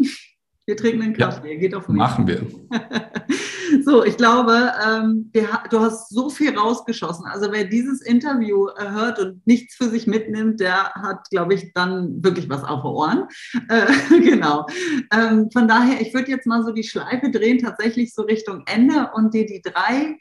Wir 0.68 0.76
trinken 0.76 1.00
einen 1.00 1.14
Kaffee, 1.14 1.54
ja, 1.54 1.58
geht 1.58 1.74
auf 1.74 1.88
mich. 1.88 1.96
Machen 1.96 2.26
wir. 2.26 2.42
so, 3.86 4.04
ich 4.04 4.18
glaube, 4.18 4.70
ähm, 4.86 5.32
du 5.70 5.80
hast 5.80 6.10
so 6.10 6.28
viel 6.28 6.54
rausgeschossen. 6.54 7.24
Also 7.24 7.50
wer 7.50 7.64
dieses 7.64 8.02
Interview 8.02 8.68
äh, 8.76 8.90
hört 8.90 9.18
und 9.18 9.46
nichts 9.46 9.76
für 9.76 9.88
sich 9.88 10.06
mitnimmt, 10.06 10.60
der 10.60 10.92
hat, 10.92 11.30
glaube 11.30 11.54
ich, 11.54 11.72
dann 11.72 12.22
wirklich 12.22 12.50
was 12.50 12.64
auf 12.64 12.82
den 12.82 12.90
Ohren. 12.90 13.28
Äh, 13.70 14.20
genau. 14.20 14.66
Ähm, 15.12 15.50
von 15.50 15.68
daher, 15.68 16.00
ich 16.02 16.12
würde 16.12 16.30
jetzt 16.30 16.46
mal 16.46 16.62
so 16.62 16.72
die 16.72 16.84
Schleife 16.84 17.30
drehen, 17.30 17.58
tatsächlich 17.58 18.12
so 18.12 18.22
Richtung 18.22 18.62
Ende 18.66 19.10
und 19.14 19.32
dir 19.32 19.46
die 19.46 19.62
drei 19.62 20.18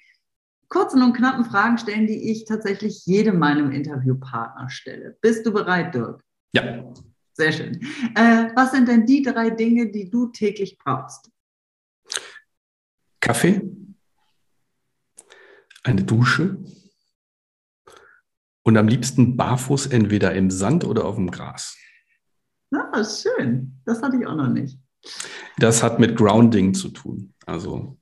kurzen 0.70 1.02
und 1.02 1.14
knappen 1.14 1.44
Fragen 1.44 1.78
stellen, 1.78 2.08
die 2.08 2.32
ich 2.32 2.46
tatsächlich 2.46 3.06
jedem 3.06 3.38
meinem 3.38 3.72
Interviewpartner 3.72 4.70
stelle. 4.70 5.18
Bist 5.22 5.46
du 5.46 5.52
bereit, 5.52 5.94
Dirk? 5.94 6.24
Ja. 6.54 6.84
Sehr 7.38 7.52
schön. 7.52 7.80
Äh, 8.16 8.50
was 8.56 8.72
sind 8.72 8.88
denn 8.88 9.06
die 9.06 9.22
drei 9.22 9.52
Dinge, 9.52 9.92
die 9.92 10.10
du 10.10 10.28
täglich 10.28 10.76
brauchst? 10.80 11.30
Kaffee, 13.20 13.62
eine 15.84 16.04
Dusche 16.04 16.58
und 18.64 18.76
am 18.76 18.88
liebsten 18.88 19.38
barfuß 19.38 19.88
entweder 19.88 20.34
im 20.34 20.50
Sand 20.50 20.84
oder 20.84 21.06
auf 21.06 21.16
dem 21.16 21.30
Gras. 21.30 21.78
Ah, 22.74 23.04
schön. 23.04 23.80
Das 23.86 24.02
hatte 24.02 24.18
ich 24.18 24.26
auch 24.26 24.36
noch 24.36 24.50
nicht. 24.50 24.80
Das 25.60 25.84
hat 25.84 26.00
mit 26.00 26.16
Grounding 26.16 26.74
zu 26.74 26.90
tun, 26.90 27.36
also 27.46 28.00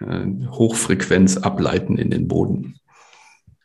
äh, 0.00 0.26
Hochfrequenz 0.48 1.36
ableiten 1.36 1.98
in 1.98 2.10
den 2.10 2.26
Boden. 2.26 2.80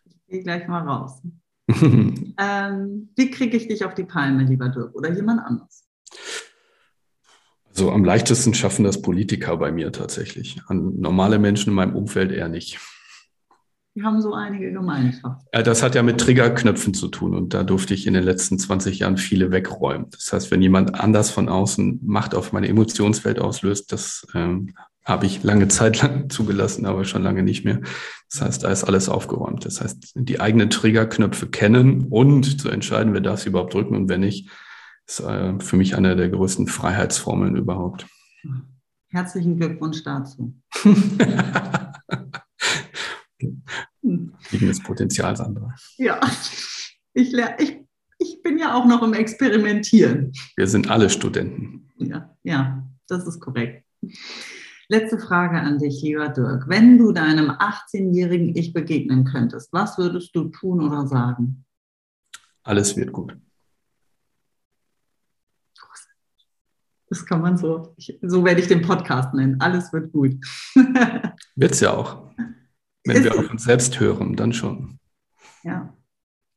Ich 0.06 0.28
gehe 0.28 0.44
gleich 0.44 0.68
mal 0.68 0.86
raus. 0.86 1.22
ähm, 2.38 3.10
wie 3.16 3.32
kriege 3.32 3.58
ich 3.58 3.68
dich 3.68 3.84
auf 3.84 3.94
die 3.94 4.06
Palme, 4.06 4.44
lieber 4.44 4.70
Dirk, 4.70 4.96
oder 4.96 5.12
jemand 5.12 5.42
anders? 5.42 5.86
Also 7.68 7.92
am 7.92 8.06
leichtesten 8.06 8.54
schaffen 8.54 8.86
das 8.86 9.02
Politiker 9.02 9.58
bei 9.58 9.72
mir 9.72 9.92
tatsächlich. 9.92 10.60
An 10.68 11.00
normale 11.00 11.38
Menschen 11.38 11.70
in 11.70 11.76
meinem 11.76 11.96
Umfeld 11.96 12.32
eher 12.32 12.50
nicht. 12.50 12.80
Wir 13.94 14.04
haben 14.04 14.22
so 14.22 14.34
einige 14.34 14.72
Gemeinschaften. 14.72 15.48
Ja, 15.54 15.64
das 15.64 15.82
hat 15.82 15.96
ja 15.96 16.04
mit 16.04 16.20
Triggerknöpfen 16.20 16.94
zu 16.94 17.08
tun 17.08 17.34
und 17.34 17.54
da 17.54 17.64
durfte 17.64 17.96
ich 17.96 18.06
in 18.06 18.14
den 18.14 18.24
letzten 18.24 18.60
20 18.60 19.00
Jahren 19.00 19.18
viele 19.18 19.52
wegräumen. 19.52 20.08
Das 20.12 20.32
heißt, 20.32 20.52
wenn 20.52 20.62
jemand 20.62 21.00
anders 21.00 21.32
von 21.32 21.50
außen 21.50 22.00
Macht 22.04 22.36
auf 22.36 22.54
meine 22.54 22.68
Emotionswelt 22.68 23.40
auslöst, 23.40 23.92
das 23.92 24.28
ähm, 24.36 24.76
habe 25.08 25.26
ich 25.26 25.42
lange 25.42 25.70
Zeit 25.70 26.02
lang 26.02 26.30
zugelassen, 26.30 26.86
aber 26.86 27.06
schon 27.06 27.24
lange 27.24 27.42
nicht 27.42 27.64
mehr. 27.64 27.80
Das 28.30 28.42
heißt, 28.42 28.64
da 28.64 28.70
ist 28.70 28.84
alles 28.84 29.08
aufgeräumt. 29.08 29.66
Das 29.66 29.82
heißt, 29.82 30.12
die 30.16 30.40
eigenen 30.42 30.70
Triggerknöpfe 30.70 31.48
kennen 31.48 32.08
und 32.10 32.60
zu 32.60 32.70
entscheiden, 32.70 33.14
wer 33.14 33.22
darf 33.22 33.40
sie 33.40 33.50
überhaupt 33.50 33.74
drücken 33.74 33.96
und 33.96 34.10
wer 34.10 34.18
nicht, 34.18 34.50
ist 35.08 35.22
äh, 35.22 35.58
für 35.60 35.78
mich 35.78 35.96
eine 35.96 36.18
der 36.18 36.28
größten 36.30 36.68
Freiheitsformeln 36.68 37.56
überhaupt. 37.56 38.06
Herzlichen 39.08 39.58
Glückwunsch 39.58 40.04
dazu. 40.04 40.54
Liegendes 44.52 44.84
Potenzial, 44.84 45.38
Sandra. 45.38 45.74
Ja, 45.98 46.20
ich, 47.14 47.34
ich, 47.34 47.80
ich 48.18 48.44
bin 48.44 48.58
ja 48.58 48.76
auch 48.76 48.86
noch 48.86 49.02
im 49.04 49.14
Experimentieren. 49.14 50.34
Wir 50.58 50.68
sind 50.68 50.90
alle 50.90 51.10
Studenten. 51.10 51.90
Ja, 51.98 52.36
ja, 52.44 52.86
das 53.08 53.26
ist 53.26 53.40
korrekt. 53.40 53.86
Letzte 54.90 55.20
Frage 55.20 55.60
an 55.60 55.80
dich, 55.80 56.02
lieber 56.02 56.30
Dirk. 56.30 56.70
Wenn 56.70 56.98
du 56.98 57.12
deinem 57.12 57.52
18-jährigen 57.52 58.56
Ich 58.56 58.72
begegnen 58.72 59.26
könntest, 59.26 59.74
was 59.74 59.98
würdest 59.98 60.34
du 60.34 60.46
tun 60.46 60.82
oder 60.82 61.06
sagen? 61.08 61.66
Alles 62.64 62.96
wird 62.96 63.12
gut. 63.12 63.36
Das 67.10 67.26
kann 67.26 67.42
man 67.42 67.58
so, 67.58 67.96
so 68.22 68.46
werde 68.46 68.62
ich 68.62 68.68
den 68.68 68.82
Podcast 68.82 69.34
nennen. 69.34 69.60
Alles 69.62 69.92
wird 69.94 70.12
gut. 70.12 70.36
Wird 71.56 71.72
es 71.72 71.80
ja 71.80 71.94
auch. 71.94 72.30
Wenn 73.06 73.24
wir 73.24 73.38
auf 73.38 73.50
uns 73.50 73.64
selbst 73.64 74.00
hören, 74.00 74.36
dann 74.36 74.52
schon. 74.52 75.00
Ja. 75.64 75.94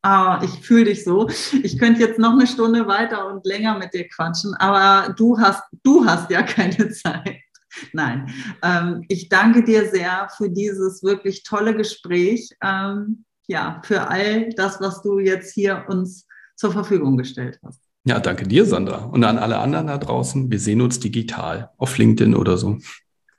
Ah, 0.03 0.41
ich 0.43 0.51
fühle 0.67 0.87
dich 0.87 1.05
so. 1.05 1.29
Ich 1.63 1.79
könnte 1.79 2.01
jetzt 2.01 2.19
noch 2.19 2.33
eine 2.33 2.47
Stunde 2.47 2.89
weiter 2.89 3.33
und 3.33 3.47
länger 3.47 3.79
mit 3.79 3.95
dir 3.95 4.09
quatschen, 4.09 4.55
aber 4.55 5.13
du 5.15 5.39
hast, 5.39 5.63
du 5.85 6.05
hast 6.05 6.31
ja 6.31 6.43
keine 6.43 6.91
Zeit. 6.91 7.41
Nein, 7.93 8.33
ähm, 8.63 9.05
ich 9.09 9.29
danke 9.29 9.65
dir 9.65 9.89
sehr 9.91 10.29
für 10.37 10.51
dieses 10.51 11.03
wirklich 11.03 11.43
tolle 11.43 11.75
Gespräch. 11.77 12.51
Ähm, 12.63 13.25
ja, 13.47 13.81
für 13.85 14.09
all 14.09 14.51
das, 14.51 14.81
was 14.81 15.03
du 15.03 15.19
jetzt 15.19 15.53
hier 15.55 15.85
uns 15.89 16.27
zur 16.57 16.73
Verfügung 16.73 17.17
gestellt 17.17 17.59
hast. 17.65 17.81
Ja, 18.05 18.19
danke 18.19 18.47
dir, 18.47 18.65
Sandra. 18.65 19.05
Und 19.05 19.25
an 19.25 19.39
alle 19.39 19.59
anderen 19.59 19.89
da 19.89 19.99
draußen. 19.99 20.51
Wir 20.51 20.59
sehen 20.59 20.81
uns 20.81 21.01
digital 21.01 21.71
auf 21.77 21.99
LinkedIn 21.99 22.35
oder 22.35 22.57
so. 22.57 22.79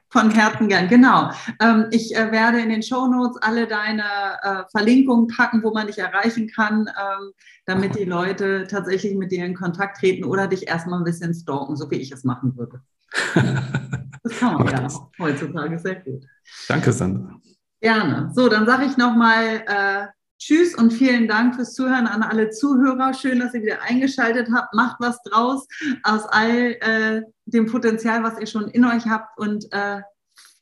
Von 0.10 0.30
Herzen 0.30 0.68
gern, 0.68 0.90
genau. 0.90 1.32
Ähm, 1.62 1.86
ich 1.92 2.14
äh, 2.16 2.32
werde 2.34 2.60
in 2.60 2.68
den 2.68 2.84
Show 2.84 3.08
Notes 3.08 3.38
alle 3.42 3.66
deine 3.66 4.04
äh, 4.42 4.64
Verlinkungen 4.70 5.28
packen, 5.28 5.64
wo 5.64 5.72
man 5.72 5.88
dich 5.88 6.00
erreichen 6.00 6.50
kann, 6.54 6.82
ähm, 6.88 7.32
damit 7.66 7.98
die 7.98 8.04
Leute 8.18 8.68
tatsächlich 8.70 9.16
mit 9.16 9.32
dir 9.32 9.46
in 9.46 9.56
Kontakt 9.56 9.98
treten 9.98 10.26
oder 10.26 10.48
dich 10.48 10.68
erstmal 10.68 11.00
ein 11.00 11.06
bisschen 11.06 11.34
stalken, 11.34 11.78
so 11.78 11.90
wie 11.90 11.96
ich 11.96 12.12
es 12.12 12.26
machen 12.26 12.58
würde. 12.58 12.82
Das 14.24 14.38
kann 14.38 14.54
man 14.54 14.68
ja 14.68 14.88
heutzutage 15.20 15.80
sehr 15.80 15.96
gut. 15.96 16.24
Danke, 16.68 16.92
Sandra. 16.92 17.42
Gerne. 17.82 18.32
So, 18.36 18.48
dann 18.50 18.68
sage 18.68 18.86
ich 18.86 18.96
nochmal 18.96 19.64
äh, 19.66 20.06
Tschüss 20.38 20.76
und 20.76 20.92
vielen 20.92 21.28
Dank 21.28 21.56
fürs 21.56 21.74
Zuhören 21.74 22.08
an 22.08 22.24
alle 22.24 22.50
Zuhörer. 22.52 23.14
Schön, 23.14 23.40
dass 23.40 23.54
ihr 23.54 23.64
wieder 23.64 23.82
eingeschaltet 23.82 24.50
habt. 24.54 24.74
Macht 24.74 24.98
was 25.00 25.22
draus 25.24 25.68
aus 26.04 26.26
all 26.28 26.78
äh, 26.82 27.22
dem 27.46 27.66
Potenzial, 27.66 28.24
was 28.24 28.40
ihr 28.40 28.48
schon 28.48 28.68
in 28.70 28.86
euch 28.86 29.06
habt 29.08 29.38
und 29.40 29.66
äh, 29.72 30.02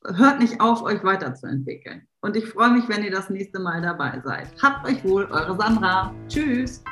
hört 0.06 0.40
nicht 0.40 0.62
auf, 0.62 0.82
euch 0.82 1.04
weiterzuentwickeln. 1.04 2.08
Und 2.22 2.36
ich 2.36 2.46
freue 2.48 2.72
mich, 2.72 2.88
wenn 2.90 3.04
ihr 3.04 3.12
das 3.12 3.30
nächste 3.30 3.60
Mal 3.60 3.82
dabei 3.82 4.22
seid. 4.24 4.48
Habt 4.62 4.88
euch 4.88 5.04
wohl, 5.04 5.26
eure 5.26 5.58
Sandra. 5.58 6.14
Tschüss. 6.28 6.84